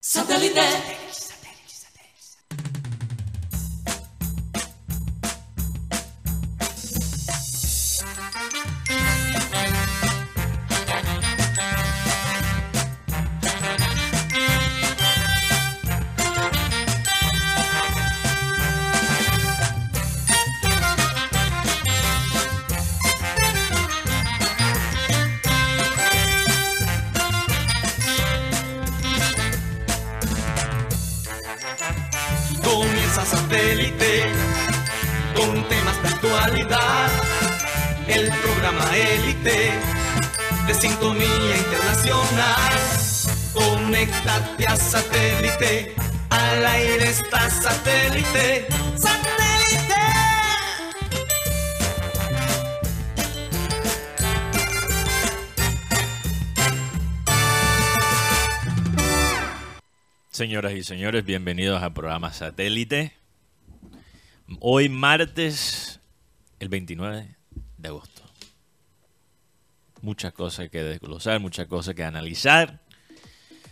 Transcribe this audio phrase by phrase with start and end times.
[0.00, 1.37] Satellite.
[45.58, 45.94] Satélite.
[46.30, 48.66] Al aire está satélite.
[48.96, 49.94] ¡Satélite!
[60.30, 63.14] Señoras y señores, bienvenidos al programa Satélite.
[64.60, 66.00] Hoy martes,
[66.60, 67.36] el 29
[67.76, 68.22] de agosto.
[70.00, 72.80] Muchas cosas que desglosar, muchas cosas que analizar.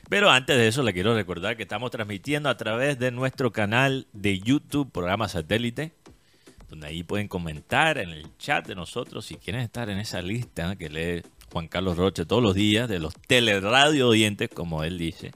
[0.08, 4.06] Pero antes de eso, le quiero recordar que estamos transmitiendo a través de nuestro canal
[4.12, 5.92] de YouTube, programa Satélite,
[6.68, 10.76] donde ahí pueden comentar en el chat de nosotros si quieren estar en esa lista
[10.76, 15.32] que lee Juan Carlos Roche todos los días de los teleradio oyentes, como él dice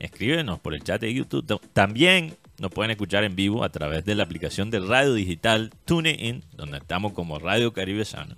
[0.00, 1.60] escríbenos por el chat de YouTube.
[1.72, 6.42] También nos pueden escuchar en vivo a través de la aplicación de radio digital TuneIn,
[6.56, 8.36] donde estamos como Radio Caribe Sano.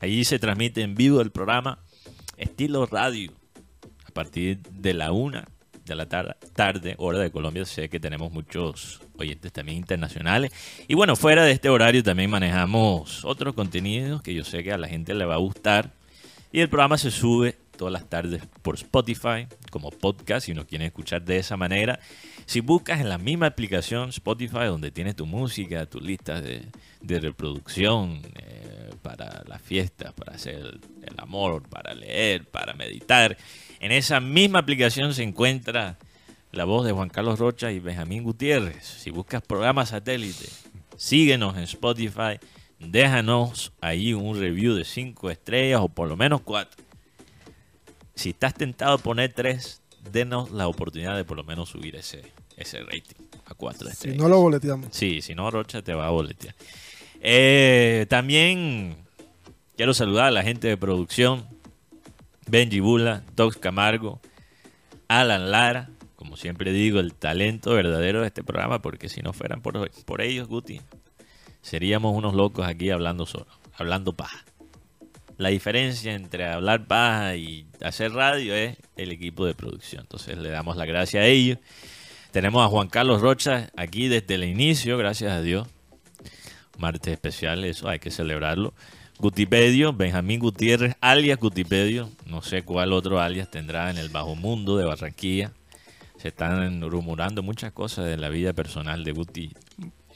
[0.00, 1.78] Allí se transmite en vivo el programa
[2.36, 3.32] estilo radio
[4.12, 5.46] partir de la una
[5.84, 7.64] de la tar- tarde, hora de Colombia.
[7.64, 10.52] Sé que tenemos muchos oyentes también internacionales.
[10.88, 14.78] Y bueno, fuera de este horario también manejamos otros contenidos que yo sé que a
[14.78, 15.90] la gente le va a gustar.
[16.52, 20.86] Y el programa se sube todas las tardes por Spotify como podcast si no quieren
[20.86, 21.98] escuchar de esa manera.
[22.46, 26.66] Si buscas en la misma aplicación Spotify donde tienes tu música, tus listas de,
[27.00, 33.36] de reproducción eh, para las fiestas, para hacer el, el amor, para leer, para meditar,
[33.80, 35.98] en esa misma aplicación se encuentra
[36.52, 38.84] la voz de Juan Carlos Rocha y Benjamín Gutiérrez.
[38.86, 40.48] Si buscas programa satélite,
[40.96, 42.38] síguenos en Spotify,
[42.78, 46.82] déjanos ahí un review de 5 estrellas o por lo menos 4.
[48.14, 49.80] Si estás tentado a poner 3,
[50.12, 52.22] denos la oportunidad de por lo menos subir ese,
[52.56, 54.18] ese rating a 4 Si estrellas.
[54.18, 54.88] no lo boleteamos.
[54.92, 56.54] Sí, si no, Rocha te va a boletear.
[57.24, 58.96] Eh, también
[59.76, 61.46] quiero saludar a la gente de producción.
[62.48, 64.20] Benji Bula, Tox Camargo,
[65.06, 69.62] Alan Lara, como siempre digo, el talento verdadero de este programa, porque si no fueran
[69.62, 70.80] por, por ellos, Guti,
[71.62, 73.46] seríamos unos locos aquí hablando solo,
[73.76, 74.44] hablando paja.
[75.38, 80.02] La diferencia entre hablar paja y hacer radio es el equipo de producción.
[80.02, 81.58] Entonces le damos la gracia a ellos.
[82.32, 85.68] Tenemos a Juan Carlos Rocha aquí desde el inicio, gracias a Dios.
[86.78, 88.74] Martes especial, eso hay que celebrarlo.
[89.18, 92.10] Gutipedio, Benjamín Gutiérrez, alias Gutipedio.
[92.26, 95.52] No sé cuál otro alias tendrá en el bajo mundo de Barranquilla.
[96.18, 99.52] Se están rumorando muchas cosas de la vida personal de Guti.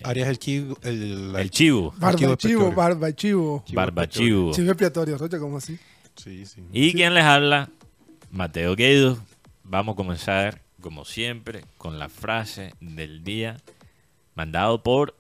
[0.02, 0.78] Arias el chivo.
[0.82, 3.62] El, El Chivo, Barba chivo, barba chivo.
[3.66, 4.08] Chivo Barba.
[4.08, 4.52] Chivo.
[4.52, 5.78] Chivo expiatorio, Rocha, ¿cómo así?
[6.16, 6.62] Sí, sí.
[6.72, 7.70] Y quien les habla,
[8.30, 9.18] Mateo Gueido.
[9.64, 13.56] Vamos a comenzar, como siempre, con la frase del día
[14.36, 15.16] mandado por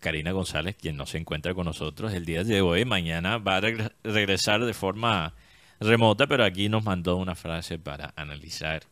[0.00, 2.84] Karina González, quien no se encuentra con nosotros el día de hoy.
[2.84, 5.34] Mañana va a regre- regresar de forma
[5.80, 8.82] remota, pero aquí nos mandó una frase para analizar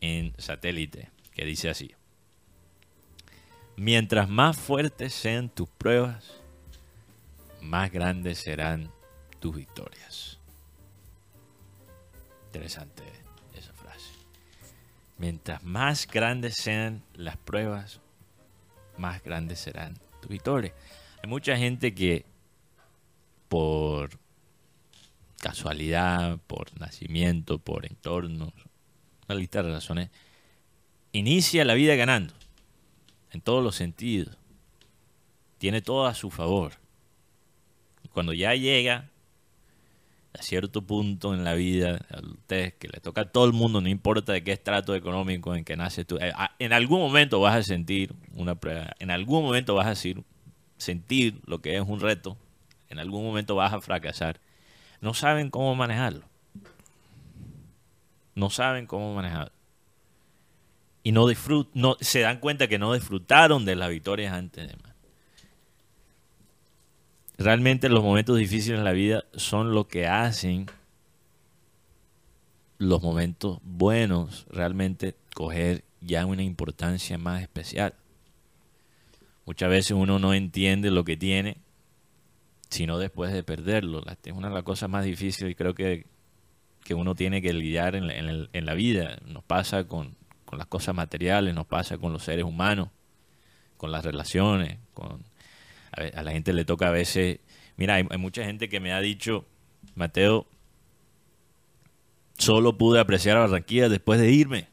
[0.00, 1.94] en satélite, que dice así.
[3.76, 6.40] Mientras más fuertes sean tus pruebas,
[7.60, 8.90] más grandes serán
[9.40, 10.38] tus victorias.
[12.46, 13.02] Interesante
[13.54, 14.10] esa frase.
[15.18, 18.00] Mientras más grandes sean las pruebas,
[18.98, 20.72] más grandes serán tus victorias.
[21.22, 22.24] Hay mucha gente que
[23.48, 24.18] por
[25.38, 28.54] casualidad, por nacimiento, por entorno,
[29.28, 30.10] una lista de razones,
[31.12, 32.32] inicia la vida ganando,
[33.32, 34.38] en todos los sentidos.
[35.58, 36.72] Tiene todo a su favor.
[38.12, 39.10] Cuando ya llega
[40.38, 43.80] a cierto punto en la vida, a usted que le toca a todo el mundo,
[43.80, 47.54] no importa de qué estrato económico en que naces tú, eh, en algún momento vas
[47.54, 50.24] a sentir una prueba, en algún momento vas a sentir,
[50.78, 52.36] sentir lo que es un reto,
[52.88, 54.40] en algún momento vas a fracasar.
[55.00, 56.24] No saben cómo manejarlo.
[58.34, 59.52] No saben cómo manejarlo.
[61.02, 64.76] Y no disfrut, no, se dan cuenta que no disfrutaron de las victorias antes de
[64.76, 64.91] más.
[67.42, 70.66] Realmente los momentos difíciles en la vida son lo que hacen
[72.78, 77.94] los momentos buenos realmente coger ya una importancia más especial.
[79.44, 81.56] Muchas veces uno no entiende lo que tiene,
[82.70, 84.04] sino después de perderlo.
[84.24, 86.06] Es una de las cosas más difíciles creo que,
[86.84, 89.18] que uno tiene que lidiar en la, en en la vida.
[89.26, 90.14] Nos pasa con,
[90.44, 92.88] con las cosas materiales, nos pasa con los seres humanos,
[93.76, 95.24] con las relaciones, con
[95.92, 97.40] a, la gente le toca a veces,
[97.76, 99.46] mira, hay, mucha gente que me ha dicho,
[99.94, 100.46] Mateo,
[102.38, 104.68] solo pude apreciar a Barranquilla después de irme.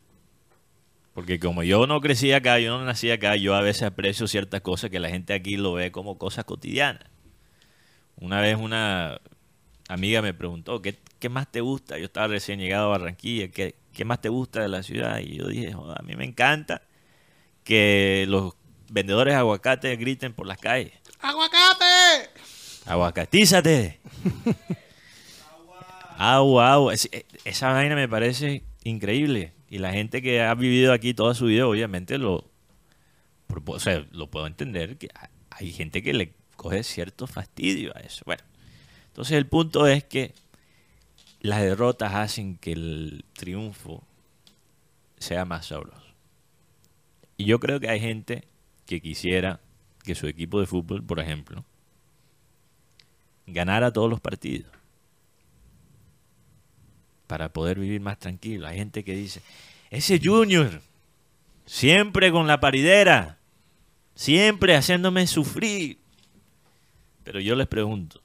[1.13, 4.61] Porque como yo no crecí acá, yo no nací acá, yo a veces aprecio ciertas
[4.61, 7.03] cosas que la gente aquí lo ve como cosas cotidianas.
[8.15, 9.19] Una vez una
[9.89, 11.97] amiga me preguntó, ¿qué, qué más te gusta?
[11.97, 15.19] Yo estaba recién llegado a Barranquilla, ¿qué, qué más te gusta de la ciudad?
[15.19, 16.83] Y yo dije, "Joda, a mí me encanta
[17.63, 18.53] que los
[18.89, 20.93] vendedores de aguacate griten por las calles.
[21.21, 22.29] ¡Aguacate!
[22.85, 23.99] Aguacatízate.
[26.17, 26.93] agua, agua.
[26.93, 29.53] Es- eh, esa vaina me parece increíble.
[29.69, 32.49] Y la gente que ha vivido aquí toda su vida, obviamente lo,
[33.65, 34.97] o sea, lo puedo entender.
[34.97, 38.23] que ha- hay gente que le coge cierto fastidio a eso.
[38.25, 38.43] Bueno,
[39.07, 40.33] entonces el punto es que
[41.41, 44.03] las derrotas hacen que el triunfo
[45.19, 46.01] sea más sabroso.
[47.37, 48.45] Y yo creo que hay gente
[48.85, 49.59] que quisiera
[50.09, 51.63] que su equipo de fútbol, por ejemplo,
[53.45, 54.71] ganara todos los partidos
[57.27, 58.65] para poder vivir más tranquilo.
[58.65, 59.43] Hay gente que dice,
[59.91, 60.81] ese Junior,
[61.67, 63.37] siempre con la paridera,
[64.15, 65.99] siempre haciéndome sufrir.
[67.23, 68.19] Pero yo les pregunto,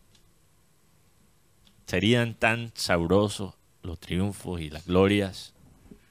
[1.84, 3.52] ¿serían tan sabrosos
[3.82, 5.52] los triunfos y las glorias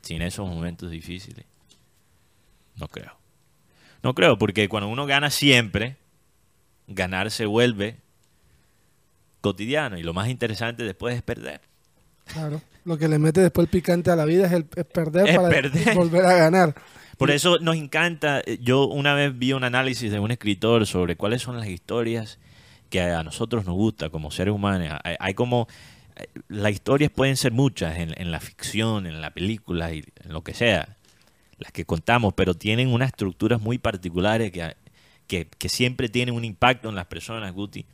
[0.04, 1.48] sin esos momentos difíciles?
[2.76, 3.23] No creo.
[4.04, 5.96] No creo, porque cuando uno gana siempre,
[6.88, 7.98] ganar se vuelve
[9.42, 11.62] cotidiano y lo más interesante después es perder.
[12.26, 12.62] Claro.
[12.86, 15.36] Lo que le mete después el picante a la vida es, el, es perder Es
[15.38, 15.96] para perder.
[15.96, 16.76] volver a ganar.
[17.18, 21.16] Por eso nos encanta, eh, yo una vez vi un análisis de un escritor sobre
[21.16, 22.40] cuáles son las historias
[22.90, 25.00] que a nosotros nos gusta como seres humanos.
[25.20, 25.68] Hay, como,
[26.18, 30.34] eh, las historias pueden ser muchas en, en la ficción, en la película y en
[30.34, 30.98] lo que sea,
[31.64, 34.76] las que contamos, pero tienen unas estructuras muy particulares que,
[35.28, 37.86] que, que siempre tienen un impacto en las personas, Guti.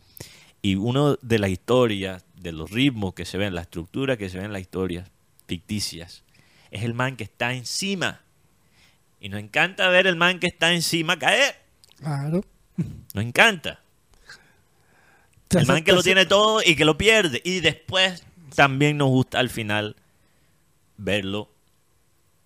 [0.64, 4.38] Y uno de las historias, de los ritmos que se ven, la estructura que se
[4.38, 5.12] ven en las historias
[5.46, 6.24] ficticias,
[6.72, 8.22] es el man que está encima.
[9.20, 11.56] Y nos encanta ver el man que está encima caer.
[11.98, 12.44] Claro.
[13.14, 13.82] Nos encanta.
[15.52, 17.40] El man que lo tiene todo y que lo pierde.
[17.46, 18.24] Y después
[18.56, 19.96] también nos gusta al final
[20.98, 21.52] verlo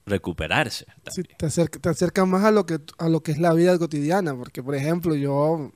[0.05, 0.85] recuperarse.
[1.11, 3.77] Sí, te, acerca, te acerca más a lo que a lo que es la vida
[3.79, 5.71] cotidiana, porque por ejemplo yo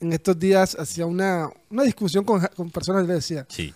[0.00, 3.74] en estos días hacía una, una discusión con, con personas y les decía, Sí,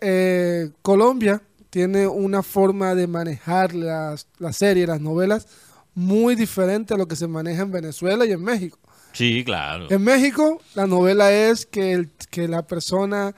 [0.00, 1.40] eh, Colombia
[1.70, 5.46] tiene una forma de manejar las, las series, las novelas,
[5.94, 8.78] muy diferente a lo que se maneja en Venezuela y en México.
[9.12, 9.86] sí, claro.
[9.90, 13.34] En México la novela es que, el- que la persona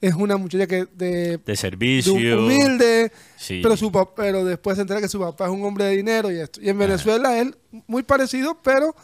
[0.00, 2.14] es una muchacha que de, servicio.
[2.14, 3.60] humilde, Sí.
[3.62, 6.36] pero, su pero después se entera que su papá es un hombre de dinero y
[6.40, 6.60] esto.
[6.62, 7.54] Y en Venezuela él
[7.86, 8.94] muy parecido, pero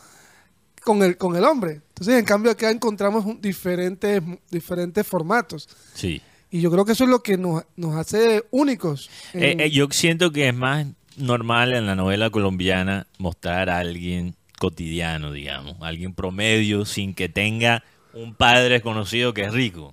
[0.85, 1.81] con el, con el hombre.
[1.89, 5.69] Entonces, en cambio, acá encontramos un- diferentes, diferentes formatos.
[5.95, 6.23] Sí.
[6.51, 9.11] Y yo creo que eso es lo que nos, nos hace únicos.
[9.33, 13.79] en- Eh, eh, yo siento que es más normal en la novela colombiana mostrar a
[13.79, 17.83] alguien cotidiano, digamos, alguien promedio sin que tenga
[18.17, 19.93] un padre conocido que es rico.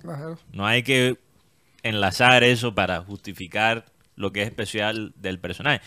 [0.51, 1.18] No hay que
[1.84, 5.82] enlazar eso para justificar lo que es especial del personaje.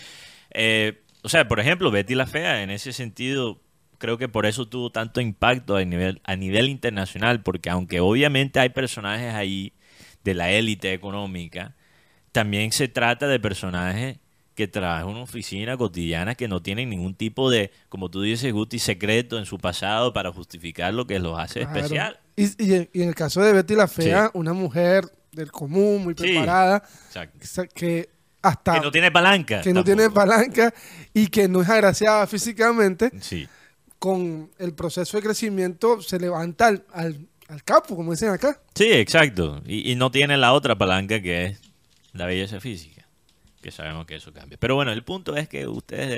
[0.50, 3.60] Eh, o sea, por ejemplo, Betty la Fea, en ese sentido,
[3.98, 8.60] creo que por eso tuvo tanto impacto a nivel, a nivel internacional, porque aunque obviamente
[8.60, 9.72] hay personajes ahí
[10.22, 11.74] de la élite económica,
[12.32, 14.18] también se trata de personajes
[14.54, 18.52] que trabajan en una oficina cotidiana que no tienen ningún tipo de, como tú dices,
[18.52, 21.76] Guti, secreto en su pasado para justificar lo que los hace Claro.
[21.76, 22.20] especial.
[22.36, 24.30] Y, y en- y en el caso de Betty la Fea, Sí.
[24.34, 26.82] una mujer del común, muy preparada,
[27.74, 28.08] que
[28.42, 29.60] hasta Que no tiene palanca.
[29.62, 30.72] que no tiene palanca
[31.12, 33.48] y que no es agraciada físicamente, Sí.
[33.98, 38.60] con el proceso de crecimiento se levanta al, al, al capo, como dicen acá.
[38.74, 39.62] Sí, exacto.
[39.66, 41.60] Y, y no tiene la otra palanca que es
[42.12, 43.06] la belleza física.
[43.62, 44.56] Que sabemos que eso cambia.
[44.60, 46.08] Pero bueno, el punto es que ustedes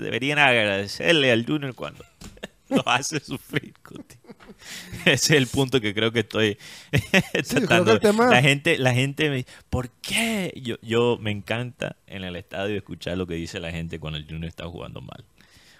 [0.00, 2.04] deberían agradecerle al Junior cuando
[2.84, 3.74] lo hace sufrir.
[3.82, 4.16] Cuti.
[5.04, 6.56] Ese es el punto que creo que estoy
[7.48, 7.84] tratando.
[7.84, 10.52] que el tema- La gente, la gente me dice, ¿por qué?
[10.62, 14.24] Yo, yo me encanta en el estadio escuchar lo que dice la gente cuando el
[14.26, 15.24] Junior está jugando mal.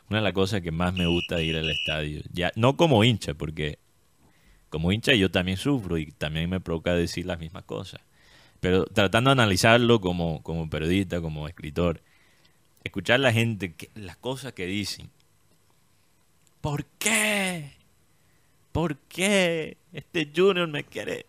[0.09, 3.03] Una de las cosas que más me gusta de ir al estadio, ya no como
[3.03, 3.79] hincha, porque
[4.69, 8.01] como hincha yo también sufro y también me provoca decir las mismas cosas.
[8.61, 12.03] Pero tratando de analizarlo como, como periodista, como escritor,
[12.85, 15.11] escuchar la gente, que- las cosas que dicen.
[16.67, 17.77] ¿Por qué?
[18.73, 21.27] ¿Por qué este Junior me quiere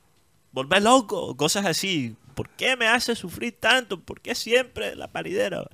[0.51, 1.37] volver loco?
[1.37, 2.15] Cosas así.
[2.33, 3.99] ¿Por qué me hace sufrir tanto?
[3.99, 5.69] ¿Por qué siempre la paridera?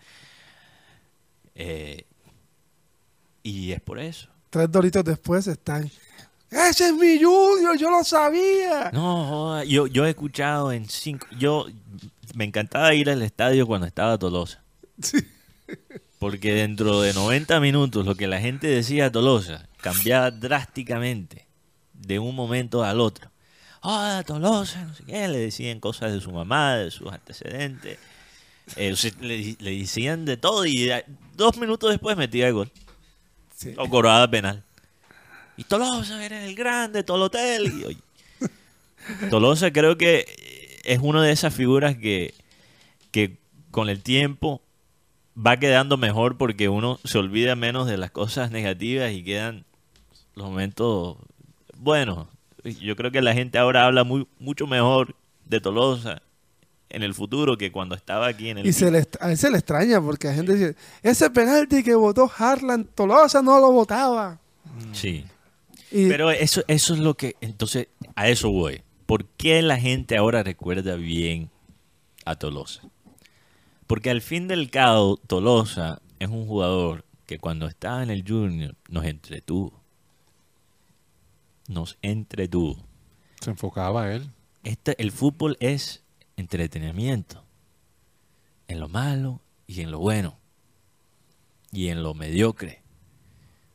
[1.56, 2.04] Eh,
[3.42, 4.28] y es por eso.
[4.50, 5.90] Tres doritos después están.
[6.50, 7.78] ¡Ese es mi Junior!
[7.78, 8.92] ¡Yo lo sabía!
[8.92, 11.26] No, yo, yo he escuchado en cinco.
[11.40, 11.68] Yo
[12.36, 14.62] me encantaba ir al estadio cuando estaba Tolosa.
[15.02, 15.20] Sí.
[16.24, 21.46] Porque dentro de 90 minutos lo que la gente decía de Tolosa cambiaba drásticamente
[21.92, 23.30] de un momento al otro.
[23.82, 28.00] Ah, Tolosa, no sé qué, le decían cosas de su mamá, de sus antecedentes.
[28.78, 30.90] Eh, le, le decían de todo y
[31.36, 32.72] dos minutos después metía el gol.
[33.54, 33.74] Sí.
[33.78, 34.64] O cobrada penal.
[35.58, 37.66] Y Tolosa, eres el grande, Tolotel.
[37.66, 37.98] Y, oye,
[39.30, 42.34] Tolosa creo que es una de esas figuras que,
[43.12, 43.40] que
[43.72, 44.63] con el tiempo
[45.36, 49.66] va quedando mejor porque uno se olvida menos de las cosas negativas y quedan
[50.36, 51.18] los momentos
[51.78, 52.28] buenos.
[52.64, 56.22] Yo creo que la gente ahora habla muy, mucho mejor de Tolosa
[56.90, 58.68] en el futuro que cuando estaba aquí en el...
[58.68, 61.96] Y se le, a él se le extraña porque la gente dice: Ese penalti que
[61.96, 64.40] votó Harlan, Tolosa no lo votaba.
[64.94, 65.26] Sí.
[65.92, 68.82] Y Pero eso, eso es lo que, entonces, a eso voy.
[69.06, 71.50] ¿Por qué la gente ahora recuerda bien
[72.26, 72.82] a Tolosa?
[73.94, 78.76] Porque al fin del cabo, Tolosa es un jugador que cuando estaba en el Junior
[78.90, 79.84] nos entretuvo.
[81.68, 82.84] Nos entretuvo.
[83.40, 84.32] Se enfocaba él.
[84.64, 86.02] Este, el fútbol es
[86.38, 87.46] entretenimiento.
[88.68, 90.40] En lo malo y en lo bueno.
[91.72, 92.82] Y en lo mediocre.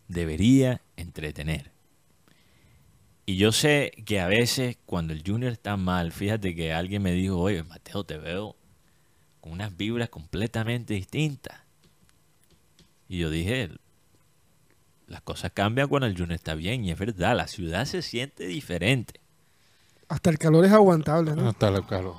[0.09, 1.71] Debería entretener.
[3.25, 7.13] Y yo sé que a veces cuando el Junior está mal, fíjate que alguien me
[7.13, 8.58] dijo, oye, Mateo, te veo
[9.49, 11.57] con unas vibras completamente distintas.
[13.09, 13.71] Y yo dije,
[15.07, 16.85] las cosas cambian cuando el Junior está bien.
[16.85, 19.21] Y es verdad, la ciudad se siente diferente.
[20.09, 21.49] hasta el calor es aguantable, ¿no?
[21.49, 22.14] Hasta la calor.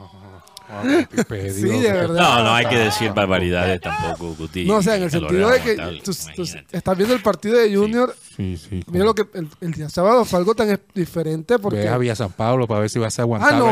[1.51, 2.15] Sí, de verdad.
[2.15, 4.65] No, no hay que decir barbaridades tampoco, Guti.
[4.65, 6.11] No, o sea, en el sentido de que tú,
[6.71, 8.15] estás viendo el partido de Junior.
[8.37, 8.83] Sí, sí.
[8.91, 11.79] Mira lo que el, el día sábado fue algo tan diferente porque.
[11.79, 13.49] Ve a Villa San Pablo para ver si vas a Ah, aguantar.
[13.49, 13.69] calor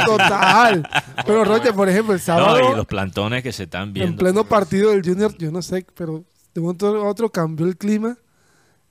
[0.00, 0.88] no, total.
[1.24, 4.12] Pero Roger, por ejemplo, el No, y sábado, los plantones que se están viendo.
[4.12, 7.66] en pleno partido del Junior, yo no sé, pero de un momento a otro cambió
[7.66, 8.16] el clima.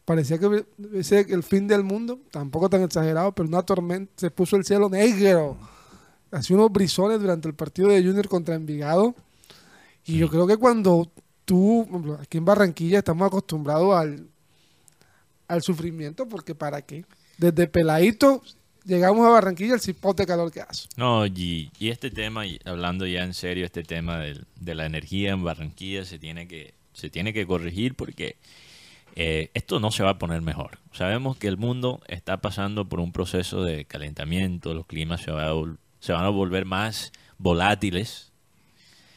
[0.06, 0.66] Parecía que
[0.96, 4.88] ese el fin del mundo, tampoco tan exagerado, pero una tormenta, se puso el cielo
[4.90, 5.58] negro.
[6.32, 9.16] Hacía unos brisones durante el partido de Junior contra Envigado.
[10.06, 11.12] Y yo creo que cuando
[11.46, 14.28] tú, aquí en Barranquilla, estamos acostumbrados al,
[15.48, 17.06] al sufrimiento, porque ¿para qué?
[17.38, 18.42] Desde peladito
[18.86, 20.88] llegamos a Barranquilla, el cipote calor que hace.
[20.96, 24.86] No, y, y este tema, y hablando ya en serio, este tema del- de la
[24.86, 28.38] energía en Barranquilla se tiene que, se tiene que corregir porque
[29.16, 30.80] eh, esto no se va a poner mejor.
[30.94, 35.48] Sabemos que el mundo está pasando por un proceso de calentamiento, los climas se, va
[35.48, 35.54] a
[36.00, 38.32] se van a volver más volátiles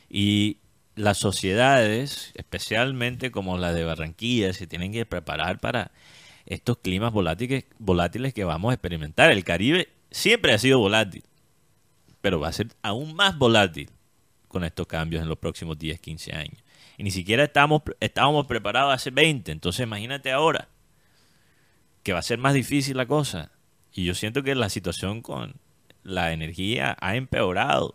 [0.09, 0.59] y
[0.97, 5.93] las sociedades, especialmente como la de Barranquilla, se tienen que preparar para
[6.47, 9.31] estos climas volátiles, que vamos a experimentar.
[9.31, 11.23] El Caribe siempre ha sido volátil,
[12.21, 13.91] pero va a ser aún más volátil
[14.49, 16.65] con estos cambios en los próximos 10, 15 años.
[16.99, 20.69] Y ni siquiera estamos, estábamos preparados hace 20, entonces imagínate ahora
[22.03, 23.53] que va a ser más difícil la cosa.
[23.93, 25.55] Y yo siento que la situación con
[26.03, 27.95] la energía ha empeorado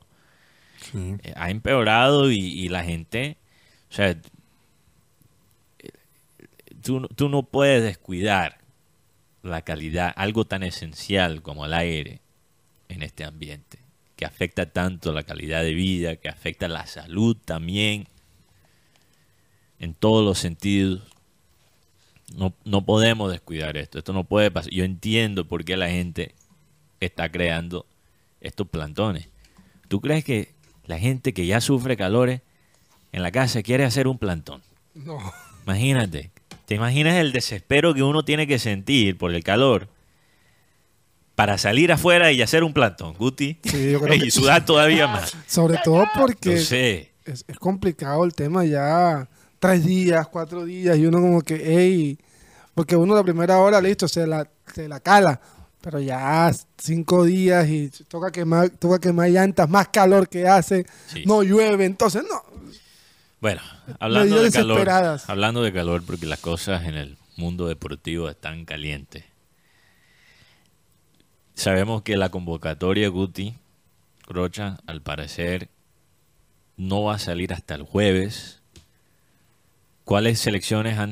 [0.92, 1.16] Sí.
[1.24, 3.38] eh, ha empeorado y, y la gente,
[3.90, 4.20] o sea, eh,
[6.82, 8.60] tú, no- tú no puedes descuidar
[9.42, 12.20] la calidad, algo tan esencial como el aire
[12.90, 13.80] en este ambiente,
[14.16, 18.08] que afecta tanto la calidad de vida, que afecta la salud también,
[19.80, 21.02] en todos los sentidos.
[22.36, 24.72] No, no podemos descuidar esto, esto no puede pasar.
[24.72, 26.34] Yo entiendo por qué la gente
[27.00, 27.86] está creando
[28.46, 29.28] estos plantones.
[29.88, 30.54] ¿Tú crees que
[30.86, 32.42] la gente que ya sufre calores
[33.12, 34.62] en la casa quiere hacer un plantón?
[34.94, 35.18] No.
[35.66, 36.32] Imagínate.
[36.66, 39.88] ¿Te imaginas el desespero que uno tiene que sentir por el calor
[41.36, 43.58] para salir afuera y hacer un plantón, Guti?
[43.64, 45.36] Sí, yo creo y que- sudar todavía más.
[45.48, 47.12] Sobre todo porque sé.
[47.26, 49.28] es, es complicado el tema ya.
[49.60, 52.20] Tres días, cuatro días, y uno como que, hey,
[52.76, 55.40] porque uno la primera hora, listo, se la, se la cala.
[55.86, 61.24] Pero ya cinco días y toca quemar, toca quemar llantas, más calor que hace, Sí.
[61.28, 62.44] no llueve, entonces no.
[63.40, 63.62] Bueno,
[64.00, 64.90] hablando de calor,
[65.28, 69.26] hablando de calor, porque las cosas en el mundo deportivo están calientes.
[71.54, 73.56] Sabemos que la convocatoria Guti
[74.28, 75.70] Rocha, al parecer,
[76.78, 78.60] no va a salir hasta el jueves.
[80.04, 81.12] ¿Cuáles selecciones han,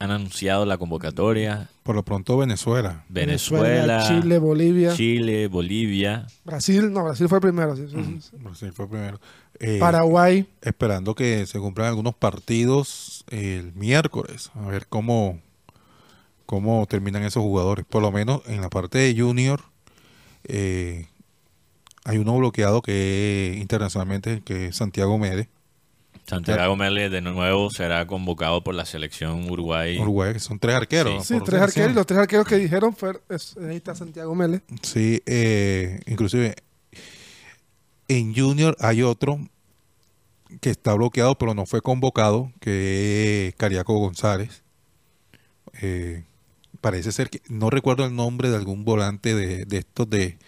[0.00, 1.68] han anunciado la convocatoria?
[1.82, 3.04] Por lo pronto Venezuela.
[3.10, 6.26] Venezuela, Chile, Bolivia, Chile, Bolivia.
[6.44, 7.76] Brasil, no, Brasil fue primero.
[7.76, 8.36] sí, sí, sí, sí.
[8.38, 9.20] Brasil fue primero.
[9.58, 14.50] Eh, Paraguay, esperando que se cumplan algunos partidos el miércoles.
[14.54, 15.38] A ver cómo,
[16.46, 17.84] cómo terminan esos jugadores.
[17.84, 19.60] Por lo menos en la parte de Junior
[20.44, 21.08] eh,
[22.04, 25.50] hay uno bloqueado que internacionalmente que es Santiago Mede,
[26.30, 29.98] Santiago Mele de nuevo será convocado por la selección Uruguay.
[29.98, 31.26] Uruguay, que son tres arqueros.
[31.26, 31.90] sí, por tres arqueros.
[31.90, 34.62] Y los tres arqueros que dijeron fue es- ahí está Santiago Mele.
[34.82, 36.54] Sí, eh, inclusive
[38.08, 39.38] en Junior hay otro
[40.60, 44.62] que está bloqueado, pero no fue convocado, que es Cariaco González.
[45.80, 46.24] Eh,
[46.80, 50.38] parece ser que no recuerdo el nombre de algún volante de, de estos de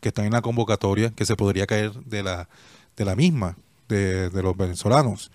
[0.00, 2.48] que están en la convocatoria que se podría caer de la
[2.96, 3.56] de la misma
[3.92, 5.30] de, de los venezolanos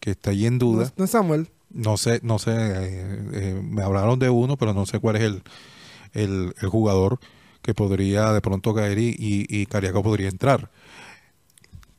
[0.00, 0.92] que está ahí en No, duda.
[0.96, 1.48] no es Samuel.
[1.72, 5.22] No sé, no sé, eh, eh, me hablaron de uno, pero no sé cuál es
[5.22, 5.42] el,
[6.14, 7.20] el, el jugador
[7.62, 10.68] que podría de pronto caer y, y, y Cariaco podría entrar.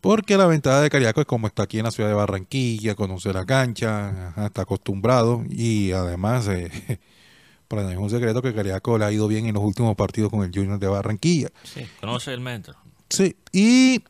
[0.02, 3.32] Porque la ventaja de Cariaco es como está aquí en la ciudad de Barranquilla, conoce
[3.32, 6.72] la cancha, ajá, está acostumbrado y además, eh,
[7.68, 10.32] para nadie es un secreto que Cariaco le ha ido bien en los últimos partidos
[10.32, 11.50] con el Junior de Barranquilla.
[11.64, 12.76] Sí, conoce el metro.
[13.10, 14.04] Sí, y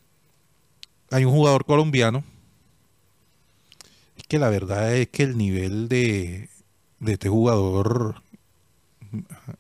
[1.12, 2.24] hay un jugador colombiano.
[4.18, 6.50] Es que la verdad es que el nivel de,
[7.00, 8.22] de este jugador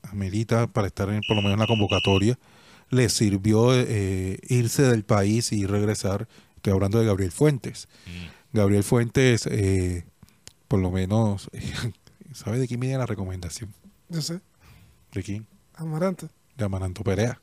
[0.03, 2.39] amerita para estar en, por lo menos en la convocatoria.
[2.89, 6.27] Le sirvió eh, irse del país y regresar.
[6.55, 7.87] Estoy hablando de Gabriel Fuentes.
[8.05, 8.57] Mm.
[8.57, 10.05] Gabriel Fuentes, eh,
[10.67, 11.49] por lo menos,
[12.33, 13.73] ¿sabe de quién viene la recomendación?
[14.09, 14.41] Yo sé,
[15.13, 15.47] ¿De quién?
[15.75, 16.27] Amarante.
[16.57, 17.39] De Amaranto Perea.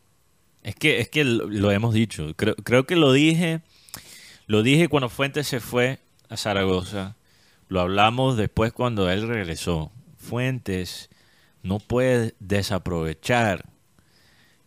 [0.62, 2.34] Es que, es que lo, lo hemos dicho.
[2.36, 3.62] Creo, creo que lo dije.
[4.48, 6.00] Lo dije cuando Fuentes se fue
[6.30, 7.16] a Zaragoza.
[7.68, 9.92] Lo hablamos después cuando él regresó.
[10.16, 11.10] Fuentes
[11.62, 13.66] no puede desaprovechar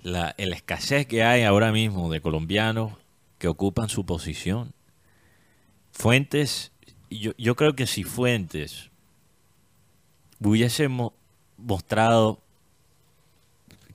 [0.04, 2.94] la, escasez que hay ahora mismo de colombianos
[3.40, 4.72] que ocupan su posición.
[5.92, 6.72] Fuentes,
[7.10, 8.92] yo, creo que si Fuentes
[10.40, 11.16] hubiese mo-
[11.58, 12.40] mostrado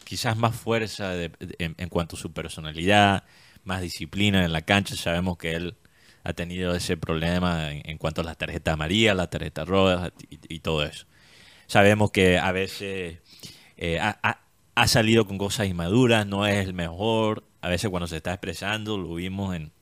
[0.03, 3.23] quizás más fuerza en cuanto a su personalidad,
[3.67, 4.97] más disciplina en la cancha.
[4.97, 5.77] Sabemos que él
[6.25, 10.61] ha tenido ese problema en, cuanto a las tarjetas amarillas, las tarjetas rojas y, y
[10.61, 11.07] todo eso.
[11.67, 13.19] Sabemos que a veces
[13.77, 17.45] eh, ha, salido con cosas inmaduras, no es el mejor.
[17.61, 19.73] A veces cuando se está expresando, lo vimos en,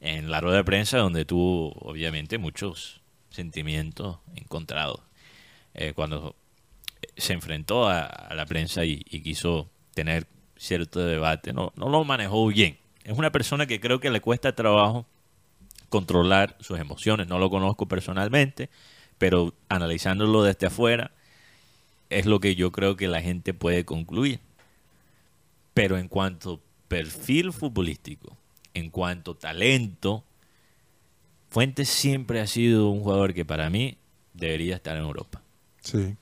[0.00, 5.00] en la rueda de prensa, donde tuvo obviamente muchos sentimientos encontrados.
[5.74, 6.36] Eh, cuando
[7.16, 10.26] se enfrentó a, la prensa y quiso tener
[10.64, 12.78] cierto debate, no, no lo manejó bien.
[13.04, 15.06] Es una persona que creo que le cuesta trabajo
[15.88, 17.28] controlar sus emociones.
[17.28, 18.70] No lo conozco personalmente,
[19.18, 21.12] pero analizándolo desde afuera,
[22.10, 24.40] es lo que yo creo que la gente puede concluir.
[25.74, 28.36] Pero en cuanto perfil futbolístico,
[28.72, 30.24] en cuanto talento,
[31.50, 33.96] Fuentes siempre ha sido un jugador que para mí
[34.32, 35.40] debería estar en Europa.
[35.82, 36.16] Sí.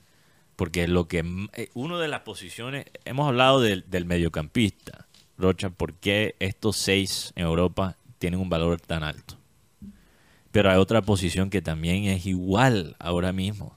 [0.63, 5.71] Porque lo que m- eh, una de las posiciones, hemos hablado del, del mediocampista, Rocha,
[5.71, 9.37] ¿por qué estos seis en Europa tienen un valor tan alto?
[10.53, 13.77] Pero hay otra posición que también es igual ahora mismo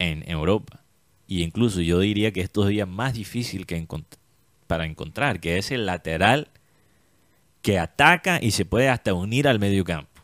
[0.00, 0.82] en, Europa.
[1.28, 3.86] Y incluso yo diría que es todavía más difícil que
[4.66, 6.48] para encontrar, que es el lateral
[7.62, 10.20] que ataca y se puede hasta unir al mediocampo.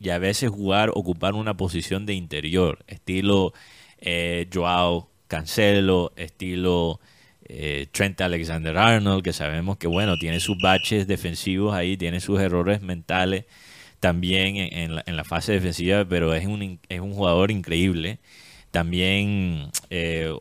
[0.00, 3.52] Y a veces jugar, ocupar una posición de interior, estilo
[4.02, 7.00] eh, Joao Cancelo, estilo
[7.44, 12.38] eh, Trent Alexander Arnold, que sabemos que bueno, tiene sus baches defensivos ahí, tiene sus
[12.40, 13.44] errores mentales
[14.00, 18.18] también en, en la, en la fase defensiva, pero es un, es un jugador increíble.
[18.72, 20.32] También eh,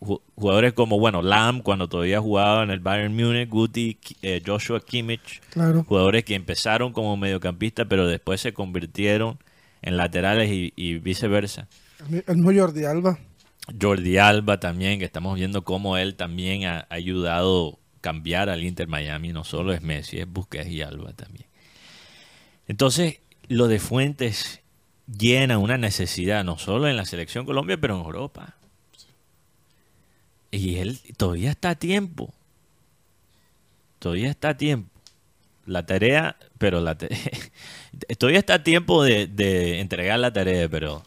[0.00, 4.80] ju- jugadores como, bueno, Lam, cuando todavía jugaba en el Bayern Múnich, Guti, eh, Joshua
[4.80, 5.84] Kimmich, Claro.
[5.84, 9.38] jugadores que empezaron como mediocampistas, pero después se convirtieron
[9.82, 11.68] en laterales y, y viceversa.
[12.26, 13.18] El mismo Jordi Alba.
[13.80, 18.86] Jordi Alba también, que estamos viendo cómo él también ha, ha ayudado cambiar al Inter
[18.86, 19.32] Miami.
[19.32, 21.46] No solo es Messi, es Busquets y Alba también.
[22.68, 24.60] Entonces, lo de Fuentes
[25.06, 28.54] llena una necesidad, no solo en la selección Colombia, pero en Europa.
[30.50, 32.32] Y él todavía está a tiempo.
[33.98, 34.90] Todavía está a tiempo.
[35.64, 37.08] La tarea, pero la te-
[38.18, 41.02] todavía está a tiempo de entregar la tarea, pero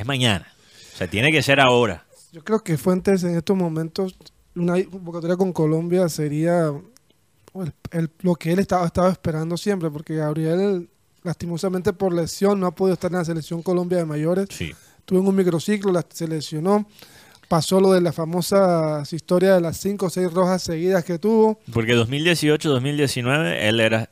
[0.00, 0.46] es mañana.
[0.94, 2.06] O sea, tiene que ser ahora.
[2.32, 4.16] Yo creo que Fuentes en estos momentos,
[4.54, 6.68] una convocatoria con Colombia sería
[7.54, 10.88] el- el- lo que él estaba, estaba esperando siempre, porque Gabriel,
[11.22, 14.48] lastimosamente por lesión, no ha podido estar en la selección Colombia de mayores.
[14.50, 14.72] Sí.
[15.04, 16.86] Tuvo en un microciclo, la, se lesionó.
[17.48, 21.60] Pasó lo de la famosa historia de las cinco o seis rojas seguidas que tuvo.
[21.72, 24.10] Porque 2018-2019 él era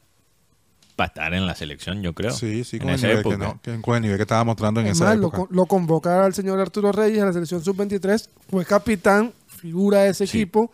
[0.96, 2.30] para estar en la selección, yo creo.
[2.30, 3.46] Sí, sí, en con el, esa nivel que, época.
[3.46, 5.36] no- que- con el nivel que estaba mostrando en Es esa más, lo, época.
[5.38, 10.10] co- lo convocaron al señor Arturo Reyes a la selección sub-23, fue capitán, figura de
[10.10, 10.38] ese Sí.
[10.38, 10.70] equipo,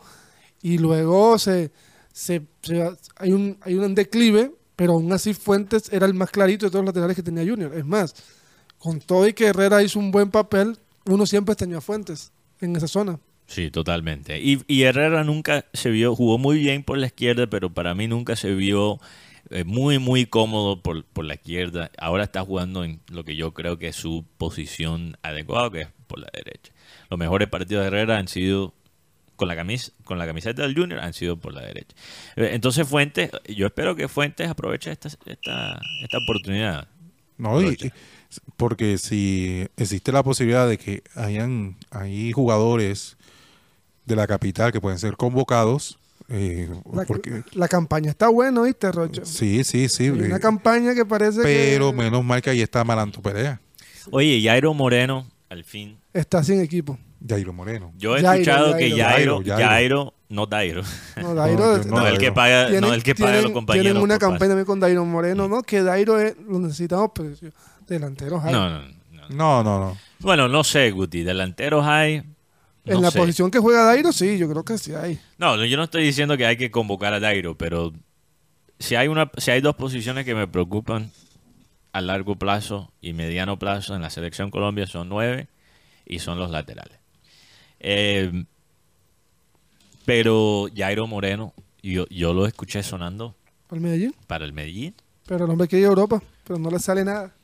[0.63, 1.71] y luego se,
[2.13, 6.67] se- se- hay, un, hay un declive, pero aún así Fuentes era el más clarito
[6.67, 7.75] de todos los laterales que tenía Junior.
[7.75, 8.15] Es más,
[8.79, 12.77] con todo y que Herrera hizo un buen papel, uno siempre extrañó a Fuentes en
[12.77, 13.19] esa zona.
[13.47, 14.39] Sí, totalmente.
[14.41, 18.07] Y, y Herrera nunca se vio, jugó muy bien por la izquierda, pero para mí
[18.07, 19.01] nunca se vio
[19.51, 21.91] eh, muy, muy cómodo por, por la izquierda.
[21.99, 25.89] Ahora está jugando en lo que yo creo que es su posición adecuada, que es
[26.07, 26.73] por la derecha.
[27.11, 28.75] Los mejores partidos de Herrera han sido
[29.37, 31.97] con la camisa, con la camiseta del Junior, han sido por la derecha.
[32.37, 36.89] Eh, Entonces Fuentes, yo espero que Fuentes aproveche esta, esta, esta oportunidad.
[37.39, 37.87] No, y- Rocha.
[37.87, 37.93] y-
[38.57, 43.17] porque si existe la posibilidad de que hayan hay jugadores
[44.05, 45.99] de la capital que pueden ser convocados,
[46.31, 49.25] eh, La, porque la campaña está buena, ¿viste, Rocho?
[49.25, 52.63] sí, sí, sí, Hay una eh, campaña que parece pero que menos mal que ahí
[52.63, 53.61] está Maranto Perea,
[54.11, 55.99] Oye, Jairo Moreno, al fin.
[56.15, 56.99] está sin equipo.
[57.29, 57.93] Jairo Moreno.
[57.99, 59.05] Yo he Jairo, escuchado que Jairo.
[59.05, 60.15] Jairo, Jairo, Jairo, Jairo.
[60.31, 60.83] no Dairo.
[61.21, 63.85] No, Dairo, No, No, el que paga, Tienen- no el que paga a los compañeros.
[63.85, 64.31] Tienen una pase.
[64.31, 65.63] campaña también con Dairo Moreno, ¿no?
[65.63, 67.49] Que Dairo es- lo necesitamos, pero sí,
[67.87, 68.53] delanteros hay.
[68.53, 68.89] No, no, no.
[69.29, 69.97] No, no, no.
[70.21, 71.23] Bueno, no sé, Guti.
[71.23, 72.23] Delanteros hay.
[72.85, 73.19] En no la sé.
[73.19, 75.19] posición que juega Dairo, sí, yo creo que sí hay.
[75.39, 77.93] No, no, yo no estoy diciendo que hay que convocar a Dairo, pero
[78.79, 81.11] si hay, una, si hay dos posiciones que me preocupan
[81.93, 85.49] a largo plazo y mediano plazo en la selección Colombia son nueve
[86.07, 86.99] y son los laterales.
[87.81, 88.45] Eh,
[90.05, 93.35] pero Jairo Moreno, yo, yo lo escuché sonando
[93.67, 94.15] Para el Medellín.
[94.27, 94.95] para el Medellín.
[95.27, 97.35] Pero el hombre quiere ir a Europa, pero no le sale nada.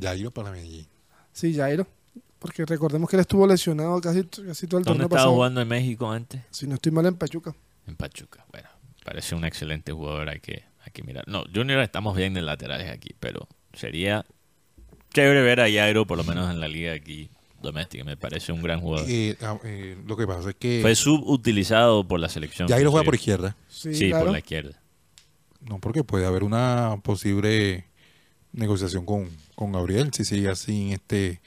[0.00, 0.86] Jairo para Medellín.
[1.32, 1.86] Sí, Jairo.
[2.38, 5.34] Porque recordemos que él estuvo lesionado casi, casi todo el ¿Dónde torneo estaba pasado.
[5.34, 6.42] jugando en México antes?
[6.50, 7.54] Si no estoy mal en Pachuca.
[7.86, 8.44] En Pachuca.
[8.52, 8.68] Bueno,
[9.04, 11.24] parece un excelente jugador, hay que, hay que mirar.
[11.26, 14.24] No, Junior estamos bien de laterales aquí, pero sería
[15.12, 18.04] chévere ver a Jairo, por lo menos en la liga aquí doméstica.
[18.04, 19.06] Me parece un gran jugador.
[19.10, 22.68] Eh, ah, eh, lo que pasa es que Fue subutilizado por la selección.
[22.68, 23.56] Jairo juega por izquierda.
[23.68, 24.26] Sí, Sí, claro.
[24.26, 24.80] por la izquierda.
[25.60, 27.87] No, porque puede haber una posible
[28.58, 31.40] negociación con, con Gabriel si sigue así en este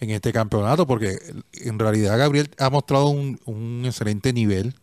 [0.00, 1.18] en este campeonato, porque
[1.54, 4.74] en realidad Gabriel ha mostrado un, un excelente nivel.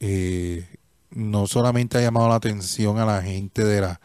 [0.00, 0.66] Eh,
[1.10, 4.00] no solamente ha llamado la atención a la gente de la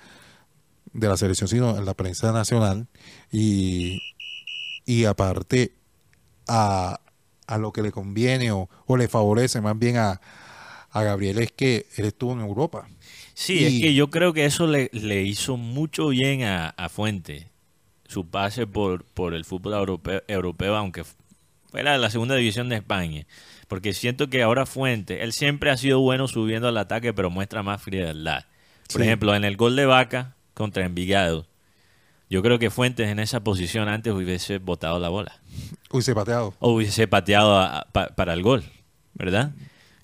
[0.93, 2.87] de la selección, sino en la prensa nacional
[3.31, 4.01] y,
[4.85, 5.73] y aparte
[6.47, 6.99] a,
[7.47, 10.19] a lo que le conviene o, o le favorece más bien a,
[10.89, 12.87] a Gabriel es que él estuvo en Europa.
[13.43, 16.89] Sí, Y- es que yo creo que eso le, le hizo mucho bien a, a
[16.89, 17.47] Fuente,
[18.07, 21.03] su pase por, por el fútbol europeo, europeo, aunque
[21.71, 23.25] fuera de la segunda división de España.
[23.67, 27.63] Porque siento que ahora Fuente, él siempre ha sido bueno subiendo al ataque, pero muestra
[27.63, 28.45] más frialdad.
[28.91, 29.07] Por Sí.
[29.07, 31.47] ejemplo, en el gol de Vaca contra Envigado,
[32.29, 35.41] yo creo que Fuentes en esa posición antes hubiese botado la bola.
[35.89, 36.53] Hubiese pateado.
[36.59, 38.63] O hubiese pateado a- a- pa- para el gol,
[39.15, 39.51] ¿verdad?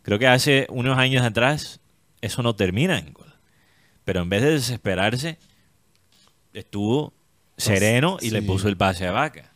[0.02, 1.80] Creo que hace unos años atrás
[2.22, 3.27] eso no termina en gol.
[4.08, 5.38] Pero en vez de desesperarse,
[6.54, 7.12] estuvo
[7.58, 9.52] sereno y le puso el pase a Vaca.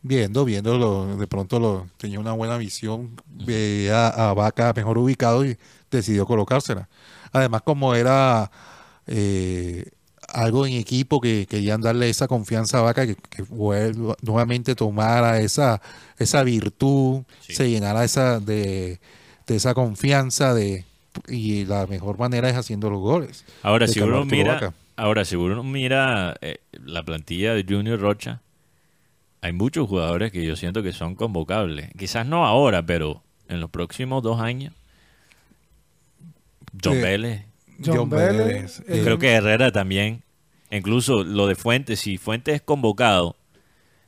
[0.00, 5.44] Viendo, viendo, lo- de pronto lo, tenía una buena visión, veía a Vaca mejor ubicado
[5.44, 5.58] y
[5.90, 6.88] decidió colocársela.
[7.30, 8.50] Además, como era
[9.06, 9.84] eh,
[10.28, 15.40] algo en equipo que querían darle esa confianza a Vaca, que, que vuelva- nuevamente tomara
[15.40, 15.82] esa,
[16.16, 17.54] esa virtud, Sí.
[17.54, 18.98] se llenara esa de,
[19.46, 20.86] de esa confianza de
[21.28, 23.44] y la mejor manera es haciendo los goles.
[23.62, 28.40] Ahora, si uno mira, ahora, si uno mira eh, la plantilla de Junior Rocha,
[29.40, 31.90] hay muchos jugadores que yo siento que son convocables.
[31.98, 34.72] Quizás no ahora, pero en los próximos dos años.
[36.82, 37.00] John.
[37.00, 37.44] Vélez,
[37.84, 40.22] John Vélez, eh, Creo que Herrera también.
[40.70, 43.36] Incluso lo de Fuentes, si Fuentes es convocado,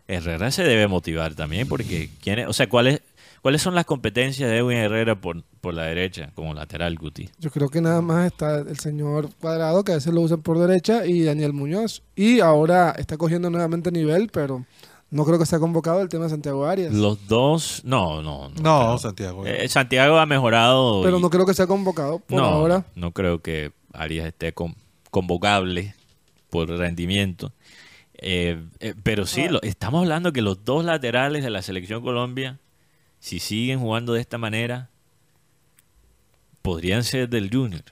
[0.08, 3.00] Herrera se debe motivar también, porque ¿quién es- o sea, ¿cuáles
[3.42, 7.28] cuáles son las competencias de Edwin Herrera por, por la derecha como lateral, Guti?
[7.38, 10.58] Yo creo que nada más está el señor Cuadrado, que a veces lo usan por
[10.58, 12.02] derecha, y Daniel Muñoz.
[12.16, 14.64] Y ahora está cogiendo nuevamente nivel, pero
[15.10, 16.92] no creo que sea convocado el tema de Santiago Arias.
[16.94, 18.54] Los dos, no, no, no.
[18.62, 18.98] No, creo.
[18.98, 19.46] Santiago.
[19.46, 21.02] Eh, Santiago ha mejorado.
[21.02, 22.84] pero y- no creo que sea convocado por no, ahora.
[22.94, 24.76] no creo que Arias esté con-
[25.10, 25.94] convocable
[26.48, 27.52] por rendimiento.
[28.22, 29.52] Eh, eh, pero sí, Ah.
[29.52, 32.58] lo- estamos hablando que los dos laterales de la selección Colombia,
[33.20, 34.90] si siguen jugando de esta manera,
[36.62, 37.82] podrían ser del Junior.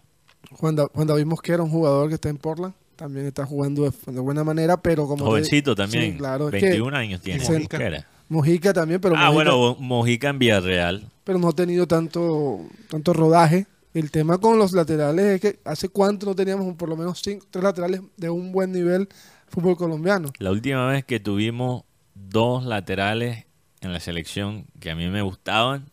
[0.53, 4.13] Juan, Da- Juan David Mosquera, un jugador que está en Portland, también está jugando de,
[4.13, 5.25] de buena manera, pero como...
[5.25, 6.13] te- Jovencito también.
[6.13, 6.49] Sí, claro.
[6.49, 7.41] es que 21 años tiene.
[7.45, 7.79] Mojica.
[7.79, 8.07] Mosquera.
[8.29, 11.09] Mojica también, pero ah, Mojica- bueno, Mojica en Villarreal.
[11.25, 12.61] pero no ha tenido tanto,
[12.91, 13.67] tanto rodaje.
[13.95, 17.47] El tema con los laterales es que hace cuánto no teníamos por lo menos cinco,
[17.51, 19.09] tres laterales de un buen nivel
[19.49, 20.31] fútbol colombiano.
[20.39, 23.47] La última vez que tuvimos dos laterales
[23.81, 25.91] en la selección que a mí me gustaban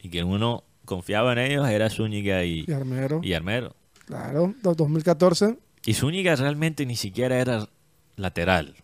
[0.00, 3.74] y que uno confiaba en ellos era Zúñiga y, Y Armero, y Armero.
[4.06, 5.56] claro, do- 2014.
[5.86, 7.68] Y Zúñiga realmente ni siquiera era
[8.16, 8.74] lateral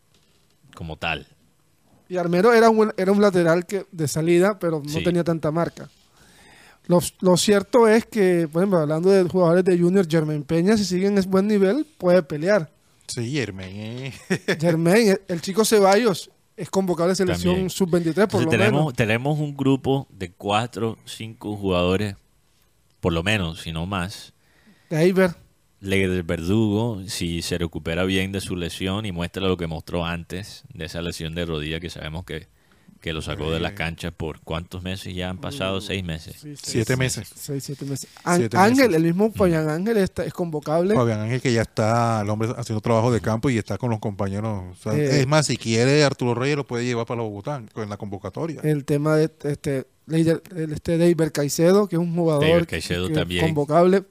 [0.75, 1.27] como tal.
[2.09, 5.03] Y Armero era un, era un lateral que de salida, pero no Sí.
[5.03, 5.89] tenía tanta marca.
[6.87, 10.85] Lo, lo cierto es que, por ejemplo, hablando de jugadores de Junior, Germain Peña, si
[10.85, 12.71] sigue en ese buen nivel, puede pelear.
[13.09, 14.13] Sí, Germain.
[14.61, 17.71] Germain, el, el chico Ceballos, es convocable a selección También.
[17.71, 18.95] sub-23 por Entonces lo tenemos, menos.
[18.95, 22.17] tenemos un grupo de cuatro, cinco jugadores,
[23.01, 24.33] por lo menos, si no más.
[24.91, 25.35] Eiber,
[25.81, 30.07] Ley del Verdugo, si se recupera bien de su lesión y muestra lo que mostró
[30.07, 32.49] antes de esa lesión de rodilla que sabemos que,
[33.01, 36.35] que lo sacó de las canchas por cuántos meses ya han pasado, seis meses.
[36.35, 37.29] sí, seis, Siete meses.
[37.35, 38.09] seis, siete meses.
[38.25, 38.97] An- Siete Ángel, meses.
[38.97, 40.95] el mismo Fabián Ángel está- es convocable.
[40.95, 44.01] Fabián Ángel que ya está, el hombre haciendo trabajo de campo y está con los
[44.01, 44.65] compañeros.
[44.73, 45.21] O sea, Eh.
[45.21, 48.61] es más, si quiere Arturo Reyes lo puede llevar para Bogotá en la convocatoria.
[48.65, 53.45] El tema de este este Deiber Caicedo, que es un jugador Caicedo que- también.
[53.45, 54.05] convocable.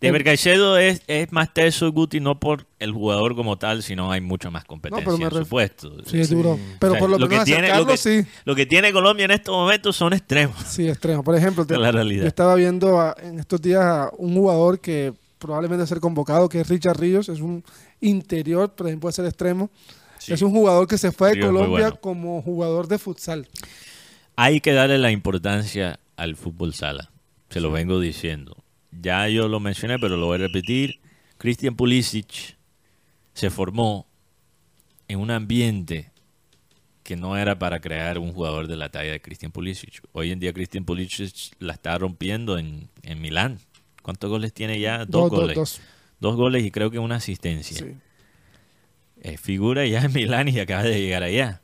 [0.00, 4.20] De Caicedo es, es más teso, Guti, no por el jugador como tal, sino hay
[4.20, 5.92] mucha más competencia pero me en su ref- puesto.
[6.04, 6.34] Sí, es Sí.
[6.34, 6.58] duro.
[6.78, 8.24] Pero O sea, por lo, lo menos que tiene- lo que- sí.
[8.44, 10.56] Lo que tiene Colombia en estos momentos son extremos.
[10.66, 11.22] Sí, extremo.
[11.24, 12.22] Por ejemplo, te- Esa es la realidad.
[12.22, 16.00] yo estaba viendo a- en estos días a un jugador que probablemente va a ser
[16.00, 17.28] convocado, que es Richard Ríos.
[17.28, 17.64] Es un
[18.00, 19.70] interior, pero también puede ser extremo.
[20.18, 20.32] Sí.
[20.32, 22.00] Es un jugador que se fue de Colombia bueno.
[22.00, 23.46] como jugador de futsal.
[24.36, 27.10] Hay que darle la importancia al fútbol sala.
[27.50, 28.56] Se lo vengo diciendo.
[29.00, 31.00] Ya yo lo mencioné, pero lo voy a repetir.
[31.38, 32.56] Christian Pulisic
[33.34, 34.06] se formó
[35.08, 36.10] en un ambiente
[37.02, 40.02] que no era para crear un jugador de la talla de Christian Pulisic.
[40.12, 43.58] Hoy en día Christian Pulisic la está rompiendo en, en Milán.
[44.02, 44.98] ¿Cuántos goles tiene ya?
[44.98, 45.56] Dos, Dos, dos, goles.
[45.56, 45.80] dos.
[46.18, 47.78] Dos goles y creo que una asistencia.
[47.78, 47.94] Sí.
[49.20, 51.60] Eh, figura ya en Milán y acaba de llegar allá.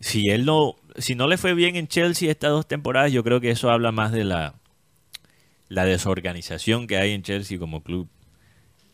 [0.00, 3.40] Si él no, si no le fue bien en Chelsea estas dos temporadas, yo creo
[3.40, 4.54] que eso habla más de la,
[5.72, 8.08] la desorganización que hay en Chelsea como club.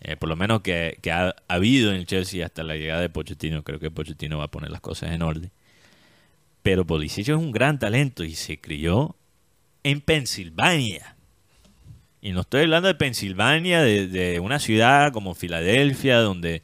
[0.01, 3.65] Eh, por lo menos que, ha, habido en Chelsea hasta la llegada de Pochettino.
[3.65, 5.51] Creo que Pochettino va a poner las cosas en orden.
[6.63, 9.17] Pero Pulisic es un gran talento y se crió
[9.83, 11.17] en Pensilvania.
[12.21, 16.63] Y no estoy hablando de Pensilvania, de, una ciudad como Filadelfia, donde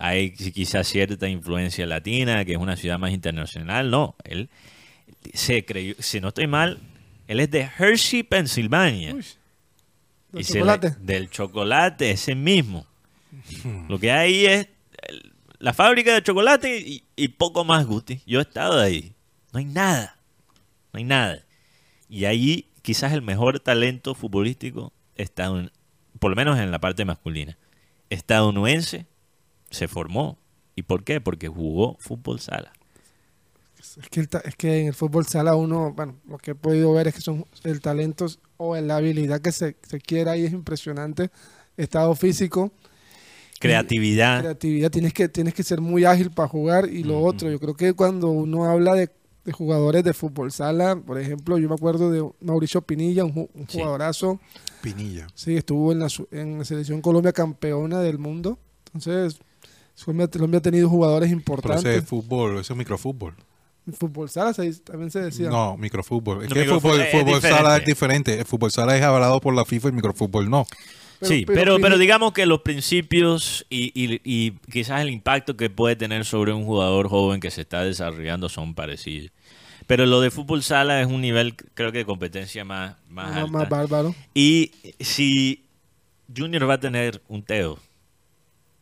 [0.00, 3.90] hay quizás cierta influencia latina, que es una ciudad más internacional.
[3.90, 4.48] No, él
[5.34, 6.80] se creyó, si no estoy mal,
[7.28, 9.14] él es de Hershey, Pensilvania.
[10.32, 10.96] Y Del le- chocolate.
[11.00, 12.86] del chocolate, ese mismo.
[13.88, 14.68] Lo que hay es
[15.08, 18.20] el- la fábrica de chocolate y, y poco más, Guti.
[18.26, 19.14] Yo he estado ahí.
[19.52, 20.18] No hay nada.
[20.92, 21.44] No hay nada.
[22.08, 25.50] Y ahí quizás el mejor talento futbolístico está,
[26.18, 27.56] por lo menos en la parte masculina,
[28.10, 29.06] estadounidense,
[29.70, 30.38] se formó.
[30.74, 31.20] ¿Y por qué?
[31.20, 32.72] Porque jugó fútbol sala.
[34.00, 36.54] Es que, el ta- es que en el fútbol sala uno, bueno, lo que he
[36.54, 40.44] podido ver es que son el talento o la habilidad que se, se quiere ahí
[40.44, 41.30] es impresionante.
[41.76, 42.70] Estado físico,
[43.58, 44.40] Creatividad.
[44.40, 47.74] creatividad, tienes que, tienes que ser muy ágil para jugar y lo otro, yo creo
[47.74, 49.10] que cuando uno habla de,
[49.44, 53.48] de jugadores de fútbol sala, por ejemplo, yo me acuerdo de Mauricio Pinilla, un, ju-
[53.54, 53.78] un Sí.
[53.78, 54.40] jugadorazo,
[54.82, 55.28] Pinilla.
[55.34, 59.38] sí, estuvo en la, su- en la selección Colombia campeona del mundo, entonces
[60.04, 61.84] Colombia, ha tenido jugadores Pero importantes.
[61.84, 63.34] ese es fútbol, ese es microfútbol.
[63.98, 65.48] Fútbol sala se también se decía.
[65.50, 66.44] No, microfútbol.
[66.44, 67.78] Es No, que el fútbol, es fútbol sala diferente.
[67.80, 68.38] es diferente.
[68.40, 70.66] El fútbol sala es avalado por la FIFA y el microfútbol no.
[71.18, 75.70] Pero- sí, pero pero, digamos que los principios y, y- y quizás el impacto que
[75.70, 79.30] puede tener sobre un jugador joven que se está desarrollando son parecidos.
[79.86, 83.36] Pero lo de fútbol sala es un nivel, creo que de competencia más, más más,
[83.36, 83.52] alta.
[83.52, 84.14] más bárbaro.
[84.34, 85.64] y si
[86.36, 87.78] Junior va a tener un Teo,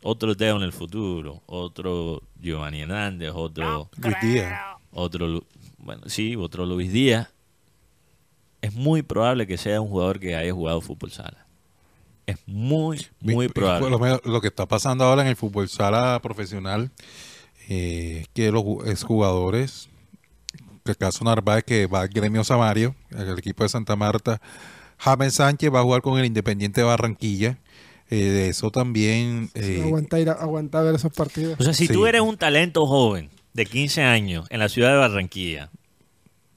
[0.03, 4.61] otro Teo en el futuro, otro Giovanni Hernández, otro, Luis Díaz.
[4.93, 5.45] Otro,
[5.79, 7.29] bueno, sí, otro Luis Díaz,
[8.63, 11.47] es muy probable que sea un jugador que haya jugado fútbol sala.
[12.27, 13.91] Es muy, muy Mi- probable.
[13.91, 16.91] Lo, lo que está pasando ahora en el fútbol sala profesional
[17.69, 19.89] eh, que los ju- exjugadores,
[20.85, 24.41] que el caso Narváez que va al gremio Samario, al equipo de Santa Marta,
[24.99, 27.59] James Sánchez va a jugar con el Independiente de Barranquilla.
[28.11, 31.57] Eh, de eso también Sí, eh, aguanta, ir a- aguanta ver esos partidos.
[31.61, 31.93] O sea, si Sí.
[31.93, 35.71] tú eres un talento joven de 15 años en la ciudad de Barranquilla,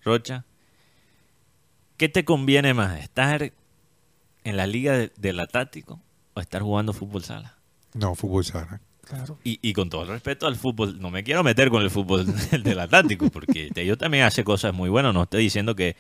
[0.04, 0.46] Rocha,
[1.98, 3.00] ¿qué te conviene más?
[3.00, 3.52] ¿Estar
[4.44, 6.00] en la liga de- del Atlántico
[6.34, 7.56] o estar jugando fútbol sala?
[7.94, 8.82] No, fútbol sala.
[9.08, 9.38] Claro.
[9.44, 12.26] Y, y con todo el respeto al fútbol, no me quiero meter con el fútbol
[12.64, 15.14] del Atlántico, porque ellos también hace cosas muy buenas.
[15.14, 15.96] No estoy diciendo que,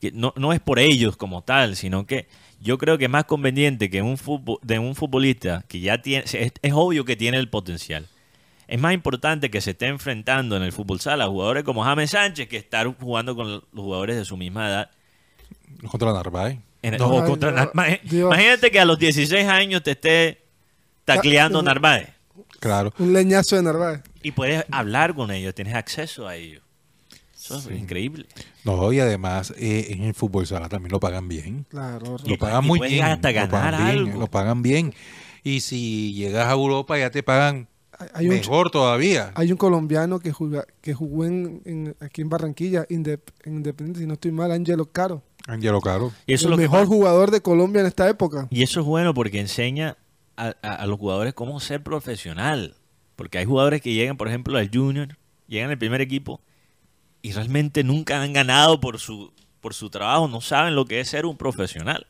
[0.00, 2.26] que no, no es por ellos como tal, sino que
[2.60, 6.24] yo creo que es más conveniente que un fútbol, de un futbolista que ya tiene,
[6.24, 8.06] es, es obvio que tiene el potencial.
[8.68, 12.10] Es más importante que se esté enfrentando en el fútbol sala a jugadores como James
[12.10, 14.90] Sánchez que estar jugando con los jugadores de su misma edad.
[15.90, 16.58] Contra Narváez.
[16.82, 17.60] En el- No, contra Dios.
[17.62, 18.26] Nar- Imag- Dios.
[18.32, 20.44] Imagínate que a los 16 años te esté
[21.04, 22.08] tacleando Ah, Narváez
[22.60, 22.92] Claro.
[22.98, 24.02] Un leñazo de Narváez.
[24.22, 26.62] y puedes hablar con ellos, tienes acceso a ellos.
[27.34, 28.26] Eso es increíble.
[28.64, 31.64] No, y además eh, en el fútbol sala también lo pagan bien.
[31.70, 32.16] Claro.
[32.26, 33.04] Lo pagan y muy puedes bien.
[33.06, 34.20] hasta lo pagan ganar bien, algo.
[34.20, 34.92] Lo pagan bien.
[35.44, 39.32] Y si llegas a Europa ya te pagan Hay- Hay un, mejor todavía.
[39.34, 44.00] hay un colombiano que, juga- que jugó en, en- aquí en Barranquilla, Indep- en Independiente,
[44.00, 45.22] si no estoy mal, Angelo Caro.
[45.46, 46.12] Angelo Caro.
[46.26, 48.46] Y eso, es el mejor jugador de Colombia en esta época.
[48.50, 49.96] y eso es bueno porque enseña
[50.36, 52.74] a, a- a los jugadores cómo ser profesional.
[53.16, 55.16] Porque hay jugadores que llegan, por ejemplo, al Junior,
[55.48, 56.40] llegan al primer equipo
[57.20, 61.08] y realmente nunca han ganado por su, por su trabajo, no saben lo que es
[61.08, 62.06] ser un profesional.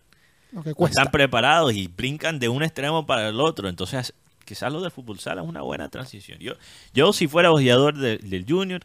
[0.53, 1.01] Lo que No cuesta.
[1.01, 3.68] están preparados y brincan de un extremo para el otro.
[3.70, 4.12] Entonces,
[4.49, 6.39] quizás lo del fútbol sala es una buena transición.
[6.39, 6.55] Yo,
[6.95, 8.81] yo si fuera bojeador de- del Junior,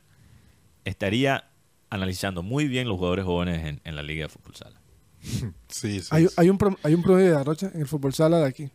[0.84, 1.46] estaría
[1.90, 4.80] analizando muy bien los jugadores jóvenes en, en la liga de fútbol sala.
[5.70, 6.08] Sí, sí.
[6.12, 6.34] Hay, sí.
[6.38, 8.70] hay un, pro- hay un promedio de arrocha en el fútbol sala de aquí.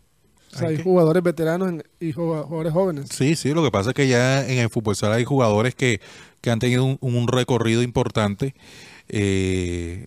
[0.52, 3.08] O sea, ¿Hay jugadores veteranos en- y ju- jugadores jóvenes.
[3.12, 6.00] Sí, sí, lo que pasa es que ya en el fútbol sala hay jugadores que,
[6.40, 8.54] que han tenido un, un recorrido importante.
[9.08, 10.06] eh,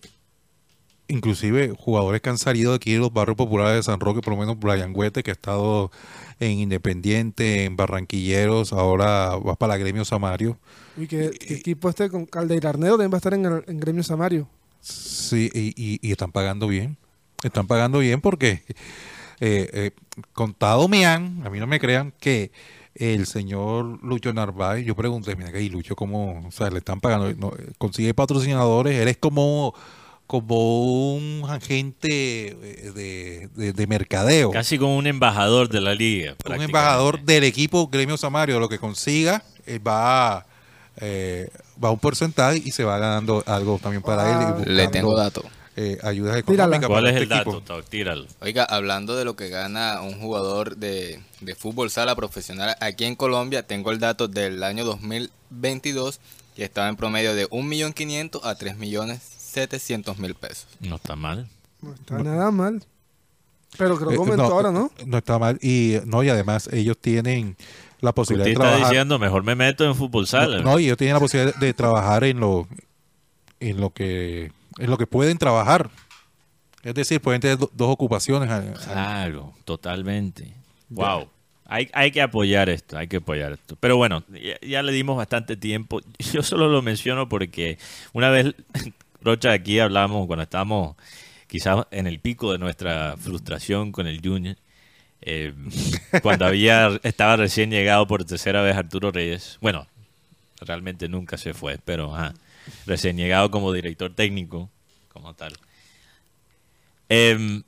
[1.08, 4.32] inclusive jugadores que han salido de aquí de los barrios populares de San Roque, por
[4.34, 5.90] lo menos Brian Huete, que ha estado
[6.46, 10.58] en Independiente, en Barranquilleros, ahora va para la Gremio Samario.
[10.96, 14.02] Y que, que equipo este con Caldeirarnero también va a estar en, el, en Gremio
[14.02, 14.48] Samario.
[14.80, 16.96] Sí, y, y- y están pagando bien.
[17.42, 18.62] Están pagando bien porque
[19.40, 19.90] eh, eh,
[20.32, 22.52] contado me han, a mí no me crean, que
[22.94, 26.44] el señor Lucho Narváez, yo pregunté, mira que ahí Lucho, ¿cómo?
[26.46, 29.74] O sea, le están pagando, no, eh, consigue patrocinadores, eres como,
[30.32, 34.50] como un agente eh, de, de- de mercadeo.
[34.50, 36.36] Casi como un embajador de la liga.
[36.48, 40.46] un embajador del equipo Gremio Samario, lo que consiga, eh, va,
[40.96, 41.50] eh,
[41.82, 44.30] va a un porcentaje y se va ganando algo también para él.
[44.30, 44.50] y Ah.
[44.52, 45.44] buscando, Le tengo datos.
[45.76, 47.82] eh, ayudas económicas ¿Cuál es este el dato?
[47.90, 48.26] Tíralo.
[48.40, 53.16] Oiga, hablando de lo que gana un jugador de, de fútbol sala profesional aquí en
[53.16, 56.20] Colombia, tengo el dato del año 2022
[56.56, 58.54] que estaba en promedio de 1.500.000 a
[59.54, 60.66] 3.700.000 pesos.
[60.80, 61.48] No está mal.
[61.80, 62.82] No está nada mal.
[63.78, 64.90] Pero creo que Eh, aumentó ahora, ¿no?
[65.06, 65.58] No está mal.
[65.62, 67.56] Y no, y además ellos tienen
[68.00, 68.90] la posibilidad Usted de está trabajar.
[68.92, 70.60] diciendo, mejor me meto en fútbol sala.
[70.60, 72.68] No, y ellos tienen la posibilidad de trabajar en lo,
[73.60, 75.90] en lo que, en lo que pueden trabajar.
[76.82, 78.50] Es decir, pueden tener do- dos ocupaciones.
[78.50, 80.52] al- al- Claro, totalmente.
[80.90, 81.28] Wow.
[81.64, 83.76] Hay, hay que apoyar esto, hay que apoyar esto.
[83.80, 86.00] Pero bueno, ya, ya le dimos bastante tiempo.
[86.18, 87.78] Yo solo lo menciono porque
[88.12, 88.54] una vez,
[89.24, 90.96] Rocha, aquí hablamos cuando estábamos
[91.46, 94.56] quizás en el pico de nuestra frustración con el Junior.
[95.20, 95.54] eh,
[96.22, 99.58] cuando había estaba recién llegado por tercera vez Arturo Reyes.
[99.60, 99.86] Bueno,
[100.60, 102.34] realmente nunca se fue, pero ajá,
[102.86, 104.70] recién llegado como director técnico,
[105.12, 105.52] como tal.
[107.08, 107.62] Em,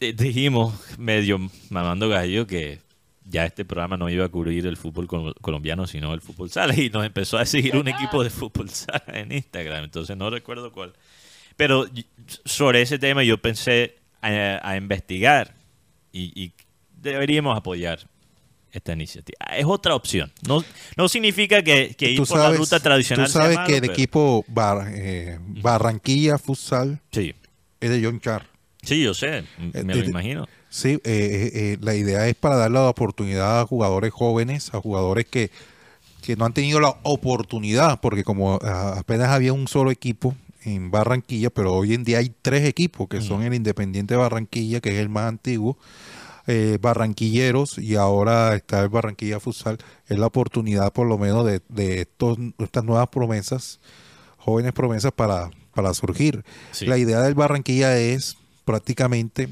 [0.00, 1.38] eh, dijimos, medio
[1.70, 2.80] mamando gallo, que
[3.30, 6.74] ya este programa no iba a cubrir el fútbol col- colombiano, sino el fútbol sala.
[6.74, 9.84] Y nos empezó a seguir un equipo de fútbol sala en Instagram.
[9.84, 10.92] Entonces no recuerdo cuál.
[11.56, 11.86] Pero
[12.44, 15.54] sobre ese tema yo pensé a, a investigar
[16.12, 16.52] y, y
[17.00, 18.00] deberíamos apoyar
[18.72, 19.38] esta iniciativa.
[19.56, 20.30] Es otra opción.
[20.46, 20.64] No,
[20.96, 23.80] no significa que, que ir Tú por la ruta tradicional tú sabes sea que el
[23.82, 27.34] pero- equipo Bar- eh, Barranquilla Futsal Sí,
[27.80, 28.46] es de John Char.
[28.82, 29.38] sí, yo sé.
[29.38, 29.44] Eh,
[29.84, 30.48] Me lo eh, imagino.
[30.70, 34.80] Sí, eh, eh, eh, la idea es para darle la oportunidad a jugadores jóvenes, a
[34.80, 35.50] jugadores que,
[36.22, 40.92] que no han tenido la oportunidad, porque como ah, apenas había un solo equipo en
[40.92, 44.90] Barranquilla, pero hoy en día hay tres equipos, que son el Independiente de Barranquilla, que
[44.90, 45.76] es el más antiguo,
[46.46, 49.78] eh, Barranquilleros, y ahora está el Barranquilla Futsal,
[50.08, 53.80] es la oportunidad por lo menos de, de estos, estas nuevas promesas,
[54.36, 56.44] jóvenes promesas para, para surgir.
[56.72, 56.86] Sí.
[56.86, 59.48] La idea del Barranquilla es prácticamente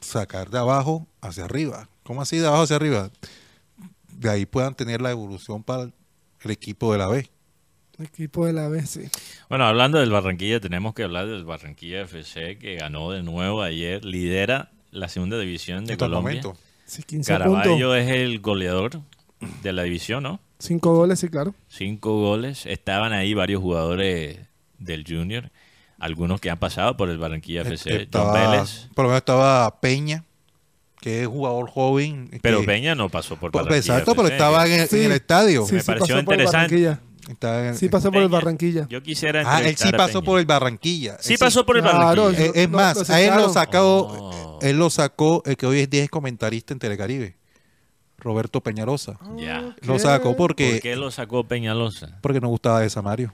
[0.00, 1.88] sacar de abajo hacia arriba.
[2.02, 3.10] ¿Cómo así de abajo hacia arriba?
[4.08, 7.28] De ahí puedan tener la evolución para el equipo de la B.
[7.98, 9.02] Equipo de la B, sí.
[9.50, 14.04] Bueno, hablando del Barranquilla, tenemos que hablar del Barranquilla FC que ganó de nuevo ayer,
[14.04, 16.40] lidera la segunda división de el Colombia.
[16.42, 16.56] momento.
[16.86, 17.52] Sí, 15 puntos.
[17.62, 19.00] Caraballo es el goleador
[19.62, 20.40] de la división, ¿no?
[20.58, 21.54] Cinco goles, sí, claro.
[21.68, 22.66] Cinco goles.
[22.66, 24.38] Estaban ahí varios jugadores
[24.78, 25.50] del Junior.
[26.00, 27.90] Algunos que han pasado por el Barranquilla FC.
[27.92, 28.88] John Estaba- Vélez.
[28.94, 30.24] por lo menos estaba Peña,
[31.00, 32.30] que es jugador joven.
[32.42, 34.98] Pero que- Peña no pasó por Pues, Barranquilla Exacto, pero estaba en el, Sí.
[34.98, 35.64] en el estadio.
[35.66, 36.76] Sí, Me sí pareció pasó por el interesante.
[36.76, 37.10] En-
[37.76, 38.28] Sí pasó por el.
[38.28, 38.86] Barranquilla.
[38.88, 40.24] Yo quisiera Ah, él sí pasó Peña.
[40.24, 41.16] por el Barranquilla.
[41.20, 42.46] Sí pasó por el Claro, Barranquilla.
[42.48, 44.58] Eh, es más, lo a él lo sacó, Oh.
[44.62, 47.36] él lo sacó, el que hoy es 10 comentarista en Telecaribe,
[48.18, 49.18] Roberto Peñarosa.
[49.36, 49.76] Ya.
[49.82, 52.18] Lo sacó porque, ¿Por qué lo sacó Peñalosa?
[52.20, 53.32] porque no gustaba de Samario.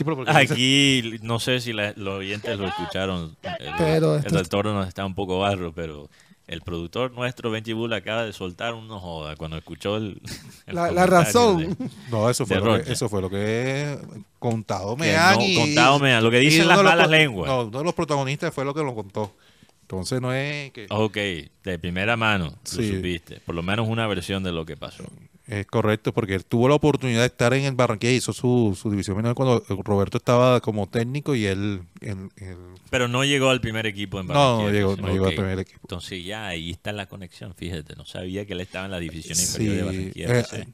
[0.00, 3.36] Sí, pero porque- Aquí no sé si la- los oyentes lo escucharon.
[3.42, 6.08] El, Pero el toro nos está un poco barro, pero
[6.46, 10.22] el productor nuestro, Benji Bull, acaba de soltar un no joda cuando escuchó el.
[10.66, 11.58] el La, razón.
[11.76, 13.98] de- No, eso fue, lo que, eso fue lo que
[14.38, 17.16] contado me han no, contado me han, lo que dicen uno las los malas pro-
[17.18, 17.50] lenguas.
[17.50, 19.36] No, uno de los protagonistas fue lo que lo contó.
[19.82, 21.14] Entonces no es que Ok,
[21.62, 22.90] de primera mano lo Sí.
[22.96, 23.40] supiste.
[23.40, 25.04] Por lo menos una versión de lo que pasó.
[25.50, 28.88] Es correcto porque él tuvo la oportunidad de estar en el Barranquilla, hizo su, su
[28.90, 32.56] división menor cuando Roberto estaba como técnico y él, él- él-
[32.88, 34.66] Pero no llegó al primer equipo en No, Barranquilla.
[34.68, 35.36] no llegó- no llegó al Ok.
[35.36, 35.80] primer equipo.
[35.82, 37.96] Entonces ya ahí está la conexión, fíjate.
[37.96, 40.26] No sabía que él estaba en la división Sí, inferior de Barranquilla.
[40.26, 40.68] eh, FC.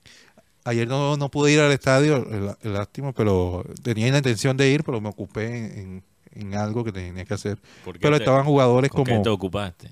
[0.64, 2.26] Ayer no, no pude ir al estadio,
[2.62, 6.02] lástima, pero tenía la intención de ir, pero me ocupé en, en-
[6.32, 7.56] en algo que tenía que hacer.
[7.82, 9.16] ¿Por qué Pero te- estaban jugadores ¿Con como...
[9.16, 9.90] qué te ocupaste?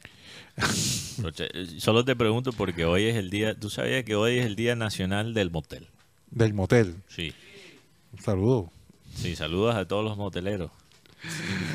[0.57, 4.57] Eh, Solo te pregunto porque hoy es el día, tú sabías que hoy es el
[4.57, 5.89] día nacional del motel.
[6.31, 6.97] del motel.
[7.09, 7.33] Sí,
[8.13, 8.71] Un saludo.
[9.15, 10.71] sí, saludos a todos los moteleros.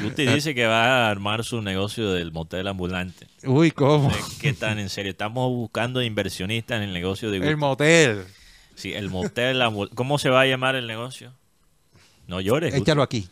[0.03, 3.27] Guti dice que va a armar su negocio del motel ambulante.
[3.43, 4.11] Uy, ¿cómo?
[4.39, 5.11] ¿Qué tan en serio?
[5.11, 7.49] Estamos buscando inversionistas en el negocio de Guti.
[7.49, 8.25] El motel.
[8.75, 11.33] Sí, el motel ambu- ¿Cómo se va a llamar el negocio?
[12.27, 12.83] No llores, Guti.
[12.83, 13.27] Échalo aquí.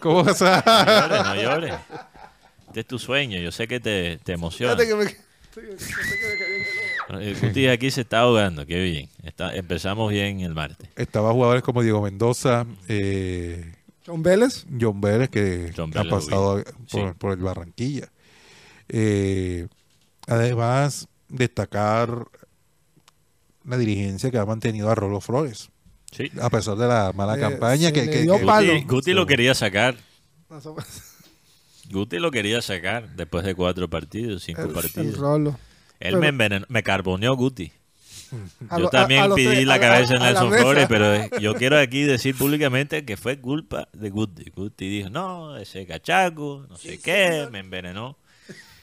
[0.00, 1.74] ¿Cómo se No llores, no llores.
[2.76, 4.76] Este es tu sueño, yo sé que te, te emociona.
[4.76, 5.16] Que me-
[7.24, 9.08] El Guti aquí se está ahogando, qué bien.
[9.22, 10.86] Está, empezamos bien el martes.
[10.94, 13.72] Estaba jugadores como Diego Mendoza, eh,
[14.06, 14.66] John Vélez.
[14.78, 17.14] John Vélez, que John ha pasado por, Sí.
[17.16, 18.12] por el Barranquilla.
[18.90, 19.68] Eh,
[20.26, 22.26] además, destacar
[23.64, 25.70] la dirigencia que ha mantenido a Rolo Flores,
[26.12, 26.30] Sí.
[26.42, 28.74] a pesar de la mala Eh, campaña que, que- dio que- palo.
[28.74, 29.96] Guti, Guti lo quería sacar.
[31.90, 35.18] Guti lo quería sacar después de cuatro partidos, cinco El, el partidos.
[35.18, 35.50] rolo.
[36.00, 37.72] Él pero- me envenenó, me carboneó Guti.
[38.68, 40.52] A Yo lo- también a los pedí tres- la a cabeza la Nelson.
[40.52, 44.50] Flores, pero yo quiero aquí decir públicamente que fue culpa de Guti.
[44.54, 48.18] Guti dijo, no, ese cachaco, no sé qué, me envenenó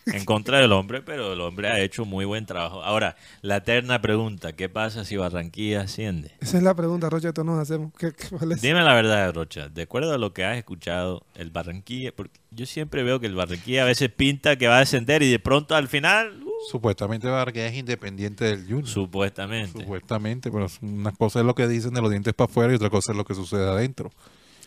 [0.14, 2.84] en contra del hombre, pero el hombre ha hecho muy buen trabajo.
[2.84, 6.32] Ahora, la eterna pregunta, ¿qué pasa si Barranquilla asciende?
[6.42, 7.92] Esa es la pregunta, Rocha, que todos nos hacemos.
[7.98, 8.62] ¿Qué, qué- cuál es?
[8.62, 12.66] Dime la verdad, Rocha, de acuerdo a lo que has escuchado, el Barranquilla, porque yo
[12.66, 15.76] siempre veo que el Barranquilla a veces pinta que va a descender y de pronto
[15.76, 18.88] al final, uh, supuestamente Barranquilla es independiente del Junior.
[18.88, 19.80] supuestamente.
[19.82, 22.90] Supuestamente, pero una cosa es lo que dicen de los dientes para afuera y otra
[22.90, 24.12] cosa es lo que sucede adentro.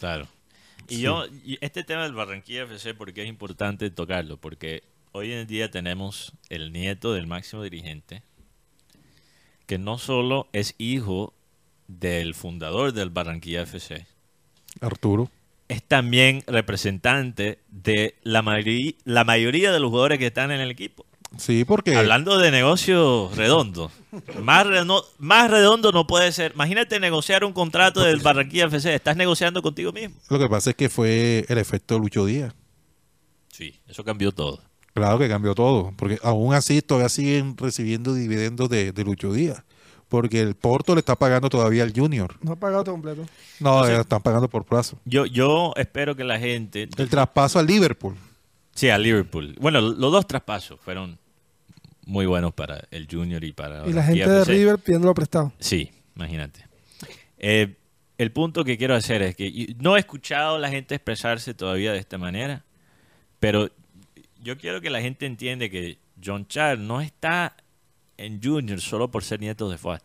[0.01, 0.27] Claro.
[0.89, 1.01] Y Sí.
[1.03, 4.37] yo, y este tema del Barranquilla FC, porque es importante tocarlo?
[4.37, 4.83] Porque
[5.17, 8.23] hoy en día tenemos el nieto del máximo dirigente,
[9.65, 11.33] que no solo es hijo
[11.89, 14.07] del fundador del Barranquilla FC,
[14.83, 15.31] Arturo.
[15.69, 20.71] es también representante de la, mayoría la mayoría de los jugadores que están en el
[20.71, 21.07] equipo.
[21.39, 23.91] Sí, porque Hablando de negocio redondo,
[24.43, 24.67] más,
[25.19, 26.53] más redondo no puede ser.
[26.55, 30.15] Imagínate negociar un contrato del Barranquilla FC, estás negociando contigo mismo.
[30.29, 32.55] lo que pasa es que fue el efecto Lucho Díaz.
[33.51, 34.66] Sí, eso cambió todo.
[34.97, 39.63] Claro que cambió todo, porque aún así todavía siguen recibiendo dividendos de, de Lucho Díaz,
[40.09, 42.35] porque el Porto le está pagando todavía al Junior.
[42.41, 43.27] No ha pagado todo completo.
[43.61, 44.99] No, Entonces- eh, están pagando por plazo.
[45.05, 46.89] Yo, yo espero que la gente...
[46.97, 48.15] El traspaso al Liverpool.
[48.75, 49.55] Sí, a Liverpool.
[49.61, 51.19] Bueno, los dos traspasos fueron
[52.07, 53.87] muy buenos para el Junior y para...
[53.87, 54.53] Y la gente de FC.
[54.53, 55.53] River pidiéndolo prestado.
[55.59, 56.65] Sí, imagínate.
[57.37, 57.77] Eh,
[58.17, 61.93] el punto que quiero hacer es que no he escuchado a la gente expresarse todavía
[61.93, 62.65] de esta manera,
[63.41, 63.69] pero
[64.47, 67.57] yo quiero que la gente entiende que John Char no está
[68.17, 70.01] en Junior solo por ser nieto de Fuad.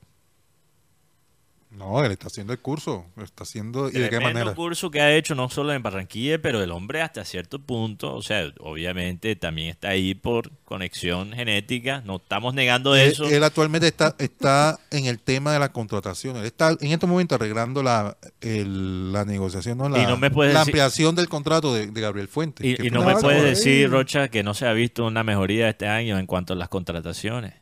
[1.72, 3.05] No, él está haciendo el curso.
[3.24, 3.88] Está haciendo.
[3.89, 4.53] ¿Y de qué manera?
[4.53, 8.22] curso que ha hecho no solo en Barranquilla, pero el hombre hasta cierto punto, o
[8.22, 13.24] sea, obviamente también está ahí por conexión genética, no estamos negando Él, eso.
[13.30, 16.36] él actualmente está, está en el tema de la contratación.
[16.36, 19.88] Él está en este momento arreglando la, el- la negociación, ¿no?
[19.88, 22.65] La, Y no me la decir- ampliación del contrato de, de Gabriel Fuentes.
[22.84, 26.19] y, no me puedes decir, Rocha, que no se ha visto una mejoría este año
[26.19, 27.53] en cuanto a las contrataciones.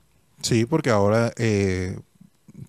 [0.42, 2.00] Sí, porque ahora eh,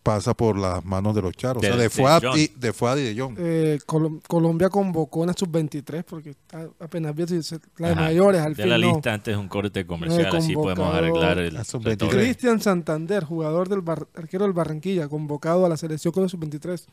[0.03, 1.59] pasa por las manos de los charos.
[1.59, 3.35] o sea, De- de de Fuad y, de Fuad y de John.
[3.39, 7.93] Eh, Colom- Colombia convocó en sub 23 porque a- apenas vi si se- la de
[7.95, 8.03] Ajá.
[8.03, 8.93] mayores al de fin la no.
[8.93, 11.97] lista antes de un corte comercial, No he así podemos arreglar el, a sub el
[11.97, 12.09] todo.
[12.11, 12.25] 23.
[12.37, 16.41] Cristian Santander, jugador del Bar- arquero del Barranquilla, convocado a la selección con el sub
[16.41, 16.87] 23.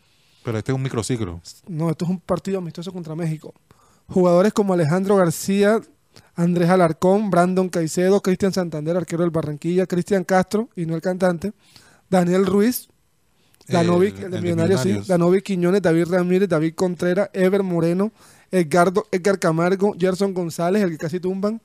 [0.43, 1.41] Pero este es un microciclo.
[1.68, 3.54] No, esto es un partido amistoso contra México.
[4.08, 5.82] Jugadores como Alejandro García,
[6.36, 11.52] Andrés Alarcón, Brandon Caicedo, Cristian Santander, arquero del Barranquilla, Cristian Castro, y no el cantante,
[12.10, 12.88] Daniel Ruiz,
[13.68, 14.99] Danovic, El- el, de el de Millonarios, sí.
[15.08, 18.12] Danovic Quiñones, David Ramírez, David Contreras, Ever Moreno,
[18.51, 21.62] Edgardo, Edgar Camargo, Gerson González, el que casi tumban.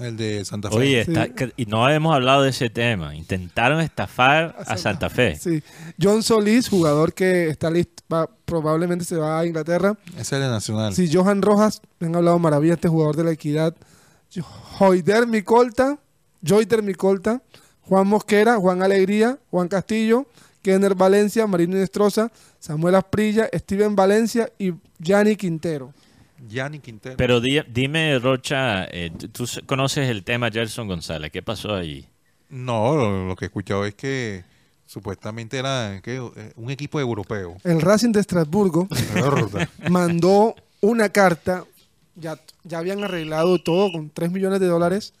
[0.00, 0.76] El de Santa Fe.
[0.76, 1.28] Oye, está-
[1.58, 3.14] y no hemos hablado de ese tema.
[3.14, 5.36] Intentaron estafar a Santa Fe.
[5.36, 5.62] Sí.
[6.02, 9.96] John Solís, jugador que está listo, va- probablemente se va a Inglaterra.
[10.12, 10.94] Ese es el de Nacional.
[10.94, 13.76] Sí, Johan Rojas, me han hablado maravilla este jugador de la equidad.
[14.78, 15.98] Joider Micolta,
[16.46, 17.42] Joiter Micolta,
[17.88, 20.26] Juan Mosquera, Juan Alegría, Juan Castillo,
[20.62, 25.92] Kenner Valencia, Marino Inestrosa, Samuel Asprilla, Steven Valencia y Gianni Quintero.
[26.48, 27.16] Gianni Quintero.
[27.16, 31.30] Pero di- dime, Rocha, eh, tú- conoces el tema Gerson González.
[31.30, 32.06] ¿Qué pasó allí?
[32.50, 34.44] No, lo, lo que he escuchado es que
[34.86, 36.16] supuestamente era ¿qué?
[36.16, 37.56] Eh, un equipo europeo.
[37.64, 38.88] El Racing de Estrasburgo
[39.90, 41.64] mandó una carta,
[42.14, 45.14] ya, ya habían arreglado todo con 3 millones de dólares,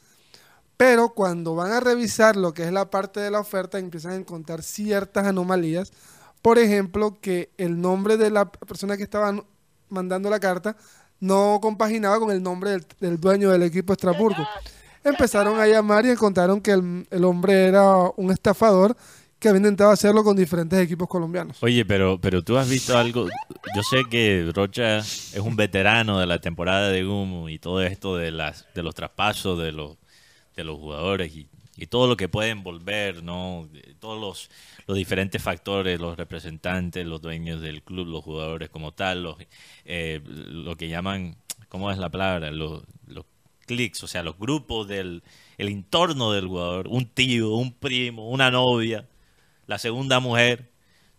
[0.76, 4.16] pero cuando van a revisar lo que es la parte de la oferta empiezan a
[4.16, 5.92] encontrar ciertas anomalías.
[6.42, 9.34] Por ejemplo, que el nombre de la persona que estaba
[9.88, 10.76] mandando la carta
[11.20, 14.46] no compaginaba con el nombre del, dueño del equipo Estrasburgo.
[15.02, 18.96] Empezaron a llamar y encontraron que el, hombre era un estafador
[19.38, 21.62] que había intentado hacerlo con diferentes equipos colombianos.
[21.62, 23.26] Oye, pero, pero tú has visto algo.
[23.74, 28.16] Yo sé que Rocha es un veterano de la temporada de humo y todo esto
[28.16, 29.98] de las de los traspasos de los
[30.56, 33.68] de los jugadores y, y todo lo que puede envolver, ¿no?
[34.00, 34.50] Todos los,
[34.86, 39.36] los diferentes factores, los representantes, los dueños del club, los jugadores como tal, los,
[39.84, 41.36] eh, lo que llaman,
[41.68, 42.50] ¿cómo es la palabra?
[42.50, 43.24] Los, los
[43.66, 45.22] clics, o sea, los grupos del
[45.58, 49.08] el entorno del jugador, un tío, un primo, una novia,
[49.66, 50.70] la segunda mujer,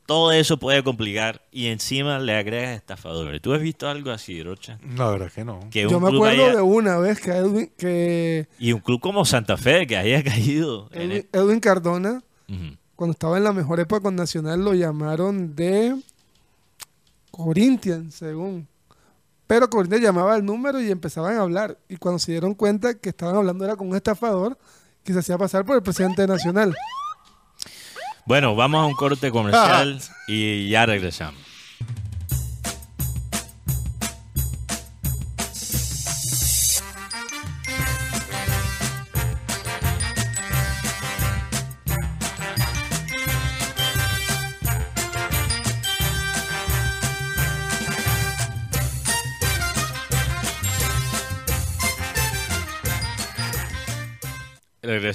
[0.05, 3.41] todo eso puede complicar y encima le agregas estafadores.
[3.41, 4.77] ¿Tú has visto algo así, Rocha?
[4.95, 5.59] La verdad que no.
[5.71, 9.25] Que Yo me acuerdo haya- de una vez que Edwin, que y un club como
[9.25, 12.21] Santa Fe que haya caído en Edwin, Edwin Cardona,
[12.95, 15.95] cuando estaba en la mejor época con Nacional, lo llamaron de
[17.31, 18.67] Corinthians, según.
[19.47, 21.77] Pero Corinthians llamaba el número y empezaban a hablar.
[21.89, 24.57] Y cuando se dieron cuenta que estaban hablando era con un estafador
[25.03, 26.73] que se hacía pasar por el presidente de Nacional.
[28.25, 31.44] Bueno, vamos a un corte comercial y ya regresamos.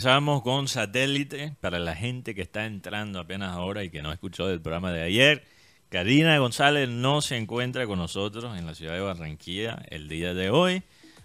[0.00, 4.46] Regresamos con satélite para la gente que está entrando apenas ahora y que no escuchó
[4.46, 5.44] del programa de ayer.
[5.90, 10.48] Karina González no se encuentra con nosotros en la ciudad de Barranquilla el día de
[10.48, 10.84] hoy.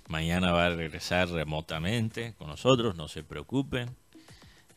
[0.09, 3.95] Mañana va a regresar remotamente con nosotros, no se preocupen.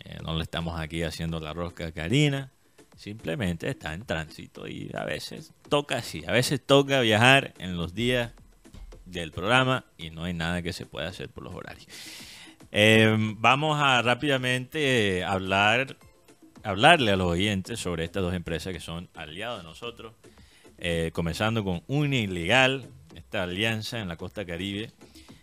[0.05, 2.53] Eh, no le estamos aquí haciendo la rosca a Karina.
[2.96, 6.22] Simplemente está en tránsito y a veces toca así.
[6.24, 8.30] A veces toca viajar en los días
[9.07, 11.88] del programa y no hay nada que se pueda hacer por los horarios.
[12.71, 15.97] Eh, vamos a rápidamente hablar,
[16.62, 20.14] hablarle a los oyentes sobre estas dos empresas que son aliados de nosotros,
[20.81, 24.93] Eh, comenzando con Unilegal, esta alianza en la costa caribe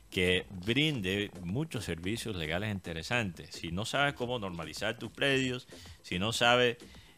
[0.10, 3.50] que brinde muchos servicios legales interesantes.
[3.54, 5.68] Si no sabes cómo normalizar tus predios,
[6.04, 6.78] si no sabes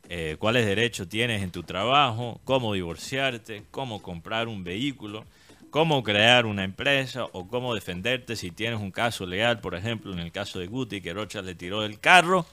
[0.09, 5.23] eh, cuáles derechos tienes en tu trabajo, cómo divorciarte, cómo comprar un vehículo,
[5.69, 10.19] cómo crear una empresa o cómo defenderte si tienes un caso legal, por ejemplo, en
[10.19, 12.45] el caso de Guti, que Rocha le tiró del carro,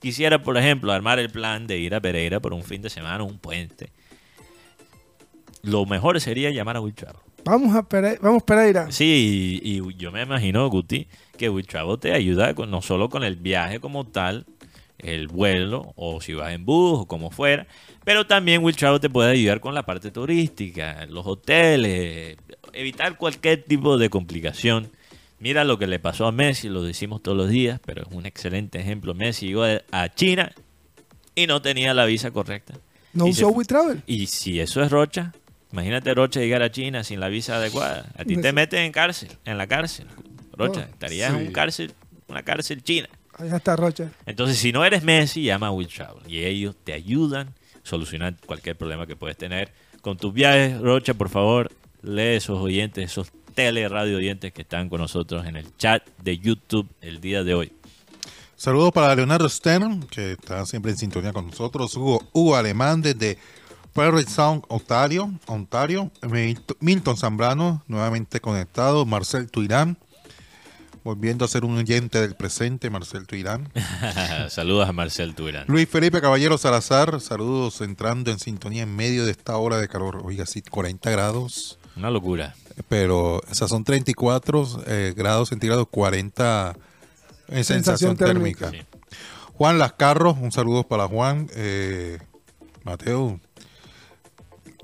[0.00, 3.24] quisiera, por ejemplo, armar el plan de ir a Pereira por un fin de semana
[3.24, 3.90] un puente,
[5.62, 7.29] lo mejor sería llamar a Will Travel.
[7.44, 8.18] Vamos a Pereira.
[8.22, 8.90] Vamos Pereira.
[8.92, 13.08] Sí, y, y yo me imagino, Guti, que Will Travel te ayuda con- no solo
[13.08, 14.46] con el viaje como tal,
[14.98, 17.66] el vuelo, o si vas en bus, o como fuera,
[18.04, 22.36] pero también Will Travel te puede ayudar con la parte turística, los hoteles,
[22.72, 24.90] evitar cualquier tipo de complicación.
[25.38, 28.26] Mira lo que le pasó a Messi, lo decimos todos los días, pero es un
[28.26, 29.14] excelente ejemplo.
[29.14, 30.52] Messi llegó a- China
[31.34, 32.74] y no tenía la visa correcta.
[33.14, 34.02] No Y usó fu- We Travel.
[34.06, 35.32] y si eso es Rocha,
[35.72, 38.10] imagínate Rocha llegar a China sin la visa adecuada.
[38.16, 40.06] A ti te meten en cárcel, en la cárcel.
[40.52, 41.92] Rocha, Oh, estarías en un cárcel,
[42.28, 43.08] una cárcel china.
[43.38, 44.10] Allá está Rocha.
[44.26, 48.36] Entonces, si no eres Messi, llama a Will Travel y ellos te ayudan a solucionar
[48.44, 50.78] cualquier problema que puedes tener con tus viajes.
[50.80, 51.70] Rocha, por favor,
[52.02, 56.38] lee esos oyentes, esos tele radio oyentes que están con nosotros en el chat de
[56.38, 57.72] YouTube el día de hoy.
[58.54, 61.96] Saludos para Leonardo Stern, que está siempre en sintonía con nosotros.
[61.96, 63.38] Hugo, Hugo Alemán desde
[63.92, 65.30] Prairie Sound, Ontario.
[65.46, 66.10] Ontario.
[66.80, 69.04] Milton- Zambrano, nuevamente conectado.
[69.04, 69.98] Marcel Tuirán,
[71.04, 72.88] volviendo a ser un oyente del presente.
[72.90, 73.68] Marcel Tuirán.
[74.48, 75.64] Saludos a Marcel Turán.
[75.68, 80.20] Luis Felipe Caballero Salazar, saludos entrando en sintonía en medio de esta hora de calor.
[80.24, 82.54] Oiga, sí, 40 grados, Una locura.
[82.88, 86.76] pero esas son 34 eh, grados centígrados, 40
[87.48, 88.70] en sensación, Sensación térmica.
[88.70, 88.86] térmica.
[89.10, 89.16] Sí.
[89.54, 91.48] Juan Lascarro, un saludo para Juan.
[91.54, 92.18] Eh,
[92.82, 93.38] Mateo,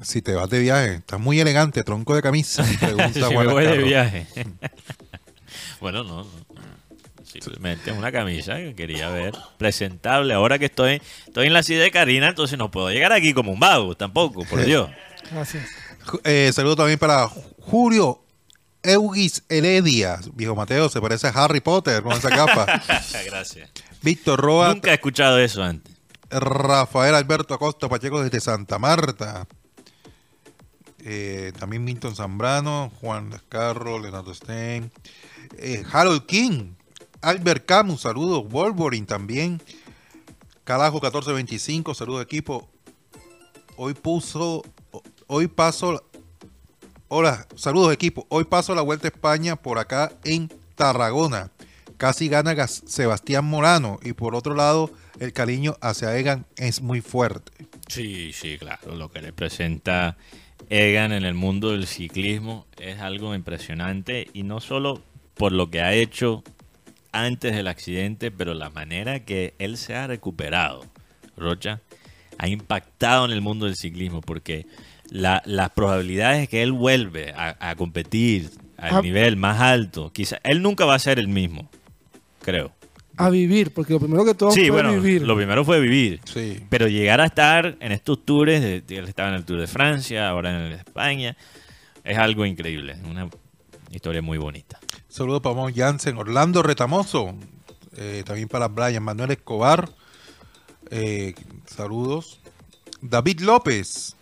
[0.03, 2.65] si te vas de viaje, estás muy elegante, tronco de camisa.
[2.81, 4.27] Pregunta si me voy de viaje.
[5.81, 6.47] bueno, no, no.
[7.25, 10.33] Simplemente una camisa que quería ver presentable.
[10.33, 13.53] Ahora que estoy, estoy en la ciudad de Karina, entonces no puedo llegar aquí como
[13.53, 14.89] un vago, tampoco, por Dios.
[15.31, 15.69] Gracias.
[16.25, 17.29] Eh, saludo también para
[17.61, 18.23] Julio
[18.83, 20.19] Eugis Heredia.
[20.35, 22.83] Viejo Mateo, se parece a Harry Potter con esa capa.
[23.27, 23.71] Gracias.
[24.03, 25.95] Víctor Roa, Nunca he escuchado eso antes.
[26.31, 29.47] Rafael Alberto Acosta Pacheco desde Santa Marta.
[31.09, 34.91] Eh, también Milton Zambrano, Juan Lascarro, Leonardo Stein,
[35.57, 36.73] eh, Harold King,
[37.21, 39.63] Albert Camus, saludos, Wolverine también,
[40.65, 42.69] Calajo 1425, saludos equipo.
[43.77, 44.65] Hoy puso,
[45.29, 46.03] hoy paso,
[47.07, 48.27] hola, saludos equipo.
[48.29, 51.53] Hoy paso la vuelta a España por acá en Tarragona.
[51.99, 54.91] Casi gana Sebastián Morano y por otro lado
[55.21, 57.53] el cariño hacia Egan es muy fuerte.
[57.87, 58.97] Sí, sí, claro.
[58.97, 60.17] Lo que le presenta
[60.69, 65.01] Egan en el mundo del ciclismo es algo impresionante y no solo
[65.35, 66.43] por lo que ha hecho
[67.13, 70.85] antes del accidente, pero la manera que él se ha recuperado,
[71.37, 71.81] Rocha,
[72.39, 74.67] ha impactado en el mundo del ciclismo porque
[75.09, 79.03] la- las probabilidades que él vuelve a, a competir al Ah.
[79.03, 81.71] nivel más alto, quizá él nunca va a ser el mismo,
[82.43, 82.73] creo.
[83.19, 85.23] A vivir, porque lo primero que todo Sí, fue bueno, vivir.
[85.23, 86.21] lo primero fue vivir.
[86.25, 86.61] Sí.
[86.69, 90.51] Pero llegar a estar en estos tours, él estaba en el Tour de Francia, ahora
[90.51, 91.37] en el de España,
[92.05, 93.29] es algo increíble, una
[93.91, 94.79] historia muy bonita.
[95.09, 97.35] Saludos para Mon Jansen, Orlando Retamoso,
[97.97, 99.89] eh, también para Brian Manuel Escobar.
[100.91, 101.35] eh,
[101.67, 102.39] saludos.
[103.01, 104.16] David López.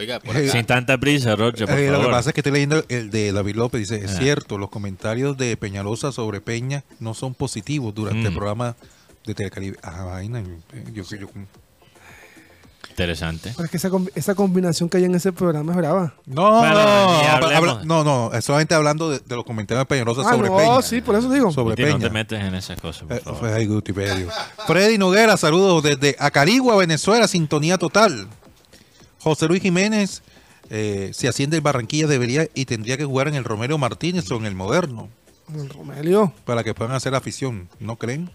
[0.00, 0.48] Oiga, por acá.
[0.50, 3.32] Sin tanta prisa, Rocha, por Eh, lo que pasa es que estoy leyendo el de
[3.32, 3.80] David López.
[3.88, 4.18] Dice, es Ah.
[4.18, 8.36] cierto, los comentarios de Peñalosa sobre Peña no son positivos durante el Mm.
[8.36, 8.76] programa
[9.26, 9.76] de Telecaribe.
[9.82, 10.40] Ah, vaina.
[10.40, 11.28] eh, Yo, yo,
[12.88, 13.52] Interesante.
[13.56, 16.12] Pero es que esa, esa combinación que hay en ese programa es brava.
[16.26, 20.48] no, Bueno, habla- no, no, solamente hablando de, de los comentarios de Peñalosa Ah, sobre
[20.50, 20.82] no, Peña.
[20.82, 21.50] sí, por eso digo.
[21.52, 22.08] Sobre Guti, no Peña.
[22.08, 23.66] te metes en esas cosas, por Eh, favor.
[23.66, 23.92] Guti.
[24.66, 28.26] Freddy Noguera, saludos desde Acarigua, Venezuela, sintonía total.
[29.20, 30.22] José Luis Jiménez,
[30.70, 34.36] eh, si asciende el Barranquilla debería y tendría que jugar en el Romero Martínez o
[34.36, 35.08] en el Moderno
[35.54, 36.32] El Romelio.
[36.44, 38.30] para que puedan hacer afición, ¿no creen?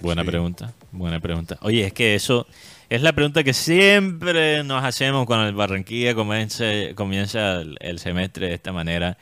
[0.00, 0.28] Buena Sí.
[0.28, 1.56] pregunta, buena pregunta.
[1.62, 2.46] Oye, es que eso
[2.90, 8.48] es la pregunta que siempre nos hacemos cuando el Barranquilla comience- comienza el, el semestre
[8.48, 9.16] de esta manera.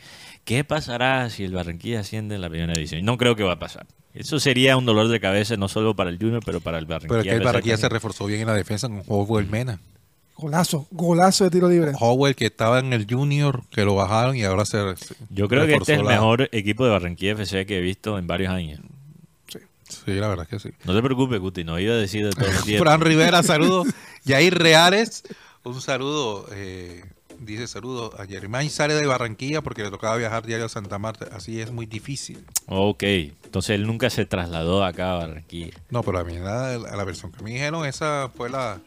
[0.44, 3.04] ¿Qué pasará si el Barranquilla asciende en la primera división?
[3.04, 3.86] No creo que va a pasar.
[4.14, 7.08] Eso sería un dolor de cabeza no solo para el Junior, pero para el Barranquilla.
[7.08, 9.80] Pero es que el Barranquilla se reforzó bien en la defensa con Juego Mena.
[10.36, 11.92] Golazo, golazo de tiro libre.
[11.98, 14.96] Howell, que estaba en el Junior, que lo bajaron y ahora se.
[14.96, 17.80] se Yo creo que este es el la- mejor equipo de Barranquilla FC que he
[17.80, 18.80] visto en varios años.
[19.88, 20.70] Sí, la verdad que sí.
[20.84, 22.84] No te preocupes, Guti, no iba a decir de todo el tiempo.
[22.84, 23.86] Fran Rivera, saludos.
[24.24, 25.22] Yair Reales,
[25.62, 26.46] un saludo.
[26.52, 27.04] eh,
[27.38, 31.28] dice saludo a Jermain sale de Barranquilla porque le tocaba viajar diario a Santa Marta.
[31.32, 32.44] Así es muy difícil.
[32.66, 35.74] Ok, entonces él nunca se trasladó acá a Barranquilla.
[35.90, 38.80] No, pero a mí la, la versión que me dijeron, esa fue la,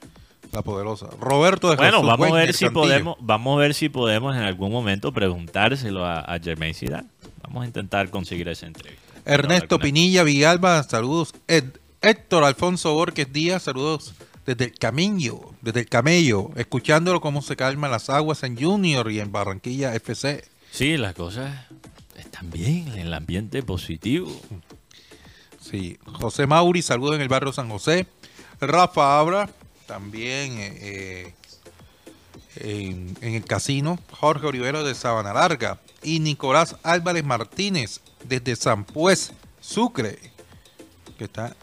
[0.52, 1.08] la poderosa.
[1.20, 2.82] Roberto de Bueno, Jesús vamos a ver si Cantillo.
[2.82, 7.08] podemos, vamos a ver si podemos en algún momento preguntárselo a, a Jermaine Zidane.
[7.44, 9.02] Vamos a intentar conseguir esa entrevista.
[9.26, 9.80] Ernesto.
[9.80, 11.34] Pinilla Villalba, saludos.
[11.48, 14.14] Ed- Héctor Alfonso Borges Díaz, saludos
[14.46, 19.20] desde el Camello, desde el Camello, escuchándolo cómo se calman las aguas en Junior y
[19.20, 20.46] en Barranquilla FC.
[20.72, 21.54] Sí, las cosas
[22.18, 24.32] están bien, el ambiente positivo.
[25.60, 28.08] Sí, José Mauri, saludos en el barrio San José.
[28.62, 29.50] Rafa Abra,
[29.88, 31.34] también eh,
[32.58, 33.98] eh, en, el casino.
[34.12, 35.80] Jorge Olivero de Sabana Larga.
[36.04, 40.20] Y Nicolás Álvarez Martínez desde San Pues, Sucre,
[41.18, 41.56] que está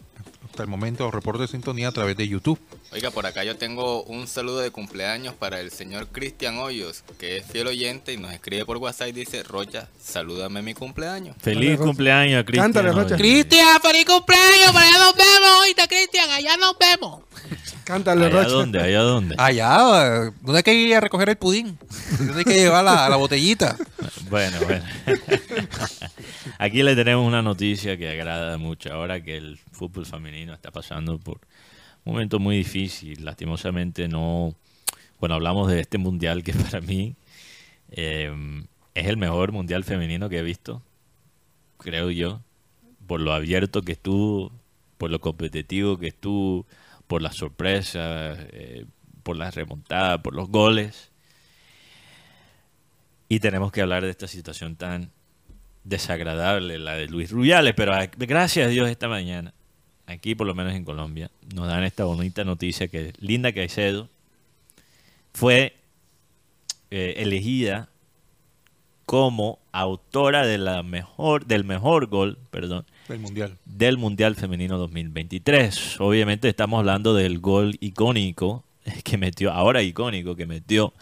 [0.45, 2.59] hasta el momento reporte de sintonía a través de YouTube.
[2.95, 7.35] Oiga, por acá yo tengo un saludo de cumpleaños para el señor Cristian Hoyos, que
[7.35, 11.35] es fiel oyente y nos escribe por WhatsApp y dice, Rocha, salúdame mi cumpleaños.
[11.41, 12.71] Feliz cumpleaños a Cristian.
[12.71, 13.17] Cántale, Rocha.
[13.17, 17.21] Cristian, feliz cumpleaños, para allá nos vemos, oíste, Cristian, allá nos vemos.
[17.83, 18.47] Cántale, ¿Allá Rocha.
[18.49, 18.79] dónde?
[18.79, 19.35] ¿Allá dónde?
[19.37, 21.77] Allá, ¿dónde hay que ir a recoger el pudín?
[22.17, 23.75] ¿Dónde hay que llevar la, la botellita?
[24.29, 24.85] Bueno, bueno.
[26.59, 31.19] Aquí le tenemos una noticia que agrada mucho ahora que el fútbol femenino está pasando
[31.19, 31.41] por
[32.05, 33.25] un momento muy difícil.
[33.25, 34.55] Lastimosamente no...
[35.19, 37.15] Bueno, hablamos de este mundial que para mí
[37.91, 38.31] eh,
[38.93, 40.81] es el mejor mundial femenino que he visto,
[41.77, 42.41] creo yo,
[43.07, 44.51] por lo abierto que estuvo,
[44.97, 46.65] por lo competitivo que estuvo,
[47.07, 48.85] por las sorpresas, eh,
[49.23, 51.11] por las remontadas, por los goles.
[53.27, 55.11] Y tenemos que hablar de esta situación tan
[55.83, 59.53] desagradable, la de Luis Rubiales, pero gracias a Dios esta mañana,
[60.07, 64.09] aquí por lo menos en Colombia, nos dan esta bonita noticia que Linda Caicedo
[65.33, 65.75] fue
[66.91, 67.89] eh, elegida
[69.05, 73.57] como autora de la mejor, del mejor gol, perdón, Del Mundial.
[73.65, 75.99] del Mundial Femenino 2023.
[75.99, 78.63] Obviamente estamos hablando del gol icónico
[79.03, 80.93] que metió, ahora icónico, que metió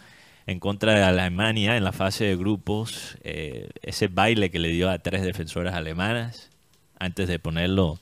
[0.46, 4.90] en contra de Alemania en la fase de grupos, eh, ese baile que le dio
[4.90, 6.50] a tres defensoras alemanas
[6.98, 7.98] antes de ponerlo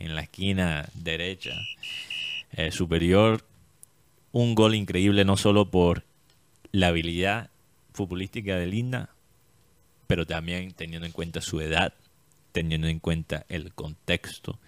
[0.00, 1.54] en la esquina derecha
[2.52, 3.44] eh, superior.
[4.32, 6.04] Un gol increíble no solo por
[6.72, 7.50] la habilidad
[7.92, 9.10] futbolística de Linda,
[10.06, 11.92] pero también teniendo en cuenta su edad,
[12.52, 14.58] teniendo en cuenta el contexto,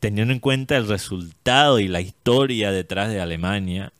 [0.00, 3.92] teniendo en cuenta el resultado y la historia detrás de Alemania.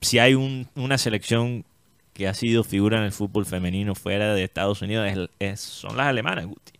[0.00, 1.64] Si hay un- una selección
[2.12, 5.96] que ha sido figura en el fútbol femenino fuera de Estados Unidos, es- es- son
[5.96, 6.72] las alemanas, Guti.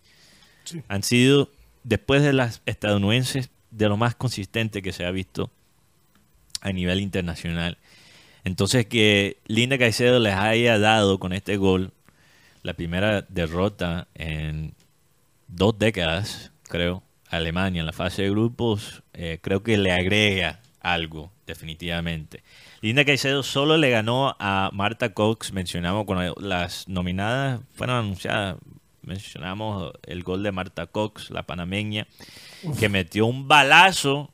[0.65, 0.81] Sí.
[0.87, 1.49] Han sido,
[1.83, 5.49] después de las estadounidenses, de lo más consistente que se ha visto
[6.61, 7.77] a nivel internacional.
[8.43, 11.93] Entonces que Linda Caicedo les haya dado con este gol
[12.63, 14.73] la primera derrota en
[15.47, 20.59] dos décadas, creo, a Alemania en la fase de grupos, eh, creo que le agrega
[20.79, 22.43] algo, definitivamente.
[22.81, 28.57] Linda Caicedo solo le ganó a Marta Cox, mencionamos cuando las nominadas fueron anunciadas,
[29.03, 32.07] mencionamos el gol de Marta Cox, la panameña,
[32.79, 34.29] que metió un balazo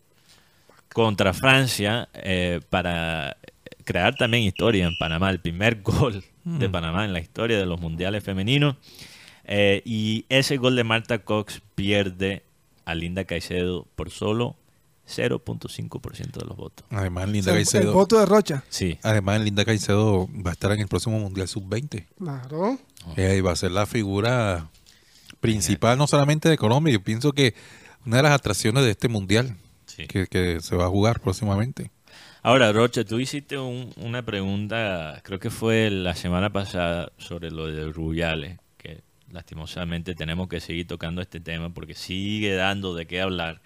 [0.94, 3.38] contra Francia eh, para
[3.84, 7.80] crear también historia en Panamá, el primer gol de Panamá en la historia de los
[7.80, 8.76] mundiales femeninos.
[9.46, 12.44] Eh, y ese gol de Marta Cox pierde
[12.86, 14.56] a Linda Caicedo por solo
[15.08, 16.86] 0.5% de los votos.
[16.90, 17.94] Además, O Linda sea, el, el Caicedo.
[17.94, 18.64] voto de Rocha.
[18.70, 22.06] Sí, Además, Linda Caicedo va a estar en el próximo Mundial Sub-20.
[22.18, 22.78] Claro.
[23.16, 24.70] Eh, va a ser la figura
[25.40, 27.54] principal, no solamente de Colombia, yo pienso que
[28.06, 29.56] una de las atracciones de este Mundial
[29.86, 30.08] sí.
[30.08, 31.92] que, que se va a jugar próximamente.
[32.44, 37.68] Ahora, Rocha, tú hiciste un- una pregunta, creo que fue la semana pasada, sobre lo
[37.68, 39.02] de Rubiales, que
[39.32, 43.62] lastimosamente tenemos que seguir tocando este tema porque sigue dando de qué hablar.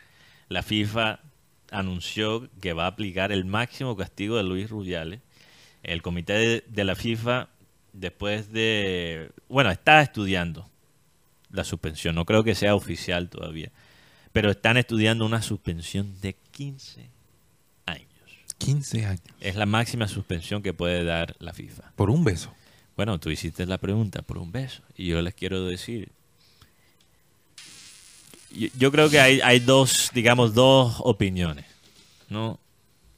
[0.50, 1.20] La FIFA
[1.70, 5.22] anunció que va a aplicar el máximo castigo de Luis Rubiales.
[5.84, 7.50] El comité de, de la FIFA,
[7.94, 9.32] después de...
[9.50, 10.70] Bueno, está estudiando
[11.50, 13.72] la suspensión, no creo que sea oficial todavía,
[14.32, 17.10] pero están estudiando una suspensión de 15
[17.86, 18.08] años.
[18.58, 19.22] 15 años.
[19.39, 21.92] Es la máxima suspensión que puede dar la FIFA.
[21.96, 22.54] Por un beso.
[22.96, 24.84] Bueno, tú hiciste la pregunta por un beso.
[24.96, 26.12] Y yo les quiero decir.
[28.52, 31.66] Yo, yo creo que hay, hay dos, digamos, dos opiniones.
[32.30, 32.60] ¿no?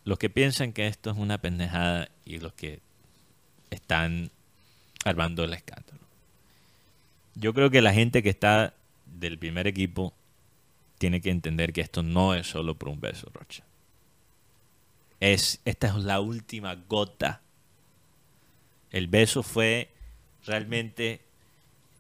[0.06, 2.82] los que piensan que esto es una pendejada y los que
[3.70, 4.32] están
[5.04, 6.00] armando el escándalo.
[7.36, 8.74] Yo creo que la gente que está
[9.06, 10.14] del primer equipo
[10.98, 13.64] tiene que entender que esto no es solo por un beso, Rocha.
[15.20, 17.42] Es, esta es la última gota.
[18.92, 19.90] El beso fue
[20.46, 21.22] realmente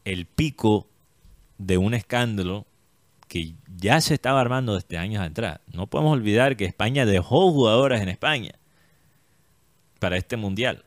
[0.05, 0.87] el pico
[1.57, 2.65] de un escándalo
[3.27, 5.59] que ya se estaba armando desde años atrás.
[5.71, 8.53] No podemos olvidar que España dejó jugadoras en España
[9.99, 10.83] para este mundial.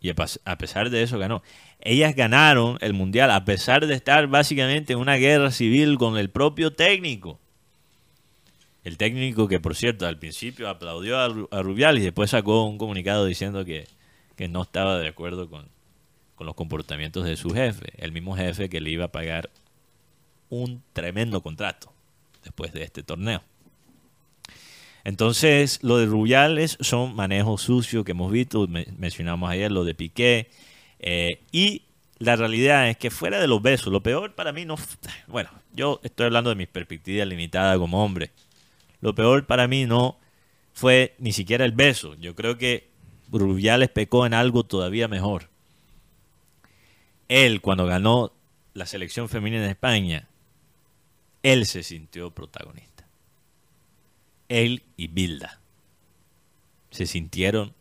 [0.00, 1.42] Y a pesar de eso ganó.
[1.80, 6.30] Ellas ganaron el mundial a pesar de estar básicamente en una guerra civil con el
[6.30, 7.40] propio técnico.
[8.84, 12.64] El técnico que, por cierto, al principio aplaudió a, Ru- a Rubiales y después sacó
[12.64, 13.86] un comunicado diciendo que,
[14.36, 15.66] que no estaba de acuerdo con,
[16.36, 17.92] con los comportamientos de su jefe.
[17.98, 19.50] El mismo jefe que le iba a pagar
[20.48, 21.92] un tremendo contrato
[22.44, 23.42] después de este torneo.
[25.04, 29.94] Entonces, lo de Rubiales son manejos sucios que hemos visto, me- mencionamos ayer lo de
[29.94, 30.50] Piqué,
[30.98, 31.82] eh, y
[32.18, 34.76] la realidad es que fuera de los besos, lo peor para mí no,
[35.28, 38.32] bueno, yo estoy hablando de mi perspectiva limitada como hombre,
[39.00, 40.16] lo peor para mí no
[40.74, 42.88] fue ni siquiera el beso, yo creo que
[43.30, 45.48] Rubiales pecó en algo todavía mejor.
[47.28, 48.32] Él, cuando ganó
[48.74, 50.28] la selección femenina de España,
[51.42, 52.87] él se sintió protagonista.
[54.48, 55.60] Él y Bilda
[56.90, 57.74] se sintieron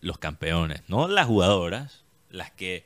[0.00, 2.84] los campeones, no las jugadoras, las que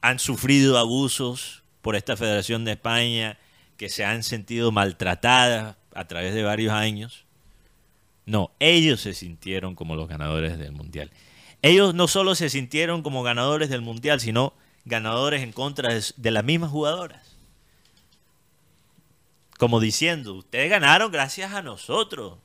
[0.00, 3.38] han sufrido abusos por esta Federación de España,
[3.76, 7.24] que se han sentido maltratadas a través de varios años.
[8.26, 11.10] No, ellos se sintieron como los ganadores del Mundial.
[11.62, 16.30] Ellos no solo se sintieron como ganadores del Mundial, sino ganadores en contra de, de
[16.30, 17.33] las mismas jugadoras.
[19.64, 22.36] Como diciendo, ustedes ganaron gracias a nosotros.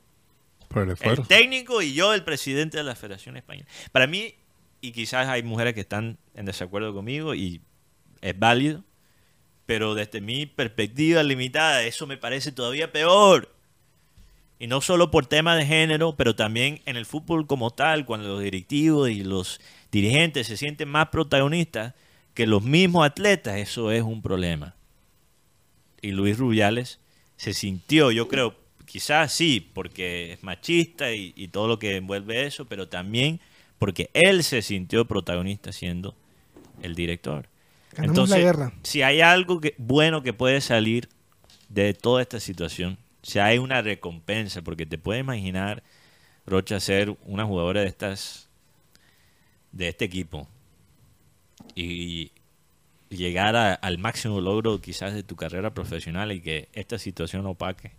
[0.68, 3.68] Por el El técnico y yo, el presidente de la Federación Española.
[3.92, 4.36] Para mí,
[4.80, 7.60] y quizás hay mujeres que están en desacuerdo conmigo y
[8.22, 8.84] es válido,
[9.66, 13.54] pero desde mi perspectiva limitada, eso me parece todavía peor.
[14.58, 18.28] Y no solo por tema de género, pero también en el fútbol como tal, cuando
[18.28, 19.60] los directivos y los
[19.92, 21.92] dirigentes se sienten más protagonistas
[22.32, 24.74] que los mismos atletas, eso es un problema.
[26.00, 26.99] Y Luis Rubiales
[27.40, 32.44] se sintió, yo creo, quizás sí, porque es machista y, y todo lo que envuelve
[32.44, 33.40] eso, pero también
[33.78, 36.14] porque él se sintió protagonista siendo
[36.82, 37.48] el director.
[37.96, 38.74] Ganamos la guerra.
[38.82, 41.08] si hay algo que, bueno que puede salir
[41.70, 45.82] de toda esta situación, si hay una recompensa, porque te puedes imaginar,
[46.44, 48.50] Rocha, ser una jugadora de estas,
[49.72, 50.46] de este equipo
[51.74, 52.32] y
[53.10, 57.92] llegar a- al máximo logro quizás de tu carrera profesional y que esta situación opaque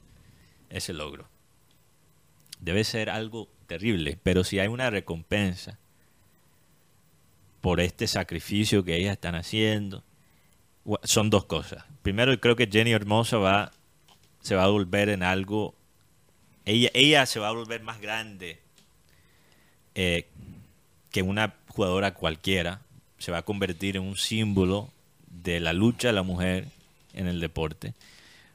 [0.70, 1.28] ese logro.
[2.60, 5.78] Debe ser algo terrible, pero si hay una recompensa
[7.60, 10.04] por este sacrificio que ellas están haciendo,
[11.04, 11.84] son dos cosas.
[12.02, 13.72] Primero, creo que Jenny Hermosa va,
[14.42, 15.76] se va a volver en algo,
[16.66, 18.60] ella, ella se va a volver más grande
[19.94, 20.28] eh,
[21.12, 22.82] que una jugadora cualquiera,
[23.18, 24.90] se va a convertir en un símbolo
[25.44, 26.68] de la lucha de la mujer
[27.14, 27.94] en el deporte.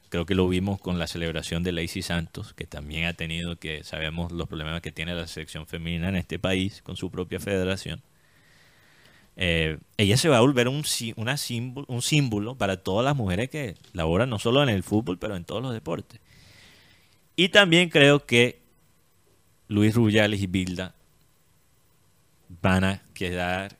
[0.09, 3.83] Creo que lo vimos con la celebración de Lacey Santos, que también ha tenido que,
[3.83, 8.01] sabemos los problemas que tiene la selección femenina en este país con su propia federación.
[9.35, 10.83] Eh, ella se va a volver un,
[11.15, 15.19] una símbolo, un símbolo para todas las mujeres que laboran no solo en el fútbol,
[15.19, 16.21] pero en todos los deportes.
[17.35, 18.59] Y también creo que
[19.67, 20.95] Luis Rubiales y Bilda
[22.61, 23.77] van a quedar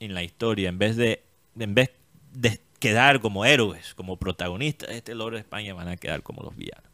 [0.00, 1.22] en la historia en vez de
[1.58, 1.90] en vez
[2.38, 6.42] de quedar como héroes, como protagonistas de este logro de España, van a quedar como
[6.42, 6.88] los villanos.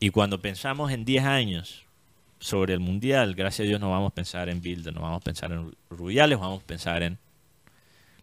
[0.00, 1.84] Y cuando pensamos en 10 años
[2.40, 5.24] sobre el Mundial, gracias a Dios no vamos a pensar en Bilda, no vamos a
[5.24, 7.18] pensar en Rubiales, vamos a pensar en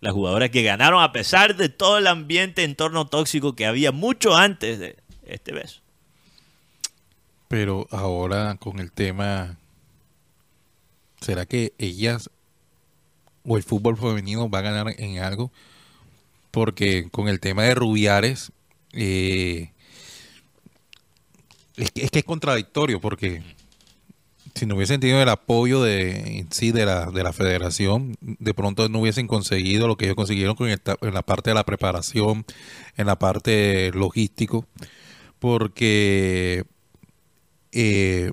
[0.02, 4.36] las jugadoras que ganaron a pesar de todo el ambiente entorno tóxico que había mucho
[4.36, 5.80] antes de este beso.
[7.48, 9.58] Pero ahora con el tema,
[11.22, 12.30] ¿será que ellas
[13.46, 15.50] o el fútbol femenino va a ganar en algo?
[16.60, 18.52] Porque con el tema de Rubiares,
[18.92, 19.72] eh,
[21.78, 23.42] es, que, es contradictorio, porque
[24.56, 28.90] si no hubiesen tenido el apoyo de sí de la, de la federación, de pronto
[28.90, 32.44] no hubiesen conseguido lo que ellos consiguieron con el en la parte de la preparación,
[32.98, 34.66] en la parte logístico,
[35.40, 36.66] porque
[37.72, 38.32] eh,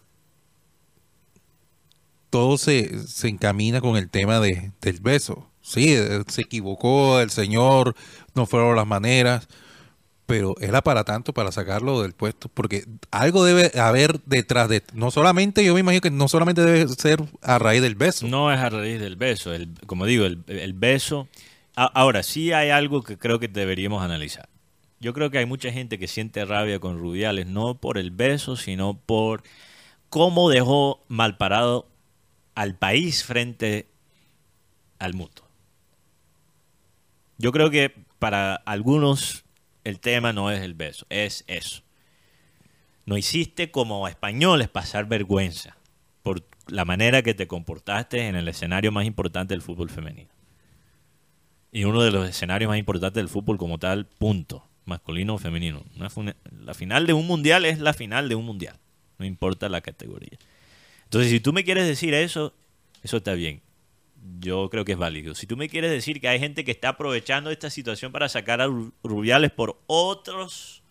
[2.31, 5.49] todo se, se encamina con el tema de, del beso.
[5.67, 7.97] Sí, eh, se equivocó el señor,
[8.37, 9.49] no fueron las maneras,
[10.25, 15.11] pero era para tanto para sacarlo del puesto, porque algo debe haber detrás de, no
[15.11, 18.29] solamente, yo me imagino que no solamente debe ser a raíz del beso.
[18.29, 19.53] No es a raíz del beso.
[19.53, 21.27] El, como digo, el, el beso.
[21.75, 24.49] ahora, sí hay algo que creo que deberíamos analizar.
[25.01, 28.55] Yo creo que hay mucha gente que siente rabia con Rubiales, no por el beso,
[28.55, 29.43] sino por
[30.11, 31.89] cómo dejó mal parado
[32.55, 33.89] al país frente
[35.01, 35.46] al mundo.
[37.39, 39.45] Yo creo que para algunos
[39.85, 41.83] el tema no es el beso, es eso.
[43.05, 45.77] No hiciste como españoles pasar vergüenza
[46.23, 50.31] por la manera que te comportaste en el escenario más importante del fútbol femenino.
[51.71, 54.67] Y uno de los escenarios más importantes del fútbol como tal, punto.
[54.87, 55.85] Masculino o femenino.
[55.97, 58.79] La final de un mundial es la final de un mundial.
[59.19, 60.39] No importa la categoría.
[61.05, 62.55] Entonces, si tú me quieres decir eso,
[63.03, 63.63] eso está bien.
[64.41, 65.35] Yo creo que es válido.
[65.35, 68.61] Si tú me quieres decir que hay gente que está aprovechando esta situación para sacar
[68.61, 70.83] a Ru- Rubiales por otros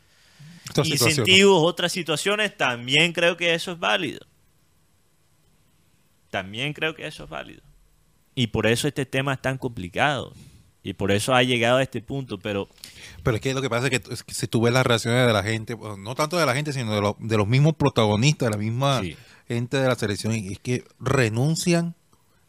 [0.67, 1.09] Esta situación, ¿no?
[1.23, 4.25] incentivos, otras situaciones, también creo que eso es válido.
[6.29, 7.61] También creo que eso es válido.
[8.35, 10.33] Y por eso este tema es tan complicado.
[10.83, 12.37] Y por eso ha llegado a este punto.
[12.37, 12.69] Pero
[13.23, 15.25] Pero es que lo que pasa es que, es que si tú ves las reacciones
[15.25, 18.47] de la gente, no tanto de la gente, sino de, los- de los mismos protagonistas,
[18.49, 19.15] de la misma Sí.
[19.47, 21.95] gente de la selección, es que renuncian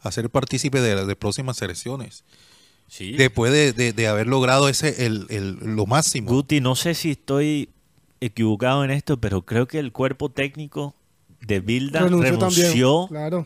[0.07, 2.23] a ser partícipes de, de próximas selecciones.
[2.87, 6.29] sí, Después de, de- de haber logrado ese el, el- lo máximo.
[6.29, 7.69] Guti, no sé si estoy
[8.21, 10.95] equivocado en esto, pero creo que el cuerpo técnico
[11.41, 13.05] de Bilda Renunció renunció.
[13.07, 13.07] también.
[13.09, 13.45] Claro.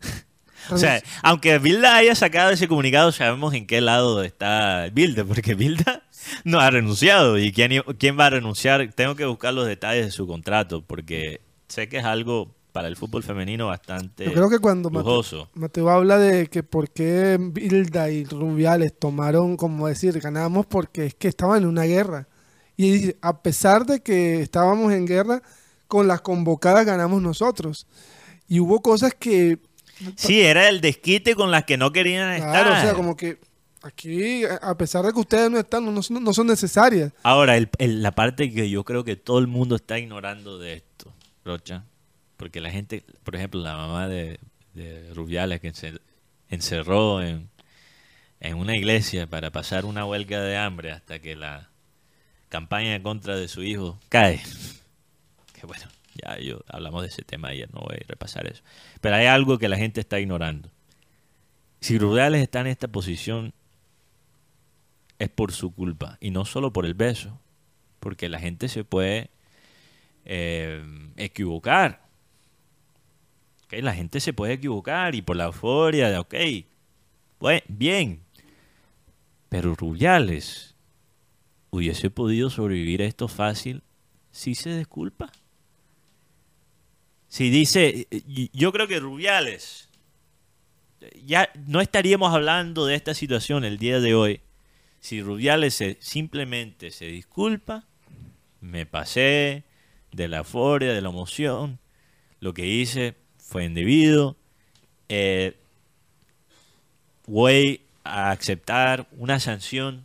[0.68, 5.54] O sea, aunque Bilda haya sacado ese comunicado, sabemos en qué lado está Bilda, porque
[5.54, 6.02] Bilda
[6.44, 7.38] no ha renunciado.
[7.38, 8.90] ¿Y quién, quién va a renunciar?
[8.92, 12.96] Tengo que buscar los detalles de su contrato, porque sé que es algo para el
[12.96, 15.48] fútbol femenino bastante Yo creo que cuando lujoso.
[15.54, 21.14] Mateo habla de que por qué Bilda y Rubiales tomaron, como decir, ganamos porque es
[21.14, 22.28] que estaban en una guerra.
[22.76, 25.42] Y a pesar de que estábamos en guerra,
[25.88, 27.86] con las convocadas ganamos nosotros.
[28.48, 29.58] Y hubo cosas que,
[30.16, 32.50] Sí, era el desquite con las que no querían estar.
[32.50, 33.38] claro, o sea, como que
[33.82, 37.12] aquí, a- a pesar de que ustedes no están, no, son- no son necesarias.
[37.22, 40.74] Ahora, el- el- la parte que yo creo que todo el mundo está ignorando de
[40.74, 41.12] esto,
[41.44, 41.84] Rocha,
[42.36, 44.38] porque la gente, por ejemplo, la mamá de,
[45.14, 45.98] Rubiales que se
[46.50, 47.48] encerró en,
[48.40, 51.70] en una iglesia para pasar una huelga de hambre hasta que la
[52.50, 54.42] campaña en contra de su hijo cae.
[55.58, 55.86] Que bueno,
[56.22, 58.62] ya yo hablamos de ese tema ayer, no voy a repasar eso.
[59.00, 60.70] Pero hay algo que la gente está ignorando.
[61.80, 63.54] Si Rubiales está en esta posición,
[65.18, 66.18] es por su culpa.
[66.20, 67.40] Y no solo por el beso.
[68.00, 69.30] Porque la gente se puede
[70.24, 70.84] eh,
[71.16, 72.05] equivocar.
[73.70, 76.34] La gente se puede equivocar y por la euforia de, ok,
[77.40, 78.22] bue- bien.
[79.48, 80.74] Pero Rubiales
[81.70, 83.82] hubiese podido sobrevivir a esto fácil
[84.30, 85.32] si se disculpa.
[87.28, 88.06] Si dice,
[88.52, 89.88] yo creo que Rubiales,
[91.24, 94.40] ya no estaríamos hablando de esta situación el día de hoy
[95.00, 97.84] si Rubiales se- simplemente se disculpa,
[98.60, 99.62] me pasé
[100.10, 101.78] de la euforia, de la emoción,
[102.40, 103.14] lo que hice
[103.46, 104.36] fue indebido,
[105.08, 105.56] eh,
[107.26, 110.04] voy a aceptar una sanción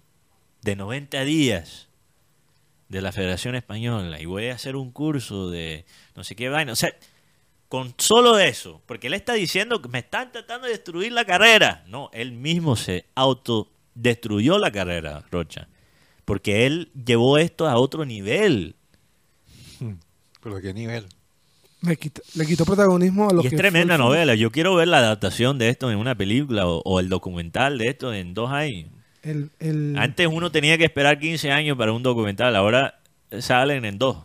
[0.62, 1.88] de 90 días
[2.88, 5.86] de la Federación Española y voy a hacer un curso de
[6.16, 6.74] no sé qué vaina.
[6.74, 6.94] O sea,
[7.68, 11.84] con solo eso, porque él está diciendo que me están tratando de destruir la carrera.
[11.88, 15.68] No, él mismo se autodestruyó la carrera, Rocha.
[16.26, 18.76] Porque él llevó esto a otro nivel.
[20.42, 21.08] Pero a qué nivel.
[21.82, 24.36] Le quitó, le quitó protagonismo a lo Y que es tremenda fue novela.
[24.36, 27.88] Yo quiero ver la adaptación de esto en una película o, o el documental de
[27.90, 28.90] esto en dos años.
[29.24, 33.00] El, el- Antes uno tenía que esperar 15 años para un documental, ahora
[33.40, 34.18] salen en dos.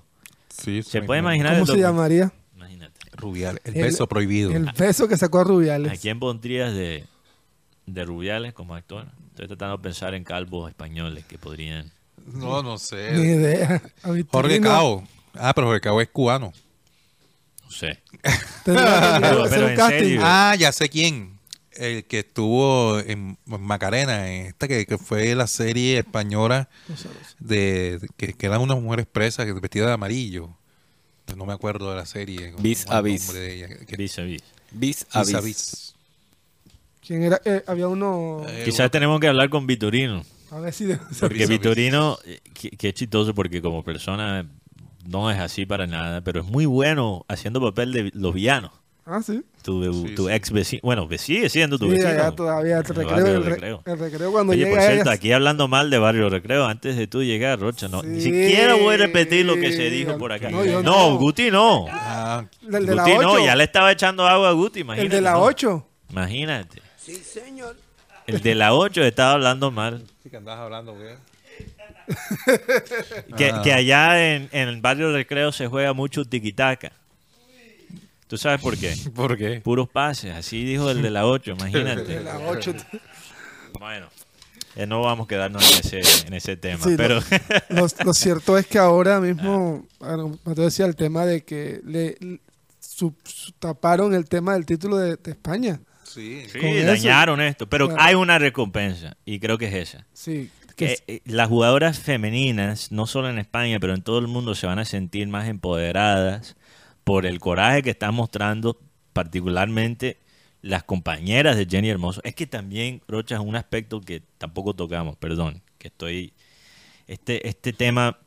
[0.48, 1.54] Sí, ¿Se puede imaginar?
[1.54, 2.32] ¿Cómo se llamaría?
[2.54, 2.94] Imagínate.
[3.12, 4.50] Rubiales, el, El- beso prohibido.
[4.52, 5.98] El beso que sacó a ¿A Rubiales.
[6.00, 7.04] quién pondrías de,
[7.86, 9.06] de Rubiales como actor?
[9.30, 11.90] Estoy tratando de pensar en calvos españoles que podrían...
[12.26, 13.12] No, no Ni sé.
[13.18, 13.82] idea.
[14.02, 15.04] A Jorge Cao.
[15.34, 16.52] Ah, pero Jorge Cao es cubano.
[17.82, 17.98] No sé.
[18.64, 19.98] tendría que Pero- un casting.
[19.98, 20.20] serio.
[20.22, 21.36] Ah, ya sé quién.
[21.72, 26.70] El que estuvo en Macarena, en esta que, que fue la serie española
[27.38, 30.48] de, que, que eran unas mujeres presas vestidas de amarillo.
[31.36, 32.52] No me acuerdo de la serie.
[32.52, 33.30] ¿cómo Vis a vis.
[33.98, 34.42] Vis a vis.
[34.70, 35.44] Vis a Vis a vis.
[35.44, 35.94] vis.
[37.06, 37.40] ¿Quién era?
[37.44, 38.42] Eh, había uno.
[38.48, 40.24] Eh, Quizás tenemos que hablar con Vitorino.
[40.50, 40.84] A ver si.
[40.86, 41.48] de- Porque Vis a vis.
[41.48, 44.46] Vitorino, eh, que, que es chistoso porque como persona
[45.08, 48.70] no es así para nada, pero es muy bueno haciendo papel de los villanos.
[49.08, 49.40] Ah, sí.
[49.62, 50.32] Tu, Sí, tu sí.
[50.32, 50.80] ex vecino.
[50.82, 52.08] Bueno, ve- sigue siendo tu Sí, vecino.
[52.10, 52.78] allá todavía.
[52.78, 53.82] El el recreo, el, re- Recreo.
[53.86, 56.96] el recreo cuando Oye, llega por cierto, ella- aquí hablando mal de Barrio Recreo, antes
[56.96, 60.32] de tú llegar, Rocha, no, ni siquiera voy a repetir lo que se dijo por
[60.32, 60.50] acá.
[60.50, 61.16] No, No, yo no.
[61.18, 61.86] Guti no.
[61.88, 63.22] Ah, El de la Guti 8.
[63.22, 65.14] no, ya le estaba echando agua a Guti, el imagínate.
[65.16, 65.42] de la ¿no?
[65.42, 65.86] 8.
[66.10, 66.82] Imagínate.
[66.96, 67.76] Sí, señor.
[68.26, 70.02] El de la 8 estaba hablando mal.
[70.24, 70.96] sí que andabas hablando.
[73.36, 73.62] Que, Ah.
[73.62, 76.92] que allá en, en el barrio Recreo se juega mucho tiquitaca.
[78.28, 78.94] ¿Tú sabes por qué?
[79.14, 79.60] ¿Por qué?
[79.60, 82.20] Puros pases, así dijo el de la 8, De imagínate.
[82.22, 82.74] la 8.
[83.78, 84.08] Bueno,
[84.74, 87.20] eh, no vamos a quedarnos en ese, en ese tema, Sí, pero
[87.68, 92.16] lo, lo cierto es que ahora mismo, bueno, Mateo decía el tema de que le,
[92.20, 92.40] le-
[92.80, 95.78] su- su- taparon el tema del título de, de España.
[96.04, 96.46] Sí.
[96.50, 97.66] sí, dañaron esto.
[97.68, 98.02] Pero Claro.
[98.02, 100.06] hay una recompensa y creo que es esa.
[100.14, 100.50] Sí.
[100.76, 104.66] Que eh, las jugadoras femeninas, no solo en España, pero en todo el mundo, se
[104.66, 106.56] van a sentir más empoderadas
[107.02, 108.78] por el coraje que están mostrando,
[109.12, 110.18] particularmente
[110.62, 112.20] las compañeras de Jenny Hermoso.
[112.24, 116.32] Es que también, Rocha, es un aspecto que tampoco tocamos, perdón, que estoy...
[117.06, 118.18] Este, este tema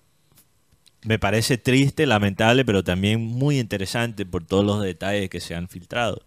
[1.04, 5.68] me parece triste, lamentable, pero también muy interesante por todos los detalles que se han
[5.68, 6.24] filtrado.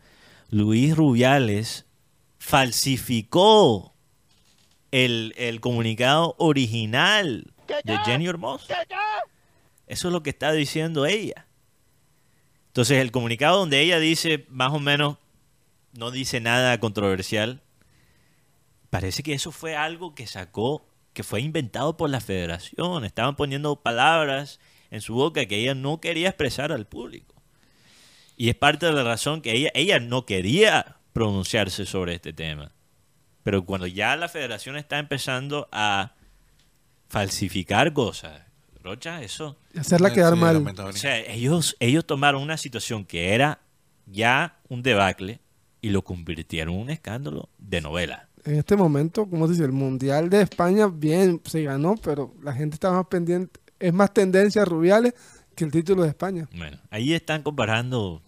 [0.51, 1.87] Luis Rubiales
[2.39, 3.92] falsificó
[4.93, 7.53] el, el comunicado original
[7.85, 8.73] de Jenny Hermoso.
[9.87, 11.47] Eso es lo que está diciendo ella.
[12.69, 15.19] Entonces, el comunicado donde ella dice, más o menos,
[15.93, 17.61] no dice nada controversial,
[18.89, 23.05] parece que eso fue algo que sacó, que fue inventado por la federación.
[23.05, 27.35] Estaban poniendo palabras en su boca que ella no quería expresar al público.
[28.37, 32.73] Y es parte de la razón que ella, ella no quería pronunciarse sobre este tema.
[33.43, 36.15] Pero cuando ya la federación está empezando a
[37.09, 38.43] falsificar cosas,
[38.83, 39.57] Rocha, eso...
[39.79, 40.67] Hacerla quedar Sí, mal.
[40.81, 43.61] O sea, ellos, ellos tomaron una situación que era
[44.07, 45.41] ya un debacle
[45.81, 48.29] y lo convirtieron en un escándalo de novela.
[48.45, 52.53] En este momento, como se dice, el Mundial de España, bien, se ganó, pero la
[52.53, 53.61] gente está más pendiente.
[53.79, 55.15] Es más tendencia a Rubiales
[55.55, 56.49] que el título de España.
[56.57, 58.23] Bueno, ahí están comparando.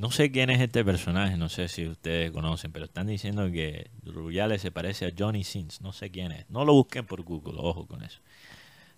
[0.00, 3.90] No sé quién es este personaje, no sé si ustedes conocen, pero están diciendo que
[4.02, 5.82] Rubiales se parece a Johnny Sins.
[5.82, 6.48] No sé quién es.
[6.48, 8.18] No lo busquen por Google, ojo con eso.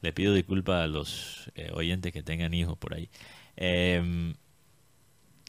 [0.01, 3.11] Le pido disculpas a los eh, oyentes que tengan hijos por ahí.
[3.57, 4.35] Em,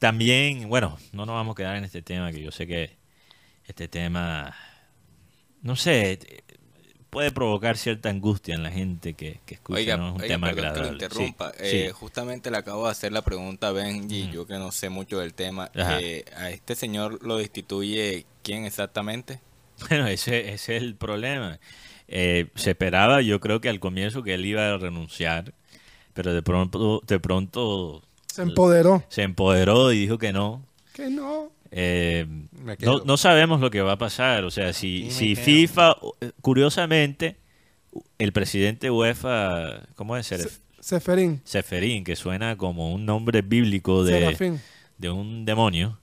[0.00, 2.98] también, bueno, no nos vamos a quedar en este tema, que yo sé que
[3.64, 4.56] este tema,
[5.62, 6.18] no sé,
[7.14, 10.34] puede provocar cierta angustia en la gente que, que escucha, Oiga, no es un oiga,
[10.34, 10.92] tema perdón que lo agradable.
[11.04, 11.50] interrumpa.
[11.52, 11.92] Sí, Eh, sí.
[11.92, 14.32] Justamente le acabo de hacer la pregunta a Benji, Ujú.
[14.32, 15.70] yo que no sé mucho del tema.
[15.74, 19.40] Eh, a este señor lo destituye quién exactamente?
[19.88, 21.58] Bueno, ese, ese es el problema.
[22.06, 25.54] Eh, se esperaba, yo creo que al comienzo que él iba a renunciar,
[26.12, 29.02] pero de pronto, de pronto Se empoderó.
[29.08, 30.64] se empoderó y dijo que no.
[30.94, 31.50] Que no.
[31.70, 32.24] Eh,
[32.80, 34.44] no, no sabemos lo que va a pasar.
[34.44, 35.44] O sea, si, si quedo.
[35.44, 37.36] FIFA, eh, curiosamente,
[38.18, 40.30] el presidente UEFA, ¿cómo es?
[40.30, 41.40] Seref- Seferín.
[41.44, 44.60] Seferín, que suena como un nombre bíblico de, Serafín.
[44.98, 45.98] de un demonio.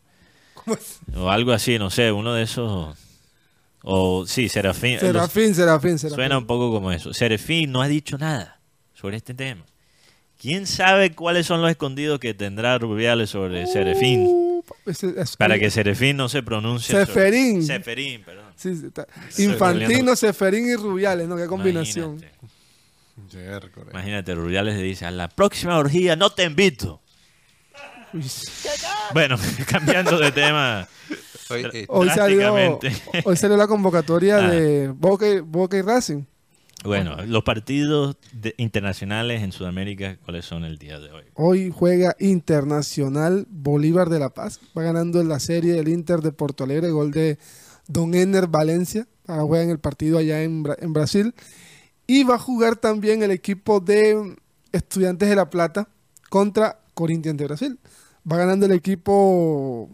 [0.55, 0.99] ¿Cómo es?
[1.15, 2.97] O algo así, no sé, uno de esos.
[3.83, 4.93] O sí, Serafín.
[4.93, 6.15] los- Serafín, Serafín, Serafín.
[6.15, 7.13] Suena un poco como eso.
[7.13, 8.59] Serafín no ha dicho nada
[8.93, 9.63] sobre este tema.
[10.37, 14.25] ¿Quién sabe cuáles son los escondidos que tendrá Rubiales sobre Serafín?
[14.27, 14.50] Uh, ese-
[14.85, 16.91] es- Para que Serafín no se pronuncie.
[16.93, 17.63] sobre- Seferín.
[17.65, 18.45] Seferín, perdón.
[18.55, 19.07] Sí, sí, está.
[19.29, 20.15] Estoy Infantino.
[20.15, 21.35] Seferín y Rubiales, ¿no?
[21.37, 22.23] Qué combinación.
[23.91, 27.01] Imagínate, Rubiales le dice, a la próxima orgía no te invito.
[29.13, 29.37] Bueno,
[29.69, 30.87] cambiando de tema.
[31.49, 32.79] Oye, eh, Hoy salió,
[33.25, 34.49] hoy salió la convocatoria Ah.
[34.51, 36.23] de Boca, Boca y Racing.
[36.83, 41.23] Bueno, los partidos de- internacionales en Sudamérica, ¿cuáles son el día de hoy?
[41.35, 44.59] Hoy juega Internacional Bolívar de La Paz.
[44.77, 47.37] Va ganando en la serie el Inter de Porto Alegre, gol de
[47.87, 49.07] Don Enner Valencia.
[49.27, 51.35] Ahora juega en el partido allá en, Bra- en Brasil.
[52.07, 54.35] Y va a jugar también el equipo de
[54.71, 55.87] Estudiantes de La Plata
[56.29, 57.79] contra Corinthians de Brasil.
[58.29, 59.87] Va ganando el equipo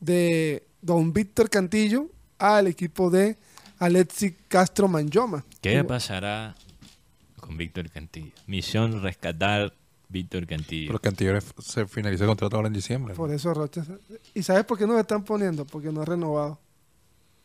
[0.00, 2.08] de Don Víctor Cantillo
[2.38, 3.36] al equipo de
[3.78, 5.44] Alexis Castro Manjoma.
[5.60, 6.54] ¿Qué pasará
[7.40, 8.32] con Víctor Cantillo?
[8.46, 9.72] Misión rescatar
[10.08, 10.88] Víctor Cantillo.
[10.88, 13.14] Pero Cantillo se finalizó el contrato ahora en diciembre.
[13.14, 13.16] ¿no?
[13.16, 13.84] Por eso Rocha.
[14.34, 15.64] ¿Y sabes por qué no lo están poniendo?
[15.64, 16.58] Porque no ha renovado.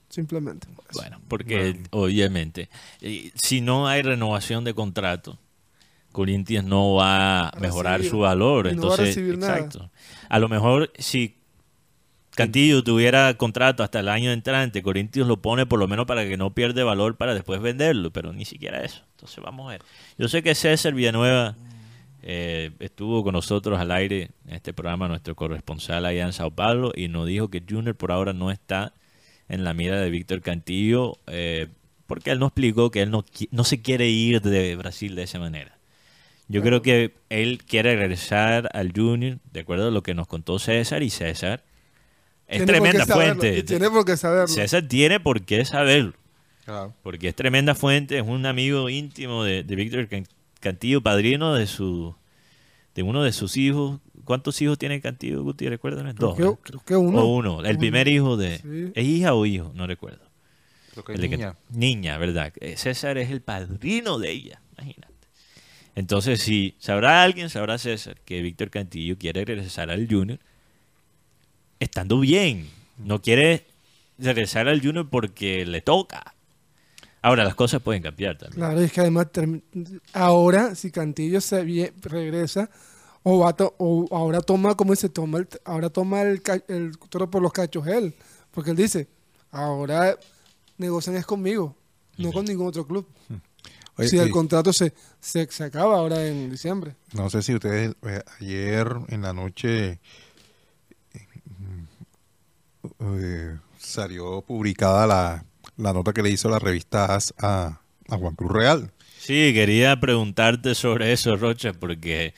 [0.10, 0.68] Simplemente.
[0.76, 1.00] por eso.
[1.00, 2.70] Bueno, porque obviamente,
[3.02, 5.38] eh, si no hay renovación de contrato,
[6.12, 8.12] Corinthians no va a mejorar recibir.
[8.12, 8.68] su valor.
[8.68, 9.58] Y no va a Entonces, recibir nada.
[9.58, 9.92] exacto.
[10.28, 11.39] A lo mejor si
[12.40, 16.38] Cantillo tuviera contrato hasta el año entrante, Corinthians lo pone por lo menos para que
[16.38, 19.04] no pierde valor para después venderlo, pero ni siquiera eso.
[19.12, 19.82] Entonces vamos a ver.
[20.18, 21.56] Yo sé que César Villanueva
[22.22, 26.92] Eh, estuvo con nosotros al aire en este programa nuestro corresponsal allá en Sao Paulo
[26.94, 28.92] y nos dijo que Junior por ahora no está
[29.48, 31.68] en la mira de Víctor Cantillo eh,
[32.08, 35.40] porque él nos explicó que él no, no se quiere ir de Brasil de esa
[35.40, 35.80] manera.
[36.50, 40.60] Yo creo que él quiere regresar al Junior, de acuerdo a lo que nos contó
[40.60, 41.64] César, y César
[42.50, 43.58] es tremenda fuente.
[43.60, 44.48] y tiene por qué saberlo.
[44.48, 46.14] César tiene por qué saberlo.
[46.66, 46.94] Claro.
[47.04, 50.28] Porque es tremenda fuente, es un amigo íntimo de, de Víctor Can-
[50.60, 52.16] Cantillo, padrino de su
[52.96, 54.00] de uno de sus hijos.
[54.26, 55.68] ¿Cuántos hijos tiene Cantillo, Guti?
[55.70, 56.14] Recuérdame.
[56.14, 56.38] Creo Dos.
[56.38, 56.56] que, ¿no?
[56.58, 57.20] creo que uno.
[57.22, 57.64] O uno.
[57.66, 58.58] El primer hijo de...
[58.60, 58.92] Sí.
[58.94, 59.72] ¿Es hija o hijo?
[59.74, 60.20] No recuerdo.
[60.92, 61.56] Creo que El de que- niña.
[61.70, 62.54] niña, ¿verdad?
[62.60, 65.14] Eh, César es el padrino de ella, imagínate.
[65.96, 70.40] Entonces, si sabrá alguien, sabrá César que Víctor Cantillo quiere regresar al Junior
[71.80, 72.70] estando bien.
[72.98, 73.66] No quiere
[74.18, 76.36] regresar al Junior porque le toca.
[77.22, 78.56] Ahora, las cosas pueden cambiar también.
[78.60, 79.28] Claro, es que además
[80.14, 81.62] ahora si Cantillo se
[82.02, 82.70] regresa
[83.24, 87.30] o, va to- o ahora toma como dice toma el, ahora toma el, el toro
[87.30, 88.14] por los cachos él,
[88.52, 89.08] porque él dice
[89.52, 90.18] ahora
[90.78, 91.76] negocian es conmigo,
[92.18, 93.06] no con ningún otro club.
[93.98, 96.96] Oye, si el contrato se, se, se acaba ahora en diciembre.
[97.12, 100.00] No sé si ustedes eh, ayer en la noche
[103.00, 105.46] eh, salió publicada la,
[105.78, 108.92] la nota que le hizo la revista AS a, a Juan Cruz Real.
[109.18, 112.34] Sí, quería preguntarte sobre eso, Rocha, porque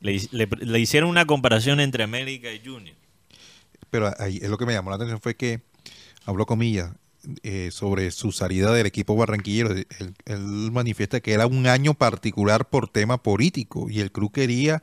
[0.00, 2.96] le, le- le hicieron una comparación entre América y Junior.
[3.90, 5.62] Pero ahí, es lo que me llamó la atención fue que
[6.24, 6.92] habló comillas
[7.42, 9.70] eh, sobre su salida del equipo barranquillero.
[9.72, 9.86] Él,
[10.26, 10.40] él
[10.72, 14.82] manifiesta que era un año particular por tema político y el club quería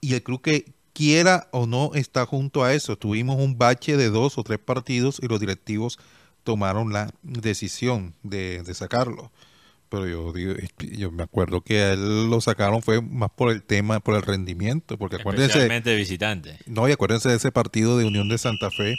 [0.00, 2.98] y el club que quiera o no está junto a eso.
[2.98, 5.98] Tuvimos un bache de dos o tres partidos y los directivos
[6.44, 9.32] tomaron la decisión de, de sacarlo.
[9.88, 13.62] Pero yo digo, yo me acuerdo que a él lo sacaron fue más por el
[13.62, 16.58] tema, por el rendimiento, porque acuérdense, Especialmente visitante.
[16.66, 18.96] no, y acuérdense de ese partido de Unión de Santa Fe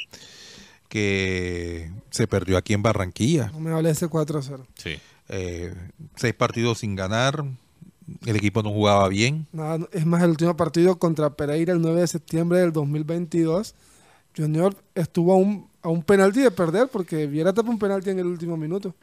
[0.89, 3.51] que se perdió aquí en Barranquilla.
[3.53, 4.65] No me hable de ese 4-0.
[4.75, 4.97] Sí.
[5.29, 5.73] Eh,
[6.15, 7.45] seis partidos sin ganar,
[8.25, 9.47] el equipo no jugaba bien.
[9.51, 13.73] Nada, es más, el último partido contra Pereira el 9 de septiembre del 2022,
[14.35, 18.19] Junior estuvo a un, a un penalti de perder porque Viera tapó un penalti en
[18.19, 18.93] el último minuto.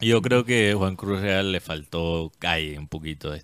[0.00, 3.42] Yo creo que Juan Cruz Real le faltó calle un poquito de-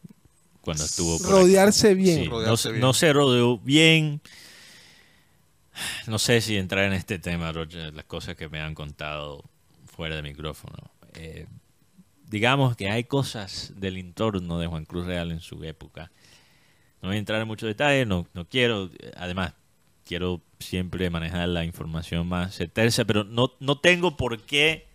[0.61, 1.33] cuando estuvo por aquí.
[1.35, 2.21] Rodearse bien.
[2.23, 2.81] Sí, no, Rodearse se- bien.
[2.81, 4.21] no se rodeó bien.
[6.07, 9.43] No sé si entrar en este tema, Roger, las cosas que me han contado
[9.87, 10.77] fuera de micrófono.
[11.15, 11.47] Eh,
[12.35, 16.11] digamos que hay cosas del entorno de Juan Cruz Real en su época.
[17.01, 18.91] No voy a entrar en muchos detalles, no, no quiero.
[19.17, 19.55] Además,
[20.05, 24.89] quiero siempre manejar la información más certeza, pero no, no tengo por qué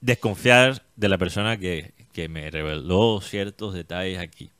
[0.00, 4.50] desconfiar de la persona que, que me reveló ciertos detalles aquí.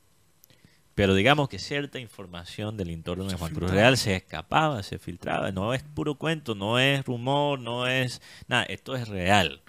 [0.93, 5.51] Pero digamos que cierta información del entorno de Juan Cruz Real se escapaba, se filtraba.
[5.51, 8.65] No es puro cuento, no es rumor, no es nada.
[8.65, 9.63] Esto es real.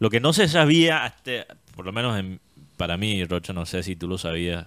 [0.00, 1.46] Lo que no se sabía, hasta,
[1.76, 2.40] por lo menos en-
[2.76, 4.66] para mí, Rocha, no sé si tú lo sabías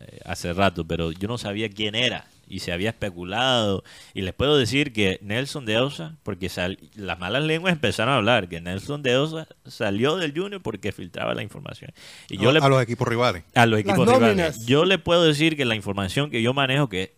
[0.00, 3.82] eh, hace rato, pero yo no sabía quién era y se había especulado.
[4.14, 8.18] Y les puedo decir que Nelson de Osa, porque sal- las malas lenguas empezaron a
[8.18, 11.92] hablar, que Nelson de Osa salió del Junior porque filtraba la información.
[12.28, 13.44] Y yo a, le, a los equipos rivales.
[13.54, 14.36] a los equipos Las rivales.
[14.36, 14.66] nóminas.
[14.66, 17.14] Yo le puedo decir que la información que yo manejo que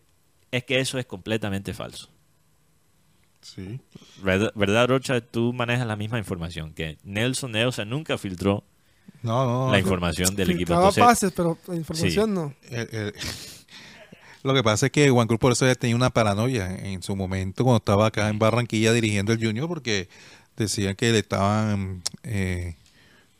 [0.53, 2.09] es que eso es completamente falso.
[3.45, 3.79] Sí.
[4.23, 5.21] ¿Verdad, verdad, Rocha?
[5.21, 8.65] Tú manejas la misma información, que Nelson de Osa nunca filtró
[9.23, 9.79] No, no, la no.
[9.79, 10.73] información del equipo.
[10.75, 12.55] Entonces, pases, pero la información no.
[12.71, 13.13] Eh, eh,
[14.43, 17.15] lo que pasa es que Juan Cruz por eso ya tenía una paranoia en su
[17.17, 20.09] momento cuando estaba acá en Barranquilla dirigiendo el Junior porque
[20.57, 22.77] decían que le estaban eh,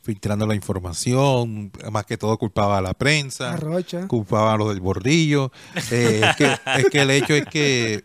[0.03, 4.07] filtrando la información, más que todo culpaba a la prensa, A Rocha.
[4.07, 5.51] culpaba a los del bordillo.
[5.91, 8.03] Eh, es, que, es que el hecho es que...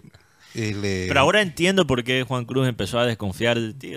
[0.55, 3.93] eh, le- Pero ahora entiendo por qué Juan Cruz empezó a desconfiar de ti.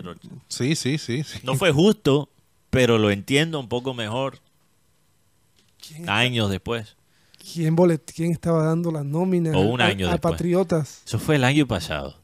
[0.47, 1.23] Sí, sí, sí.
[1.23, 1.39] sí.
[1.43, 2.29] No fue justo,
[2.69, 4.39] pero lo entiendo un poco mejor
[5.85, 6.95] ¿Quién, años después.
[7.53, 10.31] quién bolet- quién estaba dando las nóminas O un a- año a, después.
[10.33, 11.01] Patriotas?
[11.05, 12.17] Eso fue el año pasado.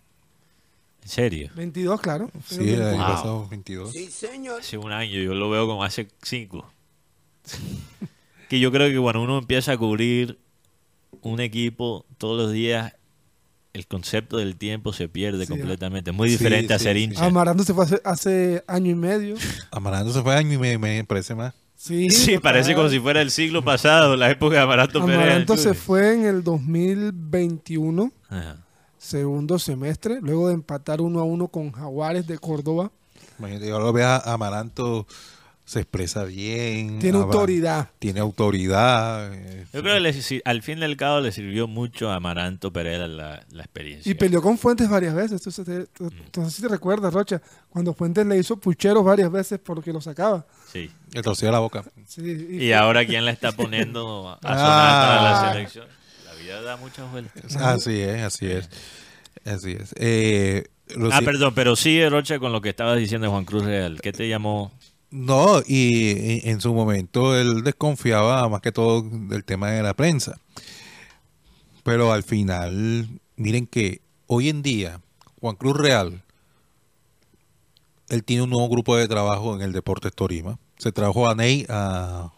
[1.04, 1.50] En serio.
[1.56, 2.30] 22, claro.
[2.46, 3.08] Sí, el año Wow.
[3.08, 3.94] pasado, 22.
[4.60, 6.70] Hace un año, yo lo veo como hace cinco.
[8.50, 10.38] que yo creo que cuando uno empieza a cubrir
[11.22, 12.94] un equipo todos los días,
[13.74, 16.12] el concepto del tiempo se pierde Sí, completamente.
[16.12, 17.04] Es muy sí, diferente a ser sí.
[17.04, 17.26] hincha.
[17.26, 19.36] Amarando se fue hace, hace año y medio.
[19.72, 21.54] Amaranto se fue año y me, me parece más.
[21.76, 25.16] Sí, Sí, parece como si fuera el siglo pasado, la época de Amaranto Pérez.
[25.18, 28.58] Amaranto del se fue en el 2021, Ajá.
[28.98, 32.91] segundo semestre, luego de empatar uno a uno con Jaguares de Córdoba.
[33.38, 35.08] Imagínate, ahora lo veas a Amaranto
[35.70, 36.98] se expresa bien.
[36.98, 37.90] Tiene ah, autoridad.
[38.00, 39.32] Tiene autoridad.
[39.32, 42.74] eh, Yo creo que le- si- al fin del cabo le sirvió mucho a Amaranto
[42.74, 44.12] Pereira la, la experiencia.
[44.12, 45.40] Y peleó con Fuentes varias veces.
[45.44, 46.32] Tú, te- tú- Mm.
[46.32, 47.40] tú- no sé si te recuerdas, Rocha,
[47.70, 50.44] cuando Fuentes le hizo pucheros varias veces porque lo sacaba.
[50.74, 50.90] Sí.
[51.12, 51.84] Le torcía la boca.
[52.08, 55.06] Sí, Y ahora quién la está poniendo a sonar Ah.
[55.20, 55.86] para la selección.
[56.26, 57.56] La vida da muchas vueltas.
[57.58, 58.70] Así es, así es.
[59.46, 59.94] Así es.
[59.98, 60.64] Eh,
[61.12, 64.02] Ah, perdón, pero sigue Rocha con lo que estabas diciendo de Juan Cruz Real.
[64.02, 64.72] ¿Qué te llamó?
[65.11, 66.10] No, y
[66.44, 70.40] en- en su momento él desconfiaba más que todo del tema de la prensa.
[71.84, 75.02] Pero al final, miren que hoy en día,
[75.41, 76.22] Juan Cruz Real,
[78.10, 80.60] él tiene un nuevo grupo de trabajo en el Deportes Torima.
[80.77, 82.31] Se trabajó a Ney, a,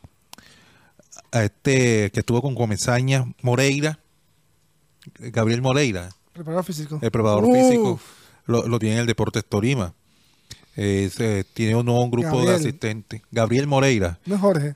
[1.31, 3.99] a este que estuvo con Comesaña, Moreira,
[5.19, 6.99] Gabriel Moreira, Preparado físico.
[7.02, 7.99] el preparador físico,
[8.45, 9.93] lo, lo tiene en el Deportes Torima.
[10.76, 13.22] Es, eh, tiene un nuevo grupo de asistentes.
[13.31, 14.19] Gabriel Moreira.
[14.26, 14.76] No es Jorge.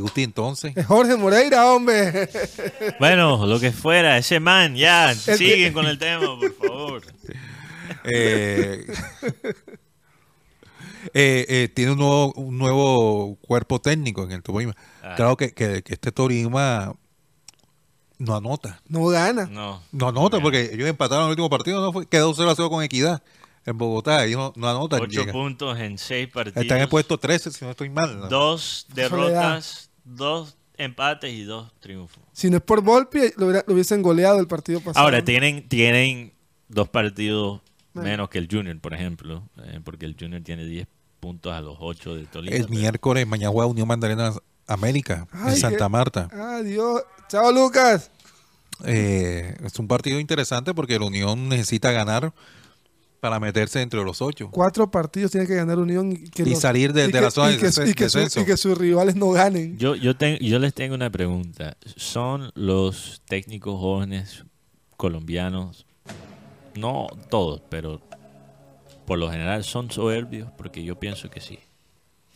[0.00, 0.76] Gusti entonces.
[0.76, 2.28] Es Jorge Moreira, hombre.
[2.98, 7.02] Bueno, lo que fuera, ese man, ya, siguen con el tema, por favor.
[8.04, 8.86] eh,
[11.14, 14.74] eh, eh, tiene un nuevo, un nuevo cuerpo técnico en el Torima.
[15.02, 15.14] Ah.
[15.16, 16.94] Claro que, que- que este Torima
[18.18, 18.80] no anota.
[18.88, 19.46] No gana.
[19.46, 19.82] No.
[19.92, 22.82] No anota porque ellos empataron el último partido, no fue, quedó 0 a 0 con
[22.84, 23.22] Equidad
[23.70, 24.24] en Bogotá.
[24.24, 25.00] Ellos no, no anotan.
[25.00, 26.62] Ocho puntos en seis partidos.
[26.62, 28.18] Están en el puesto 13, si no estoy mal.
[28.20, 28.28] ¿no?
[28.28, 32.22] Dos derrotas, dos empates y dos triunfos.
[32.32, 35.04] Si no es por Volpi, lo, hubiera- lo hubiesen goleado el partido pasado.
[35.04, 36.32] Ahora, tienen, tienen
[36.68, 37.60] dos partidos
[37.92, 40.86] menos que el Junior, por ejemplo, eh, porque el Junior tiene 10
[41.18, 42.56] puntos a los 8 de Tolima.
[42.56, 44.32] El miércoles, mañana juega Unión Magdalena
[44.66, 46.28] América Ay, en Santa qué- Marta.
[46.32, 47.02] Adiós.
[47.28, 48.10] Chao, Lucas.
[48.84, 52.32] Eh, es un partido interesante porque la Unión necesita ganar
[53.20, 54.50] para meterse entre los ocho.
[54.50, 57.30] Cuatro partidos tiene que ganar Unión y, que Y salir de- y de que- la
[57.30, 58.40] zona y de que, y que su- descenso.
[58.40, 59.76] y que sus rivales no ganen.
[59.78, 61.76] Yo, yo, ten- yo les tengo una pregunta.
[61.96, 64.44] ¿Son los técnicos jóvenes
[64.96, 65.86] colombianos,
[66.74, 68.00] no todos, pero
[69.06, 70.50] por lo general son soberbios?
[70.56, 71.58] Porque yo pienso que sí.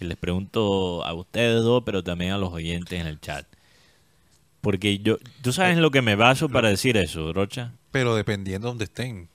[0.00, 3.46] Y les pregunto a ustedes dos, pero también a los oyentes en el chat.
[4.60, 7.72] Porque yo, tú sabes en lo que me baso para decir eso, Rocha.
[7.90, 9.28] Pero dependiendo de donde estén.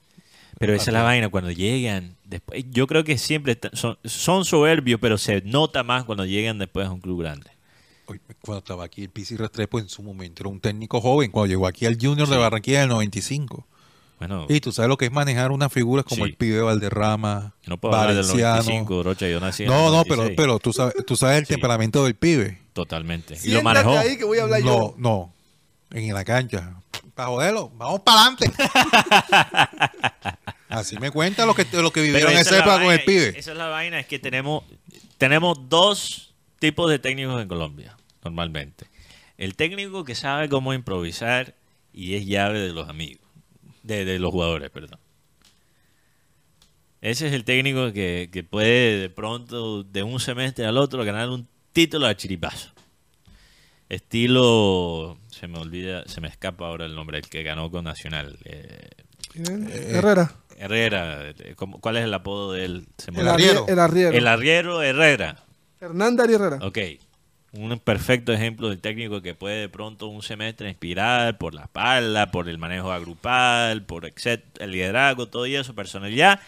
[0.60, 5.00] Pero esa es la vaina, cuando llegan, después, yo creo que siempre son, son soberbios,
[5.00, 7.50] pero se nota más cuando llegan después a un club grande.
[8.42, 11.30] Cuando estaba aquí el Pisi Restrepo en su momento era un técnico joven.
[11.30, 13.66] Cuando llegó aquí al Junior de Barranquilla en el 95.
[14.18, 16.30] Bueno, Y tú sabes lo que es manejar unas figuras como Sí.
[16.32, 18.56] el pibe Valderrama, no puedo hablar del Valenciano.
[18.56, 20.36] 95, Rocha, yo nací en el No, no, pero, 96.
[20.36, 21.54] pero tú sabes, tú sabes el Sí.
[21.54, 22.58] temperamento del pibe.
[22.74, 23.38] Totalmente.
[23.42, 23.96] y lo manejó.
[23.96, 24.94] ahí que voy a hablar no, yo.
[24.98, 25.32] no.
[25.92, 26.74] En la cancha.
[27.14, 28.50] Para joderlo, vamos para adelante.
[30.70, 33.38] Así me cuenta lo que, lo que vivieron esa época con el pibe.
[33.38, 34.64] Esa es la vaina, es que tenemos,
[35.18, 38.86] tenemos dos tipos de técnicos en Colombia, normalmente.
[39.36, 41.54] El técnico que sabe cómo improvisar
[41.92, 43.26] y es llave de los amigos,
[43.82, 45.00] de, de los jugadores, perdón.
[47.00, 51.30] Ese es el técnico que, que puede de pronto, de un semestre al otro, ganar
[51.30, 52.70] un título a chiripazo.
[53.88, 58.38] Estilo, se me olvida, se me escapa ahora el nombre, el que ganó con Nacional.
[58.44, 58.88] eh.
[59.34, 60.36] Herrera.
[60.60, 62.86] Herrera, eh, ¿cómo- ¿cuál es el apodo de él?
[62.98, 63.66] Se me El, arriero.
[63.66, 64.10] arrie- el arriero.
[64.16, 65.36] El arriero Herrera.
[65.80, 66.58] Hernán Darío Herrera.
[66.66, 66.78] Ok.
[67.52, 72.30] Un perfecto ejemplo de técnico que puede de pronto un semestre inspirar por la espalda,
[72.30, 76.38] por el manejo agrupal, por el liderazgo, todo y eso, personalidad,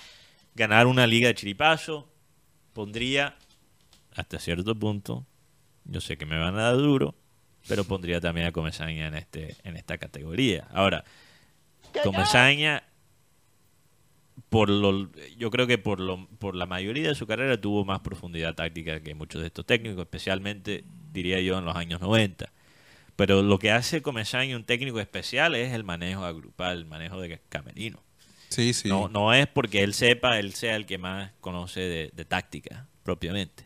[0.54, 2.08] ganar una liga de chiripazo,
[2.72, 3.36] pondría
[4.14, 5.26] hasta cierto punto,
[5.86, 7.16] yo sé que me van a dar duro,
[7.66, 10.68] pero pondría también a Comesaña en este en esta categoría.
[10.72, 11.02] Ahora,
[12.04, 12.84] Comesaña
[14.52, 15.08] por lo,
[15.38, 19.02] yo creo que por, lo, por la mayoría de su carrera tuvo más profundidad táctica
[19.02, 22.52] que muchos de estos técnicos, especialmente, diría yo, en los años 90.
[23.16, 27.40] Pero lo que hace Comesaña un técnico especial es el manejo agrupal, el manejo de
[27.48, 28.02] camerino.
[28.50, 28.90] Sí, sí.
[28.90, 32.86] No, no es porque él sepa, él sea el que más conoce de, de táctica,
[33.04, 33.64] propiamente.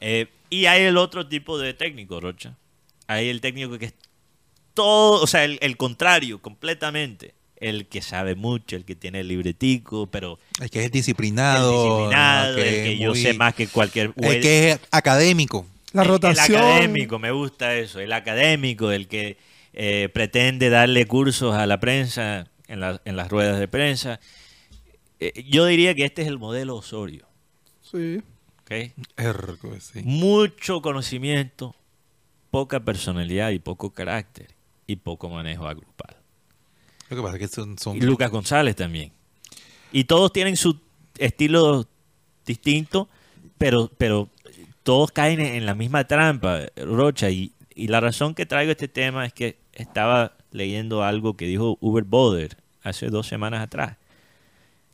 [0.00, 2.56] Eh, y hay el otro tipo de técnico, Rocha.
[3.06, 3.94] Hay el técnico que es
[4.72, 7.34] todo, o sea, el, el contrario, completamente.
[7.60, 12.10] El que sabe mucho, el que tiene el libretico, pero El que es el disciplinado.
[12.10, 14.12] el el que yo muy- sé más que cualquier...
[14.16, 15.66] El el- que es académico.
[15.92, 16.58] La el- rotación.
[16.58, 18.00] El académico, me gusta eso.
[18.00, 19.36] El académico, el que
[19.74, 24.20] eh, pretende darle cursos a la prensa en, la- en las ruedas de prensa.
[25.18, 27.26] Eh, yo diría que este es el modelo Osorio.
[27.82, 28.22] Sí.
[28.62, 28.70] ¿ok?
[29.18, 30.00] Ergo, sí.
[30.04, 31.74] Mucho conocimiento,
[32.50, 34.48] poca personalidad y poco carácter
[34.86, 36.16] y poco manejo agrupal.
[37.96, 39.12] Y Lucas González también.
[39.92, 40.80] Y todos tienen su
[41.18, 41.86] estilo
[42.46, 43.08] distinto,
[43.58, 44.28] pero, pero
[44.82, 47.30] todos caen en la misma trampa, Rocha.
[47.30, 51.78] Y, y la razón que traigo este tema es que estaba leyendo algo que dijo
[51.80, 53.96] Uber Boder hace dos semanas atrás.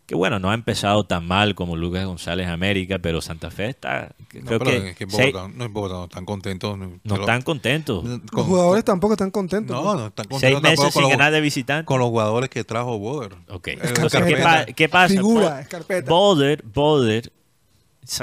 [0.07, 4.15] Que bueno, no ha empezado tan mal como Lucas González América, pero Santa Fe está.
[4.19, 6.79] No, Creo pero que es que seis- Bogotá, no, Bogotá no están contentos.
[6.79, 8.03] no están contentos.
[8.05, 9.75] con- Los jugadores tampoco están contentos.
[9.77, 11.85] No, no están Seis contentos meses tampoco sin con los, ganar de visitante.
[11.87, 13.35] con los jugadores que trajo Boder.
[13.49, 13.67] Ok.
[13.69, 14.43] Entonces, ¿qué, Escarpeta.
[14.43, 15.15] pa- qué pasa?
[15.15, 16.09] Figura, Bo- escarpeta.
[16.11, 17.33] Boder, Boder,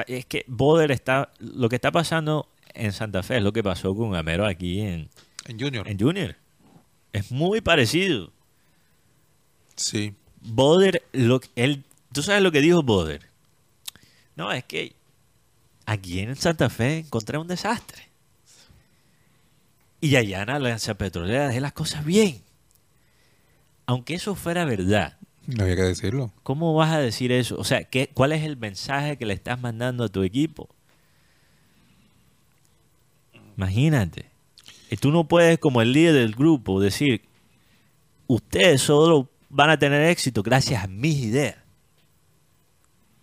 [0.07, 3.93] es que Boder está, lo que está pasando en Santa Fe es lo que pasó
[3.93, 5.10] con Gamero aquí en,
[5.47, 5.85] En Junior.
[5.85, 6.35] en Junior.
[7.11, 8.31] Es muy parecido.
[9.76, 10.14] Sí.
[10.45, 13.22] Boder, lo, él, ¿tú sabes lo que dijo Boder?
[14.36, 14.95] No, es que
[15.86, 18.10] aquí en Santa Fe encontré un desastre.
[20.02, 22.41] Y allá en la Alianza Petrolera dejé las cosas bien.
[23.86, 26.32] Aunque eso fuera verdad, No había que decirlo.
[26.44, 27.57] ¿Cómo vas a decir eso?
[27.57, 30.70] O sea, ¿qué, ¿cuál es el mensaje que le estás mandando a tu equipo?
[33.57, 34.26] Imagínate.
[34.90, 37.22] Y tú no puedes, como el líder del grupo, decir,
[38.28, 41.55] ustedes solo van a tener éxito gracias a mis ideas.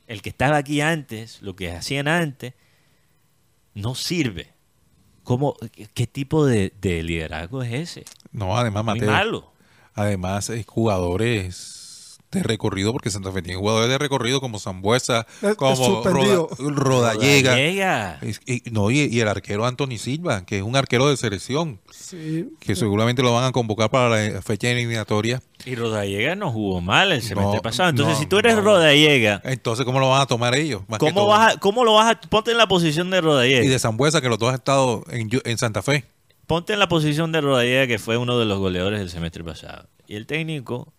[0.07, 2.55] El que estaba aquí antes, lo que hacían antes,
[3.74, 4.52] no sirve.
[5.23, 5.55] ¿Cómo,
[5.94, 8.05] qué, tipo de, de liderazgo es ese?
[8.32, 9.11] No, además, Muy Mateo.
[9.12, 9.52] malo.
[9.94, 15.51] Además, hay jugadores de recorrido, porque Santa Fe tiene jugadores de recorrido como Zambuesa, Es-
[15.51, 16.02] es como.
[16.05, 17.57] Roda- Rodallega.
[17.57, 18.19] Llega.
[18.23, 21.81] Es- y, no, y, y el arquero Anthony Silva, que es un arquero de selección,
[21.93, 22.48] Sí.
[22.61, 25.43] que seguramente lo van a convocar para la fecha eliminatoria.
[25.65, 27.91] Y Rodallega no jugó mal el semestre No, pasado.
[27.91, 28.62] Entonces, no, si tú eres no.
[28.62, 30.82] Rodallega, Entonces, ¿cómo lo van a tomar ellos?
[30.89, 31.27] Más ¿cómo, todo.
[31.28, 32.20] vas a- ¿cómo lo vas a...?
[32.20, 33.65] Ponte en la posición de Rodallega.
[33.65, 36.05] Y de Zambuesa, que los dos han estado en, Santa Fe.
[36.47, 39.89] Ponte en la posición de Rodallega, que fue uno de los goleadores del semestre pasado.
[40.07, 40.93] Y el técnico,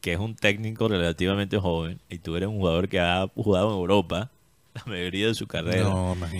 [0.00, 3.76] que es un técnico relativamente joven, y tú eres un jugador que ha jugado en
[3.78, 4.30] Europa
[4.74, 5.90] la mayoría de su carrera,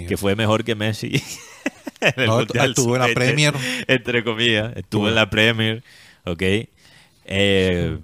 [0.07, 1.23] que fue mejor que Messi.
[2.01, 3.55] en el estuvo en la Sub-20, Premier.
[3.89, 5.83] Entre comillas, estuvo en la Premier,
[6.25, 6.43] ¿ok?
[7.31, 7.99] Eh,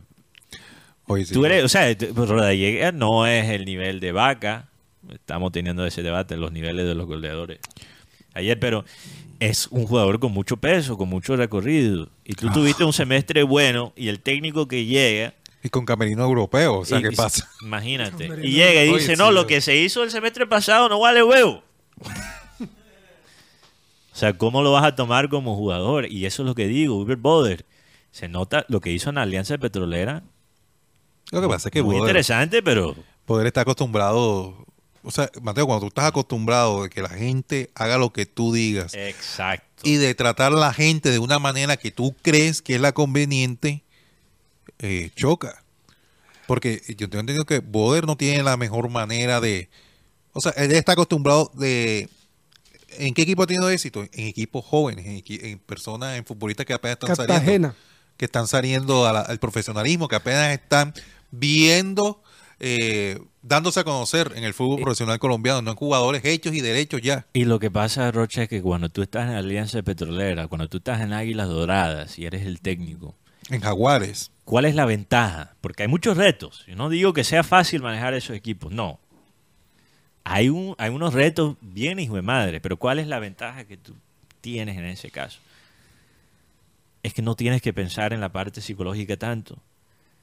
[1.24, 1.32] sí.
[1.32, 4.68] Tú eres, o sea, pues, Rodallega no es el nivel de Vaca.
[5.12, 7.58] Estamos teniendo ese debate, los niveles de los goleadores.
[8.34, 8.84] Ayer, pero
[9.40, 12.08] es un jugador con mucho peso, con mucho recorrido.
[12.24, 15.34] Y tú tuviste un semestre bueno y el técnico que llega.
[15.62, 17.48] Y con camerino europeo, o sea, y- ¿qué pasa?
[17.62, 18.28] Imagínate.
[18.28, 18.48] Camerino.
[18.48, 21.00] Y llega y Oye, dice: sí, No, lo que se hizo el semestre pasado no
[21.00, 21.62] vale huevo.
[22.60, 22.66] o
[24.12, 26.10] sea, ¿cómo lo vas a tomar como jugador?
[26.10, 27.64] Y eso es lo que digo, Uber Boder.
[28.16, 30.22] Se nota lo que hizo en la Alianza Petrolera.
[31.32, 34.64] Lo que pasa es que Muy interesante, pero Boder está acostumbrado.
[35.02, 38.54] O sea, Mateo, cuando tú estás acostumbrado de que la gente haga lo que tú
[38.54, 39.82] digas Exacto.
[39.84, 42.92] y de tratar a la gente de una manera que tú crees que es la
[42.92, 43.84] conveniente,
[44.78, 45.62] eh, choca.
[46.46, 49.68] Porque yo tengo entendido que Boder no tiene la mejor manera de.
[50.32, 52.08] O sea, él está acostumbrado de.
[52.98, 54.04] ¿En qué equipo ha tenido éxito?
[54.12, 57.74] En equipos jóvenes, en, equi- en personas, en futbolistas que apenas están saliendo Cartagena.
[58.16, 60.94] Que están saliendo la- al profesionalismo, que apenas están
[61.30, 62.22] viendo,
[62.60, 67.02] eh, dándose a conocer en el fútbol profesional colombiano, no en jugadores hechos y derechos
[67.02, 67.26] ya.
[67.32, 70.78] Y lo que pasa, Rocha, es que cuando tú estás en Alianza Petrolera, cuando tú
[70.78, 73.14] estás en Águilas Doradas y eres el técnico,
[73.50, 74.32] En Jaguares.
[74.44, 75.54] ¿cuál es la ventaja?
[75.60, 76.64] Porque hay muchos retos.
[76.66, 78.98] Yo no digo que sea fácil manejar esos equipos, no.
[80.24, 83.76] Hay, un, hay unos retos bien hijo de madre, pero ¿cuál es la ventaja que
[83.76, 83.94] tú
[84.40, 85.38] tienes en ese caso?
[87.06, 89.58] Es que no tienes que pensar en la parte psicológica tanto,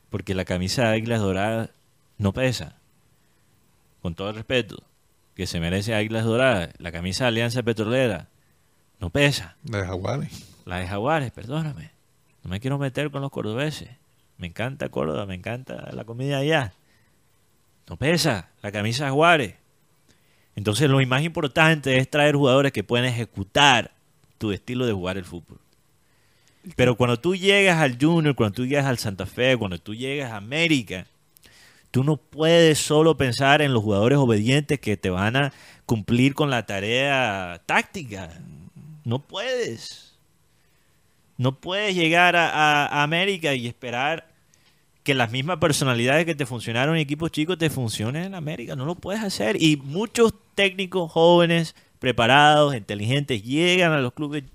[0.09, 1.69] porque la camisa de Águilas Doradas
[2.17, 2.75] no pesa.
[4.01, 4.83] Con todo el respeto
[5.33, 8.27] que se merece Águilas Doradas, la camisa de Alianza Petrolera
[8.99, 9.55] no pesa.
[9.63, 10.53] De Jaguares.
[10.65, 11.91] La de Jaguares, perdóname.
[12.43, 13.87] No me quiero meter con los cordobeses.
[14.37, 16.73] Me encanta Córdoba, me encanta la comida allá.
[17.87, 19.55] No pesa la camisa de Jaguares.
[20.57, 23.91] Entonces lo más importante es traer jugadores que puedan ejecutar
[24.37, 25.62] tu estilo de jugar el fútbol.
[26.75, 30.31] Pero cuando tú llegas al Junior, cuando tú llegas al Santa Fe, cuando tú llegas
[30.31, 31.05] a América,
[31.91, 35.53] tú no puedes solo pensar en los jugadores obedientes que te van a
[35.85, 38.29] cumplir con la tarea táctica.
[39.03, 40.13] No puedes.
[41.37, 42.49] No puedes llegar a,
[42.85, 44.29] a- América y esperar
[45.03, 48.77] que las mismas personalidades que te funcionaron en equipos chicos te funcionen en América.
[48.77, 49.61] No lo puedes hacer.
[49.61, 54.45] Y muchos técnicos jóvenes, preparados, inteligentes, llegan a los clubes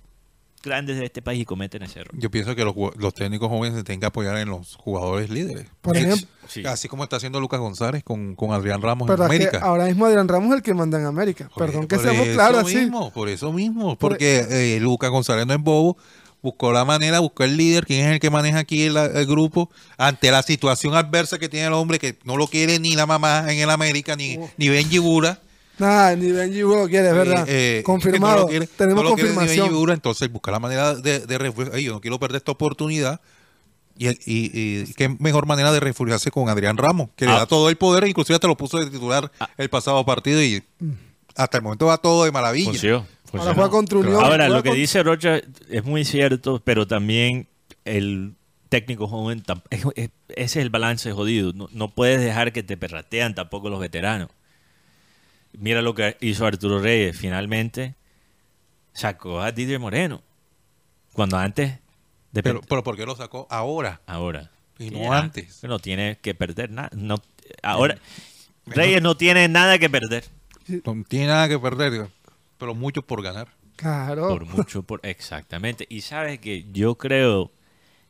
[0.63, 2.15] grandes de este país y cometen ese error.
[2.19, 5.67] Yo pienso que los, los técnicos jóvenes se tienen que apoyar en los jugadores líderes.
[5.81, 6.27] Por ejemplo.
[6.49, 6.65] Sí.
[6.67, 9.67] Así como está haciendo Lucas González con, con Adrián Ramos Pero en es que América.
[9.67, 11.51] ahora mismo Adrián Ramos es el que manda en América.
[11.55, 12.77] Por- Perdón que por seamos claros así.
[12.77, 15.97] mismo, por eso mismo, Por- porque eh, Lucas González no es bobo,
[16.41, 19.71] buscó la manera, buscó el líder, quién es el que maneja aquí el, el grupo,
[19.99, 23.45] ante la situación adversa que tiene el hombre, que no lo quiere ni la mamá
[23.53, 24.49] en el América, ni, Oh.
[24.57, 25.41] ni Benji Bura,
[25.79, 27.49] Nada, ni Benji Wu lo quiere, es verdad.
[27.49, 28.37] Eh, eh, Confirmado.
[28.37, 29.75] no lo quiere- Tenemos no lo quiere ni confirmación.
[29.77, 31.83] Benji entonces buscar la manera de, de refugiarse.
[31.83, 33.21] Yo no quiero perder esta oportunidad.
[34.01, 37.39] Y, y, y qué mejor manera de refugiarse con Adrián Ramos, que le Ah.
[37.39, 40.63] da todo el poder, inclusive te lo puso de titular el pasado partido y
[41.35, 42.71] hasta el momento va todo de maravilla.
[42.71, 42.97] Funcionó.
[42.99, 43.55] Ahora funcionó.
[43.55, 44.25] juega contra Unión.
[44.25, 47.49] Ahora, lo que con- dice Rocha es muy cierto, pero también
[47.85, 48.35] el
[48.69, 51.53] técnico joven, es- ese es el balance jodido.
[51.53, 54.29] No, no puedes dejar que te perratean tampoco los veteranos.
[55.59, 57.17] Mira lo que hizo Arturo Reyes.
[57.19, 57.95] Finalmente
[58.93, 60.23] sacó a Didier Moreno.
[61.13, 61.79] Cuando antes...
[62.33, 64.01] de Pero, pero ¿por qué lo sacó ahora?
[64.07, 64.51] ahora.
[64.79, 65.63] Y no Ya, antes.
[65.65, 66.91] No tiene que perder nada.
[66.95, 67.17] No,
[67.63, 67.99] ahora,
[68.67, 70.25] Reyes no tiene nada que perder.
[70.85, 72.09] No tiene nada que perder,
[72.59, 73.49] pero mucho por ganar.
[73.77, 74.29] Claro.
[74.29, 75.87] Por mucho, por exactamente.
[75.89, 77.51] Y sabes que yo creo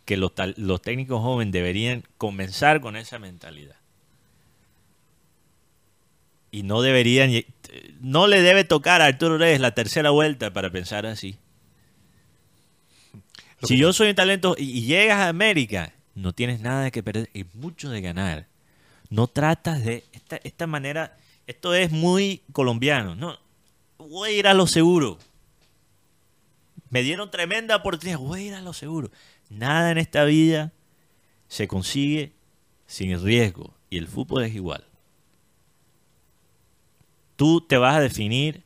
[0.04, 3.76] que los, tal- los técnicos jóvenes deberían comenzar con esa mentalidad.
[6.50, 7.30] Y no deberían,
[8.00, 11.38] no le debe tocar a Arturo Reyes la tercera vuelta para pensar así.
[13.62, 17.30] Si yo soy un talento y, y llegas a América, no tienes nada que perder
[17.34, 18.46] y mucho de ganar.
[19.10, 21.16] No tratas de esta, esta manera,
[21.46, 23.14] esto es muy colombiano.
[23.14, 23.38] No,
[23.98, 25.18] voy a ir a lo seguro.
[26.90, 29.10] Me dieron tremenda oportunidad, voy a ir a lo seguro.
[29.50, 30.72] Nada en esta vida
[31.48, 32.32] se consigue
[32.86, 34.84] sin riesgo y el fútbol es igual.
[37.38, 38.64] Tú te vas a definir,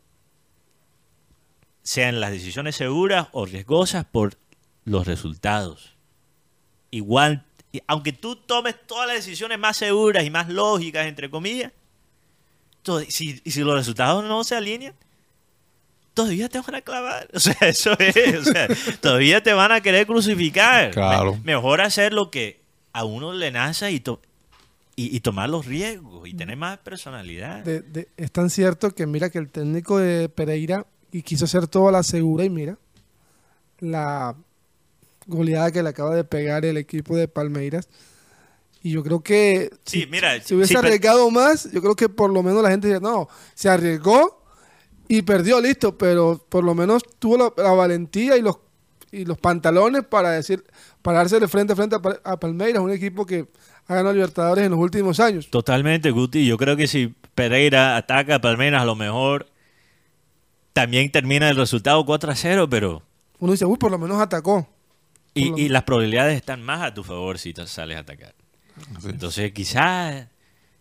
[1.83, 4.35] sean las decisiones seguras o riesgosas, por
[4.85, 5.95] los resultados.
[6.91, 7.45] Igual,
[7.87, 11.71] aunque tú tomes todas las decisiones más seguras y más lógicas, entre comillas,
[12.83, 14.95] to- si, y si los resultados no se alinean,
[16.15, 17.29] todavía te van a clavar.
[17.35, 18.17] O sea, eso es.
[18.39, 18.69] O sea,
[19.01, 20.93] todavía te van a querer crucificar.
[20.93, 21.35] Claro.
[21.45, 22.63] Me- mejor hacer lo que
[22.93, 24.21] a uno le nace y, to-
[24.97, 27.65] y, y tomar los riesgos y tener más personalidad.
[27.65, 31.67] De- de- es tan cierto que mira que el técnico de Pereira y quiso hacer
[31.67, 32.79] todo a la segura y mira
[33.79, 34.37] la
[35.27, 37.89] goleada que le acaba de pegar el equipo de Palmeiras.
[38.83, 41.95] Y yo creo que Sí, si, mira, si hubiese sí, pero- arriesgado más, yo creo
[41.95, 44.43] que por lo menos la gente diría, no, se arriesgó
[45.09, 48.57] y perdió, listo, pero por lo menos tuvo la, la valentía y los
[49.15, 50.65] y los pantalones para decir,
[51.03, 53.47] pararse de frente a frente a Palmeiras, un equipo que
[53.89, 55.49] ha ganado Libertadores en los últimos años.
[55.51, 56.47] Totalmente, Guti.
[56.47, 59.47] Yo creo que si Pereira ataca a Palmeiras, a lo mejor
[60.73, 63.03] también termina el resultado 4 a 0, pero.
[63.39, 64.69] Uno dice, uy, por lo menos atacó.
[65.35, 68.01] Y, Por lo- y las probabilidades están más a tu favor si te sales a
[68.01, 68.35] atacar.
[69.05, 70.27] Entonces, quizás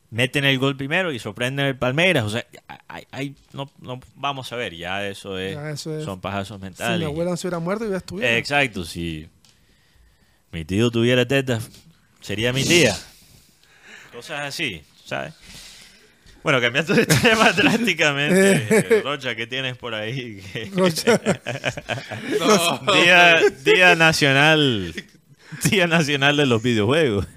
[0.10, 2.26] meten el gol primero y sorprenden el Palmeiras.
[2.26, 2.46] O sea,
[2.88, 5.56] hay- hay- no, no- vamos a ver, ya eso es.
[5.56, 7.08] Ya eso es- Son pajazos Si mi mentales.
[7.08, 8.38] abuela no se hubiera muerto, ya estuviera.
[8.38, 9.28] Exacto, si
[10.52, 11.70] mi tío tuviera tetas,
[12.22, 12.98] sería mi tía.
[14.14, 15.34] Cosas así, ¿sabes?
[16.44, 18.68] Bueno, cambiando de tema drásticamente,
[18.98, 20.42] eh, Rocha, ¿qué tienes por ahí?
[20.76, 21.20] Rocha.
[22.94, 24.94] día, día nacional,
[25.70, 27.28] día nacional de los videojuegos.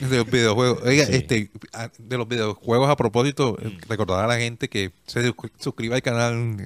[0.00, 0.80] De los videojuegos.
[0.84, 1.12] Oiga, Sí.
[1.14, 1.50] este,
[1.98, 6.02] de los videojuegos a propósito, eh, recordar a la gente que se sus- suscriba al
[6.02, 6.56] canal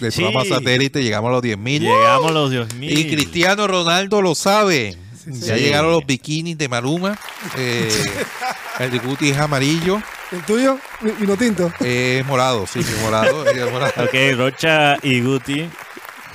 [0.00, 0.22] del Sí.
[0.22, 1.82] programa satélite, llegamos a los 10 mil.
[1.82, 2.90] Llegamos a los Dios mío.
[2.92, 4.96] Y Cristiano Ronaldo lo sabe.
[5.26, 5.64] Ya sí.
[5.64, 7.18] llegaron los bikinis de Maluma.
[7.56, 7.88] Eh,
[8.80, 10.00] el de Guti es amarillo.
[10.32, 10.78] ¿El tuyo?
[11.20, 11.72] ¿Y no tinto?
[11.80, 13.46] Es morado, sí, es morado.
[13.46, 13.92] es morado.
[14.04, 15.68] Ok, Rocha y Guti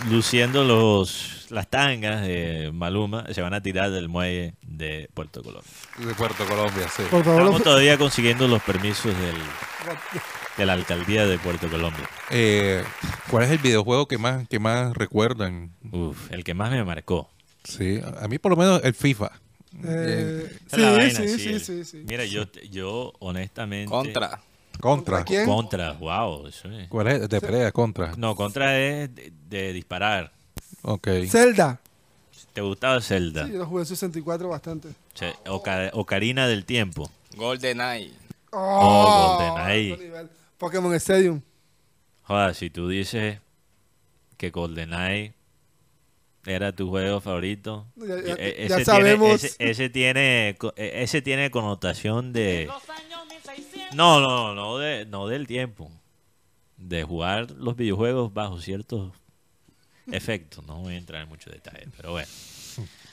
[0.10, 5.70] luciendo los las tangas de Maluma se van a tirar del muelle de Puerto Colombia.
[5.98, 7.04] De Puerto Colombia, sí.
[7.12, 9.36] Por favor, Estamos todavía consiguiendo los permisos del,
[10.58, 12.10] de la alcaldía de Puerto Colombia.
[12.30, 12.84] Eh,
[13.30, 15.72] ¿Cuál es el videojuego que más, que más recuerdan?
[15.92, 17.30] Uf, el que más me marcó.
[17.64, 19.32] Sí, a mí por lo menos el FIFA.
[19.84, 22.04] eh, sí, vaina, sí, sí, sí, sí, sí.
[22.08, 23.90] Mira, yo, yo honestamente...
[23.90, 24.42] Contra.
[24.80, 25.24] Contra.
[25.24, 25.46] ¿Quién?
[25.46, 26.48] Contra, wow.
[26.48, 27.30] eso es- ¿Cuál es?
[27.30, 28.14] De pelea, contra.
[28.18, 30.32] No, contra es de, de disparar.
[30.82, 31.08] Ok.
[31.30, 31.80] Zelda.
[32.54, 33.46] ¿Te gustaba Zelda?
[33.46, 34.90] Sí, yo lo jugué en 64 bastante.
[35.94, 37.10] Ocarina del Tiempo.
[37.36, 38.12] GoldenEye.
[38.52, 39.94] Oh, GoldenEye.
[39.94, 40.30] otro nivel.
[40.58, 41.42] Pokémon Stadium.
[42.24, 43.40] Joder, si tú dices
[44.38, 45.34] que GoldenEye
[46.46, 49.40] era tu juego favorito, Ya- ya- e- ya ese, sabemos.
[49.42, 52.68] Tiene, ese, ese tiene e- ese tiene connotación de
[53.94, 55.92] no, no, no de no del tiempo,
[56.78, 59.12] de jugar los videojuegos bajo ciertos
[60.12, 60.66] efectos.
[60.66, 62.28] No voy a entrar en muchos detalles, pero bueno.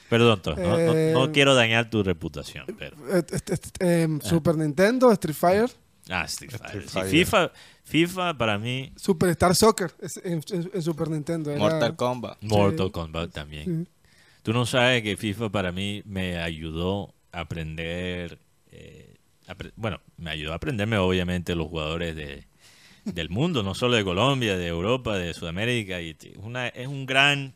[0.09, 5.13] Perdón, no, no- no Eh, quiero dañar tu reputación, pero Eh, este, em, Super Nintendo,
[5.13, 5.71] Street Fighter,
[6.09, 6.83] ah, Street Fighter.
[6.83, 7.11] Sí, Fighter.
[7.11, 7.53] FIFA,
[7.89, 11.51] FIFA para mí, Superstar Soccer es- en, en- en Super Nintendo.
[11.51, 12.43] era- Mortal Kombat.
[12.43, 13.87] Mortal Kombat también.
[13.87, 13.93] Sí.
[14.43, 18.39] Tú no sabes que FIFA para mí me ayudó a aprender,
[18.73, 19.15] eh,
[19.47, 22.45] apre- bueno, me ayudó a aprenderme obviamente los jugadores de,
[23.05, 26.01] del mundo, no solo de Colombia, de Europa, de Sudamérica.
[26.03, 27.55] Y una, es un gran,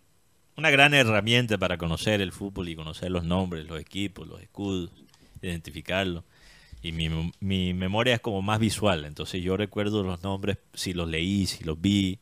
[0.56, 4.90] una gran herramienta para conocer el fútbol y conocer los nombres, los equipos, los escudos,
[5.42, 6.24] identificarlos.
[6.82, 7.08] Y mi,
[7.40, 11.64] mi memoria es como más visual, entonces yo recuerdo los nombres si los leí, si
[11.64, 12.18] los vi.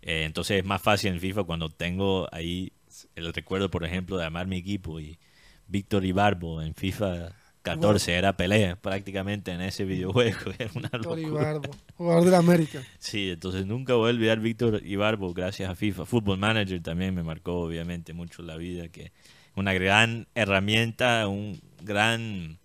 [0.00, 2.72] Eh, entonces es más fácil en FIFA cuando tengo ahí
[3.14, 5.18] el recuerdo, por ejemplo, de amar mi equipo y
[5.66, 7.32] Víctor Ibarbo en FIFA
[7.62, 10.52] 14 era pelea prácticamente en ese videojuego.
[10.58, 11.18] Era una Víctor.
[11.18, 12.82] Ibarbo, jugador de la América.
[12.98, 16.04] Sí, entonces nunca voy a olvidar Víctor Ibarbo gracias a FIFA.
[16.04, 19.12] Football Manager también me marcó obviamente mucho la vida, que
[19.54, 22.58] una gran herramienta, un gran,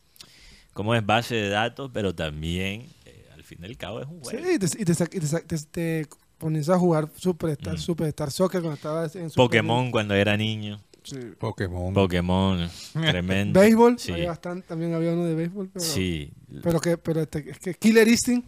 [0.77, 4.23] como es base de datos, pero también eh, al fin y al cabo es un
[4.23, 4.51] Sí, juego.
[4.51, 7.77] y te, y te, y te te- te pones a jugar Superstar, Mm.
[7.79, 11.17] Superstar Soccer cuando estabas en Super Pokémon cuando era niño, Sí.
[11.39, 11.93] Pokémon.
[11.95, 13.59] Pokémon, tremendo.
[13.59, 16.31] Béisbol, Sí, había bastante, también había uno de béisbol, pero, sí.
[16.61, 18.47] pero que, pero este, es que Killer Instinct,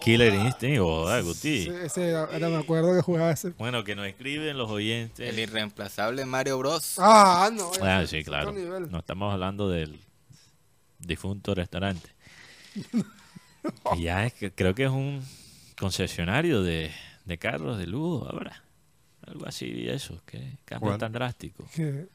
[0.00, 1.58] Killer Instinct, oh, ah, Guti.
[1.68, 3.50] ese, ese era, era- me acuerdo que jugaba ese.
[3.58, 5.28] Bueno, que nos escriben los oyentes.
[5.28, 6.94] El irreemplazable Mario Bros.
[6.96, 7.70] Ah, no.
[7.82, 8.50] Ah, sí, claro.
[8.52, 10.00] No estamos hablando del
[11.00, 12.08] difunto restaurante.
[13.96, 15.22] y ya es que creo que es un
[15.78, 16.90] concesionario de,
[17.24, 18.62] de carros de lujo ahora.
[19.26, 20.20] Algo así y eso.
[20.26, 20.98] ¿Qué cambio ¿Cuál?
[20.98, 21.64] tan drástico?
[21.74, 22.06] Que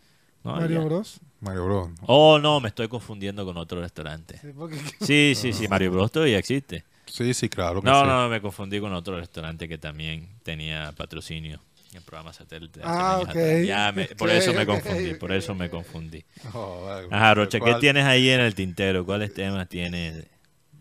[0.43, 0.85] No, Mario ya.
[0.85, 1.19] Bros.
[1.41, 1.89] Mario Bros.
[1.89, 1.95] ¿no?
[2.07, 4.37] Oh, no, me estoy confundiendo con otro restaurante.
[4.39, 6.83] Sí, porque- Sí, sí, sí, Mario Bros todavía existe.
[7.05, 8.07] Sí, sí, claro que No, sí.
[8.07, 11.59] no, me confundí con otro restaurante que también tenía patrocinio
[11.95, 12.81] en programa satélite.
[12.83, 13.29] Ah, años ok.
[13.29, 13.65] atrás.
[13.65, 16.23] Ya me- por eso me confundí, por eso me confundí.
[16.53, 16.87] Oh.
[17.11, 19.05] Ajá, Rocha, ¿qué tienes ahí en el tintero?
[19.05, 20.25] ¿Cuáles temas tienes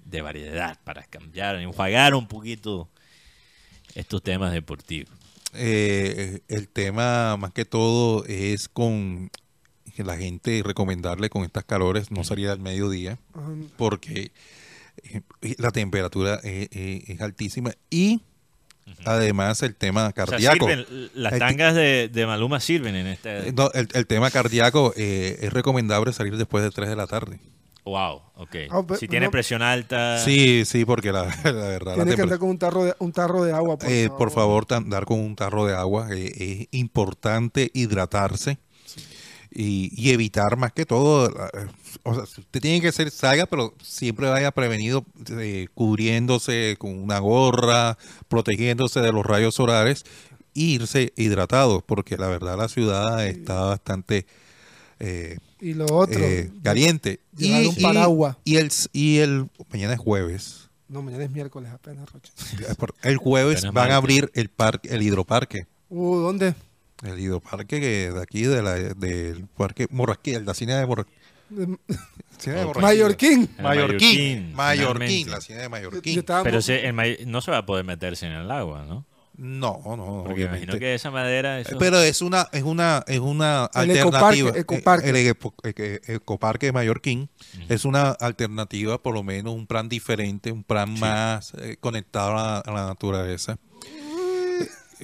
[0.05, 2.89] de, variedad para cambiar, enjuagar un poquito
[3.95, 5.13] estos temas deportivos?
[5.55, 9.31] Eh, el tema más que todo es con
[9.95, 13.19] que la gente recomendarle con estas calores no salir al mediodía
[13.77, 14.33] porque
[15.05, 18.21] eh, la temperatura es, es- es altísima y
[19.05, 20.67] además el tema O sea, cardíaco.
[20.69, 23.49] sirven- las tangas de, de Maluma sirven en este...
[23.49, 27.07] Eh, no, el, el tema cardíaco eh, es recomendable salir después de 3 de la
[27.07, 27.39] tarde.
[27.85, 28.57] Wow, ok.
[28.71, 30.19] Ah, si tiene no- presión alta...
[30.19, 33.13] Sí, sí, porque la, la verdad la Tienes que andar con un tarro de, un
[33.13, 34.19] tarro de agua, por, Eh, favor.
[34.19, 36.09] por favor, andar con un tarro de agua.
[36.13, 38.59] eh, es importante hidratarse
[39.55, 41.29] y, y evitar más que todo.
[41.31, 41.67] eh,
[42.03, 47.19] O sea, usted tiene que ser salga, pero siempre vaya prevenido, eh, cubriéndose con una
[47.21, 47.97] gorra,
[48.29, 50.05] protegiéndose de los rayos solares,
[50.57, 54.27] e irse hidratado, porque la verdad la ciudad está bastante
[55.01, 57.21] eh, Y lo otro, eh, caliente.
[57.37, 58.37] llevar Y, un paraguas.
[58.45, 60.69] y el y el mañana es jueves.
[60.89, 62.33] no, mañana es miércoles apenas, Rocha.
[63.03, 65.67] El jueves van a abrir el parque, el hidroparque.
[65.89, 66.55] Uh, ¿dónde?
[67.05, 71.19] El hidroparque que de aquí, de la, del parque Morrasquilla, la cine de Morrasquilla.
[72.39, 72.65] Cine de.
[72.67, 72.81] Morrasquilla.
[72.83, 73.51] Mallorquín.
[73.59, 74.55] El Mallorquín.
[74.55, 76.25] Mallorquín, la cine de Mallorquín.
[76.43, 79.05] Pero se- el ma- no se va a poder meterse en el agua, ¿no?
[79.37, 80.59] No, no, Porque obviamente.
[80.67, 81.59] imagino que esa madera...
[81.59, 84.51] eso- Pero es una, es una, es una El alternativa.
[84.51, 85.07] ecoparque, ecoparque.
[85.07, 87.29] Eh, El eco- eh, ecoparque de Mallorquín
[87.69, 92.35] es una alternativa, por lo menos un plan diferente, un plan más eh, conectado a
[92.35, 93.59] la, a la naturaleza.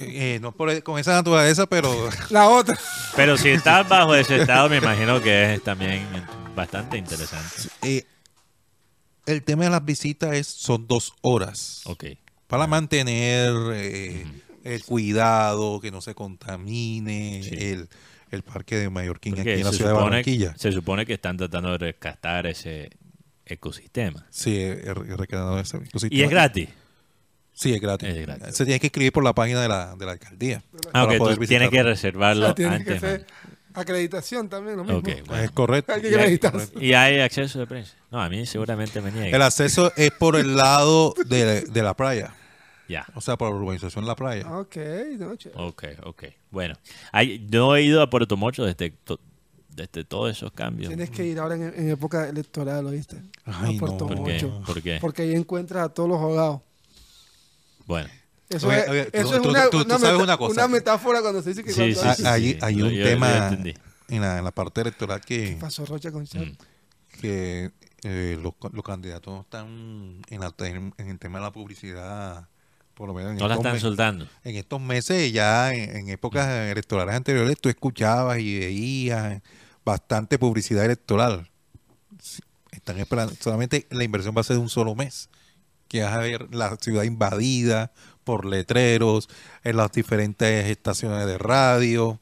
[0.01, 2.77] Eh, eh, no por- con esa naturaleza, pero La otra.
[3.15, 6.05] Pero si estás bajo ese estado, me imagino que es también
[6.55, 7.47] bastante interesante.
[7.83, 8.05] eh,
[9.25, 11.81] el tema de las visitas es, son dos horas.
[11.85, 12.05] Ok.
[12.47, 14.25] para mantener eh,
[14.63, 17.55] el cuidado, que no se contamine Sí.
[17.55, 17.87] el,
[18.31, 20.53] el parque de Mallorquín Porque aquí en la se ciudad de supone- Barranquilla.
[20.57, 22.89] Se supone que están tratando de rescatar ese
[23.45, 24.25] ecosistema.
[24.31, 26.19] Sí, he, he recreado ese ecosistema.
[26.19, 26.69] Y es gratis.
[27.53, 28.09] Sí, es gratis.
[28.09, 28.55] Es gratis.
[28.55, 30.63] Se tiene que escribir por la página de la, de la alcaldía.
[30.93, 31.81] Ah, ok, tú tienes que.
[31.81, 32.99] O reservarlo sea, tiene que antes.
[33.01, 33.27] ser
[33.73, 35.01] acreditación también, lo mismo.
[35.01, 35.43] Bueno.
[35.43, 35.93] Es correcto.
[35.93, 36.39] Hay que Y hay,
[36.79, 37.93] y hay acceso de prensa.
[38.09, 39.41] No, a mí seguramente me El niegan.
[39.41, 42.33] acceso es por el lado de, de la playa.
[42.89, 43.05] Ya.
[43.15, 44.51] O sea, por la urbanización de la playa.
[44.57, 44.75] Ok,
[45.17, 45.51] no, che.
[45.55, 46.23] Ok, ok.
[46.49, 46.75] Bueno,
[47.13, 49.19] hay, yo he ido a Puerto Mocho desde, to-
[49.69, 50.89] desde todos esos cambios.
[50.89, 53.21] Tienes que ir ahora en, en época electoral, ¿oíste?
[53.45, 54.15] Ay, a Puerto no.
[54.15, 54.33] ¿Por qué?
[54.33, 54.63] Mocho.
[54.65, 54.97] ¿Por qué?
[54.99, 56.61] Porque ahí encuentras a todos los ahogados.
[57.85, 58.09] Bueno,
[58.49, 60.51] Eso Oye, es, oye, tú- eso es tú- una, tú- tú una sabes una cosa.
[60.53, 62.57] una metáfora cuando se dice que Sí, cuando sí, Ah, sí, hay, sí.
[62.61, 63.47] hay Yo- un yo- tema
[64.09, 66.45] en la, en la parte electoral que, pasó Rocha con Char.
[66.45, 66.57] Mm.
[67.21, 67.71] que
[68.03, 72.49] eh, los, los candidatos no están en, la- en, en el tema de la publicidad,
[72.93, 74.27] por lo menos en, no la estos, están soltando.
[74.43, 79.41] en estos meses, ya en, en épocas electorales anteriores, tú escuchabas y veías
[79.85, 81.49] bastante publicidad electoral.
[82.71, 85.29] Están esperando, solamente la inversión va a ser de un solo mes,
[85.91, 87.91] que vas a ver la ciudad invadida
[88.23, 89.27] por letreros,
[89.63, 92.19] en las diferentes estaciones de radio.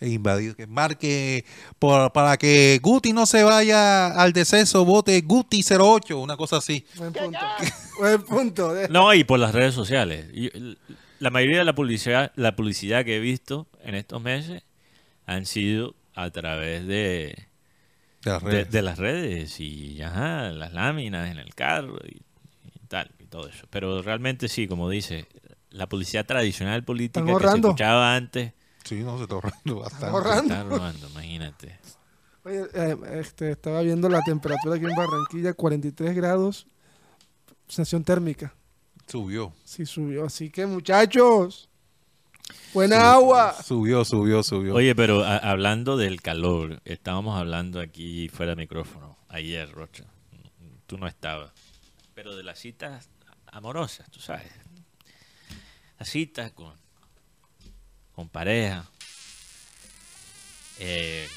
[0.00, 0.56] e invadido.
[0.56, 1.44] Que marque
[1.78, 6.84] por- para que Guti no se vaya al deceso, vote Guti 08, una cosa así.
[6.96, 7.38] Buen punto.
[8.00, 8.74] Buen punto.
[8.74, 10.26] de- No, y por las redes sociales.
[11.20, 14.64] La mayoría de la publicidad, la publicidad que he visto en estos meses
[15.24, 17.46] han sido a través de,
[18.24, 18.70] De las de, redes.
[18.72, 22.22] de las redes y ajá, las láminas en el carro y, y
[22.92, 23.66] tal y todo eso.
[23.70, 25.26] Pero realmente sí, como dice,
[25.70, 27.68] la publicidad tradicional política que se ahorrando.
[27.68, 28.52] escuchaba antes
[28.84, 30.06] Sí, no, se está ahorrando bastante.
[30.06, 30.42] ahorrando.
[30.54, 31.78] está robando, imagínate.
[32.44, 36.66] Oye, eh, este, estaba viendo la temperatura aquí en Barranquilla, 43 grados,
[37.66, 38.52] sensación térmica.
[39.06, 39.52] Subió.
[39.64, 40.24] Sí subió.
[40.26, 41.68] Así que muchachos,
[42.74, 43.54] buena agua.
[43.62, 44.74] Subió, subió, subió.
[44.74, 50.04] Oye, pero a- hablando del calor, estábamos hablando aquí fuera de micrófono ayer, Rocha.
[50.86, 51.52] Tú no estabas.
[52.14, 53.08] Pero de las citas
[53.46, 54.50] amorosas, tú sabes.
[55.98, 56.74] Las citas con,
[58.12, 58.88] con pareja.
[60.78, 61.28] Eh,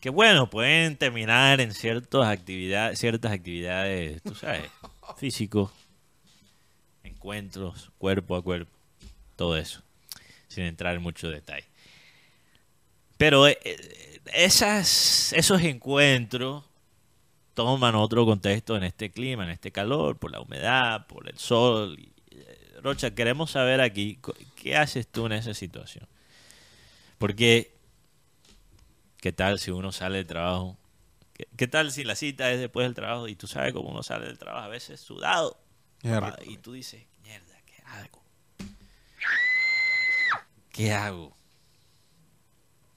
[0.00, 4.70] que bueno, pueden terminar en ciertas actividades, ciertas actividades, tú sabes,
[5.18, 5.70] físicos,
[7.02, 8.72] encuentros, cuerpo a cuerpo,
[9.34, 9.82] todo eso,
[10.48, 11.66] sin entrar en mucho detalle.
[13.16, 16.64] Pero eh, eh, esas, esos encuentros
[17.56, 21.98] toman otro contexto en este clima, en este calor, por la humedad, por el sol.
[22.30, 24.20] Eh, Rocha, queremos saber aquí,
[24.54, 26.06] ¿qué haces tú en esa situación?
[27.16, 27.74] Porque,
[29.16, 30.76] ¿qué tal si uno sale del trabajo?
[31.32, 34.02] ¿Qué, qué tal si la cita es después del trabajo y tú sabes cómo uno
[34.02, 35.58] sale del trabajo a veces sudado?
[36.04, 38.22] Ah, Y tú dices, mierda, ¿qué hago?
[40.70, 41.34] ¿Qué hago?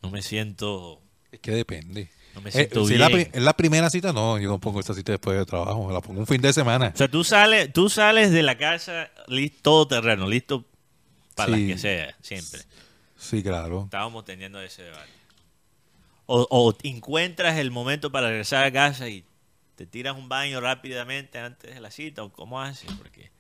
[0.02, 2.11] No me siento, Es que depende.
[2.35, 2.99] No me Eh, siento si bien.
[3.01, 5.88] la, pri- es la primera cita, no, yo no pongo esta cita después del trabajo,
[5.88, 6.91] me la pongo un fin de semana.
[6.93, 10.65] O sea, tú sales, tú sales de la casa listo, todo terreno, listo
[11.35, 11.68] para Sí.
[11.68, 12.61] las que sea, siempre.
[13.18, 13.84] Sí, claro.
[13.85, 15.10] Estábamos teniendo ese debate.
[16.31, 19.23] O, encuentras el momento para regresar a casa y
[19.76, 23.31] te tiras un baño rápidamente antes de la cita, o cómo haces, porque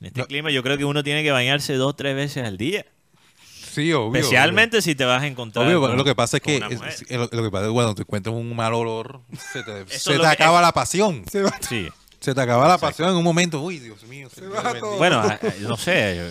[0.00, 0.26] en este No.
[0.26, 2.84] clima yo creo que uno tiene que bañarse dos, tres veces al día.
[3.74, 4.20] Sí, obvio.
[4.20, 5.66] Especialmente si te vas a encontrar.
[5.66, 7.74] Obvio, con- lo que pasa es que es- es- lo, lo que pasa es que
[7.74, 9.20] cuando te encuentras un mal olor,
[9.52, 11.24] se te, se acaba la pasión.
[11.30, 11.54] Se va.
[11.68, 11.88] Sí.
[12.20, 12.86] Se te acaba la Exacto.
[12.88, 13.60] pasión en un momento.
[13.62, 14.28] Uy, Dios mío.
[14.28, 14.86] Se Señor va bendito.
[14.86, 14.98] todo.
[14.98, 15.22] Bueno,
[15.60, 16.30] no sé.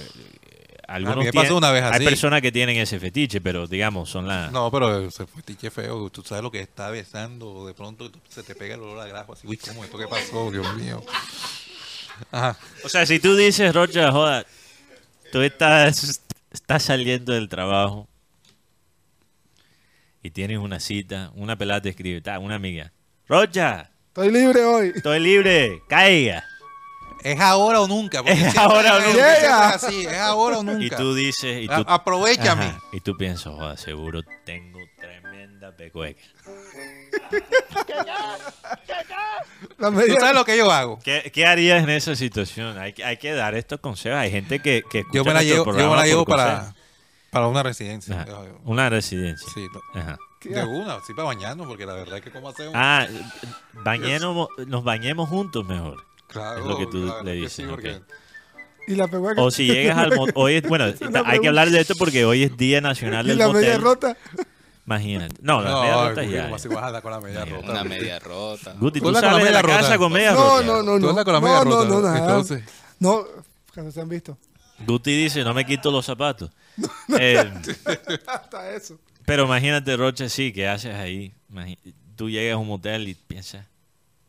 [0.87, 2.03] Algunos A mí me tienen- pasó una vez Hay así.
[2.05, 4.51] personas que tienen ese fetiche, pero digamos, son las.
[4.51, 6.09] No, pero se fue tiche feo.
[6.09, 7.65] Tú sabes lo que está besando.
[7.65, 9.33] De pronto se te pega el olor a grajo.
[9.33, 10.51] Así, uy, ¿cómo esto qué pasó?
[10.51, 11.01] Dios mío.
[12.31, 12.57] Ajá.
[12.83, 14.45] O sea, si tú dices, Rocha, joda,
[15.31, 16.20] tú estás,
[16.51, 18.07] estás saliendo del trabajo
[20.23, 22.91] y tienes una cita, una pelada te escribe, ta, una amiga.
[23.27, 24.91] Rocha, Estoy libre hoy.
[24.95, 26.43] estoy libre, caiga.
[27.23, 28.23] Es ahora o nunca.
[28.23, 29.33] porque Es ahora o nunca.
[29.33, 29.69] es Llega.
[29.69, 30.05] así.
[30.05, 30.83] Es ahora o nunca.
[30.83, 32.65] Y tú dices, y tú, A- aprovechame.
[32.65, 34.79] Ajá, y tú piensas, joda, seguro tengo
[35.71, 36.21] tremenda pecueca.
[39.77, 40.99] La ¿Tú media- sabes lo que yo hago?
[41.03, 42.77] ¿Qué, qué harías en esa situación?
[42.77, 44.17] Hay, que- hay que dar estos consejos.
[44.19, 46.25] Hay gente que, que escucha Yo me la nuestro llevo, yo me programa la llevo
[46.25, 46.75] por para, consejos.
[47.31, 48.21] para una residencia.
[48.21, 49.47] Ajá, Una residencia.
[49.53, 49.65] Sí,
[49.95, 50.17] Ajá.
[50.43, 52.73] de una, sí, para bañarnos, porque la verdad es que como hacemos.
[52.75, 53.07] Ah,
[53.73, 56.03] bañemos, nos bañemos juntos mejor.
[56.27, 58.03] claro, es lo que tú la verdad le que dices, sí, porque- ok.
[58.87, 59.39] Y la peguaca.
[59.41, 60.85] O si llegas al mo- hoy es- bueno,
[61.25, 63.81] hay que hablar de esto porque hoy es Día Nacional Y del la media Motel.
[63.81, 64.17] rota.
[64.95, 65.35] Imagínate.
[65.41, 66.43] No, las No, medias rotas ya.
[66.43, 67.71] como así vas a andar con la media rota.
[67.71, 68.73] Una media rota.
[68.79, 70.65] Guti, Tú tú andas con la sales de la casa con media No, rota.
[70.65, 71.09] no, no, Tú no.
[71.11, 72.17] andas con la No, media no, rota, no, nada.
[72.19, 72.63] entonces-
[72.99, 73.25] No,
[73.73, 74.37] que no se han visto.
[74.85, 76.51] Guti dice, no me quito los zapatos.
[77.19, 77.51] Eh,
[78.27, 78.97] Hasta eso.
[79.25, 81.33] pero imagínate, Roche, sí, ¿qué haces ahí?
[81.51, 81.77] Imagi-
[82.15, 83.65] Tú llegas a un motel y piensas,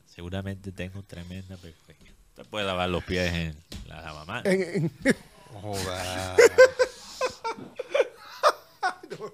[0.06, 2.04] seguramente tengo tremenda pecueca.
[2.34, 3.56] Te puedes lavar los pies en
[3.86, 4.46] la lavamanos.
[4.46, 4.62] En,
[5.04, 5.16] en-
[5.60, 6.36] Joda.
[9.10, 9.30] No,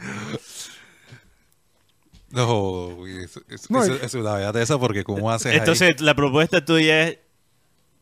[2.32, 5.58] uy, eso, eso, No, eso- eso es una verdad esa porque cómo haces ahí?
[5.58, 7.18] Entonces, la propuesta tuya es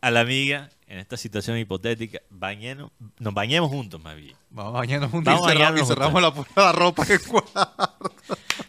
[0.00, 4.36] a la amiga, en esta situación hipotética, bañemos, nos bañemos juntos más bien.
[4.50, 7.02] Vamos a bañarnos juntos Vamos a y cerramos, y cerramos la, puerta de la ropa
[7.04, 7.92] en el cuarto.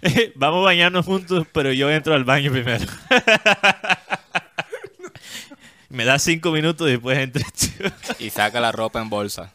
[0.35, 2.85] Vamos a bañarnos juntos, pero yo entro al baño primero.
[5.89, 7.67] Me das cinco minutos y después entres tú.
[8.19, 9.51] Y saca la ropa en bolsa.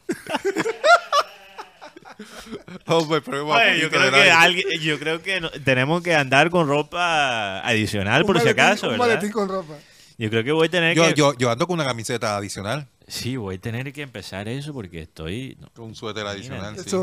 [2.87, 4.31] Hombre, pero va Oye, yo, creo que aire.
[4.31, 8.87] alguien, yo creo que no- tenemos que andar con ropa adicional un por si acaso,
[8.89, 9.07] Un ¿verdad?
[9.09, 9.75] maletín con ropa.
[10.17, 11.15] Yo creo que voy a tener yo, que...
[11.15, 15.03] yo, yo ando con una camiseta adicional, Sí, voy a tener que empezar eso porque
[15.03, 15.59] estoy...
[15.61, 15.69] no.
[15.75, 16.75] con un suéter adicional.
[16.79, 16.97] sí.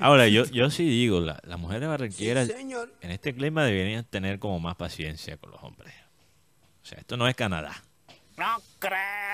[0.00, 4.58] Ahora, yo, yo sí digo, la- las mujeres barranqueras en este clima deberían tener como
[4.58, 5.94] más paciencia con los hombres.
[6.82, 7.82] O sea, esto no es Canadá.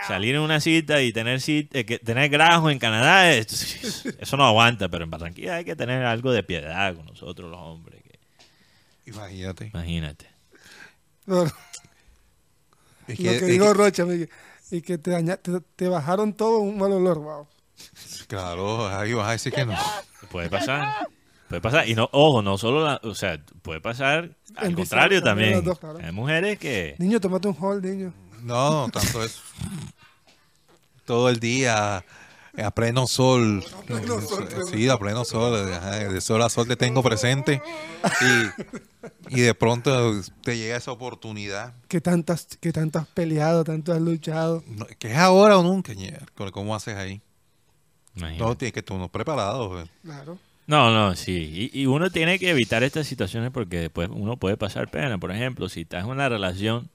[0.06, 4.36] Salir en una cita y tener cita, eh, que tener grajo en Canadá, es- eso
[4.36, 8.02] no aguanta, pero en Barranquilla hay que tener algo de piedad con nosotros los hombres.
[8.02, 8.18] que-
[9.10, 9.66] Imagínate.
[9.72, 10.26] imagínate.
[11.26, 11.50] No, Es
[13.20, 14.30] lo que- es dijo que- Rocha, Miguel,
[14.70, 17.46] y que te, daña- te, te bajaron todo un mal olor, wow.
[18.28, 19.74] claro, ahí vas a decir que no.
[20.30, 21.08] Puede pasar.
[21.48, 21.88] Puede pasar.
[21.88, 25.52] Y no, ojo, no solo la, o sea, puede pasar al En contrario también también.
[25.54, 25.98] las dos, claro.
[26.00, 28.12] Hay mujeres que Niño, tómate un hall, niño.
[28.42, 29.40] No, no tanto eso.
[31.04, 32.04] Todo el día
[32.56, 33.64] eh, a pleno sol.
[34.70, 35.66] Sí, a pleno sol.
[36.12, 37.62] De sol a sol te tengo presente.
[38.20, 41.74] Y, y de pronto te llega esa oportunidad.
[41.88, 44.64] Que tantas, que tanto has peleado, tanto has luchado.
[44.66, 45.92] No, ¿Que es ahora o nunca?
[46.52, 47.20] ¿Cómo haces ahí?
[48.16, 48.44] imagínate.
[48.44, 49.70] No, tienes que estar uno preparado.
[49.70, 49.88] pues.
[50.02, 50.38] Claro.
[50.66, 51.70] No, no, sí.
[51.72, 55.18] Y, y uno tiene que evitar estas situaciones porque después uno puede pasar pena.
[55.18, 56.90] Por ejemplo, si estás en una relación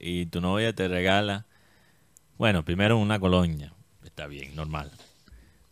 [0.00, 1.46] y tu novia te regala,
[2.38, 3.72] bueno, primero una colonia,
[4.04, 4.90] está bien, normal.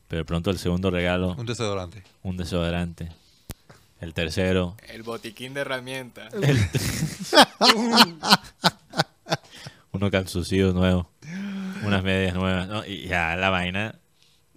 [0.07, 2.03] Pero pronto el segundo regalo, Un desodorante.
[2.23, 3.09] un desodorante.
[4.01, 6.33] El tercero, El botiquín de herramientas.
[9.93, 11.07] unos calzoncillos nuevos,
[11.83, 12.69] unas medias nuevas.
[12.69, 12.85] ¿no?
[12.87, 13.97] Y ya la vaina,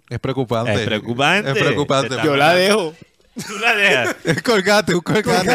[0.08, 0.74] Es preocupante.
[0.74, 1.50] Es preocupante.
[1.50, 2.16] Es preocupante.
[2.24, 2.94] Yo la dejo.
[3.34, 4.16] Tú la dejas.
[4.24, 5.48] Es colgate, un colgate.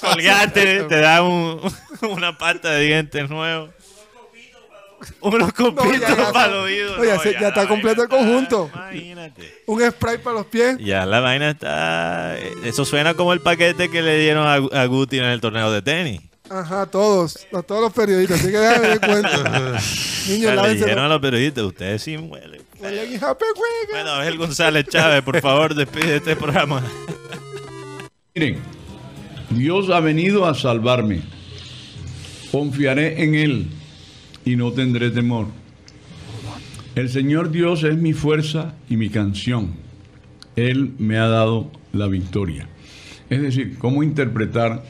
[0.00, 1.60] Colgate, te da un,
[2.10, 3.68] una pasta de dientes nuevo.
[5.20, 6.96] Unos copitos para el oído.
[6.96, 8.70] no, ya no, está completo el conjunto.
[8.72, 9.62] Imagínate.
[9.66, 10.78] Un spray para los pies.
[10.78, 12.36] Ya la vaina está.
[12.64, 15.82] Eso suena como el paquete que le dieron a, a Guti en el torneo de
[15.82, 16.20] tenis.
[16.48, 17.46] Ajá, todos.
[17.52, 18.38] A todos los periodistas.
[18.40, 19.80] Así que déjame cuenta.
[20.24, 22.62] O Niños, sea, le dijeron a los- los periodistas: Ustedes sí huelen.
[23.92, 26.82] Bueno, Abel González Chávez, por favor, despide este programa.
[28.34, 28.56] Miren,
[29.50, 31.22] Dios ha venido a salvarme.
[32.50, 33.66] Confiaré en Él
[34.44, 35.46] y no tendré temor.
[36.96, 39.74] El Señor Dios es mi fuerza y mi canción.
[40.56, 42.68] Él me ha dado la victoria.
[43.30, 44.82] Es decir, cómo interpretar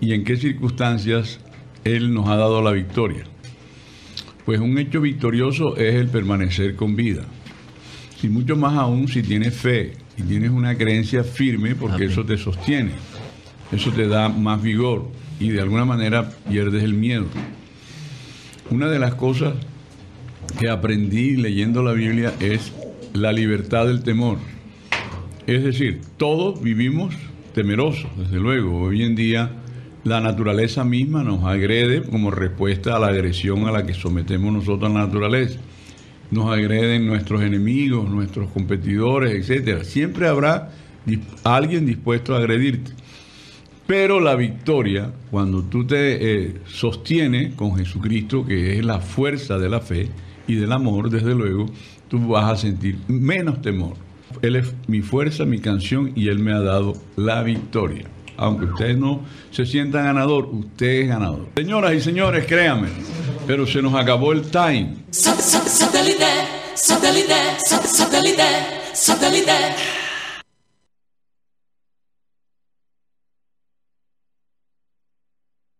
[0.00, 1.38] y en qué circunstancias
[1.84, 3.24] Él nos ha dado la victoria.
[4.44, 7.24] Pues un hecho victorioso es el permanecer con vida.
[8.22, 12.10] Y mucho más aún si tienes fe y tienes una creencia firme, porque Amén.
[12.10, 12.92] eso te sostiene,
[13.72, 15.08] eso te da más vigor
[15.38, 17.26] y de alguna manera pierdes el miedo.
[18.70, 19.54] Una de las cosas
[20.58, 22.72] que aprendí leyendo la Biblia es
[23.14, 24.38] la libertad del temor.
[25.46, 27.14] Es decir, todos vivimos
[27.54, 28.82] temerosos, desde luego.
[28.82, 29.50] Hoy en día
[30.04, 34.90] la naturaleza misma nos agrede como respuesta a la agresión a la que sometemos nosotros
[34.90, 35.58] a la naturaleza.
[36.30, 39.84] Nos agreden nuestros enemigos, nuestros competidores, etcétera.
[39.84, 40.70] Siempre habrá
[41.44, 42.92] alguien dispuesto a agredirte.
[43.86, 49.68] Pero la victoria, cuando tú te eh, sostienes con Jesucristo, que es la fuerza de
[49.68, 50.08] la fe
[50.46, 51.66] y del amor, desde luego,
[52.08, 53.94] tú vas a sentir menos temor.
[54.42, 58.04] Él es mi fuerza, mi canción, y Él me ha dado la victoria.
[58.40, 61.48] Aunque ustedes no se sientan ganador, usted es ganador.
[61.54, 62.88] Señoras y señores, créanme,
[63.46, 64.96] pero se nos acabó el time.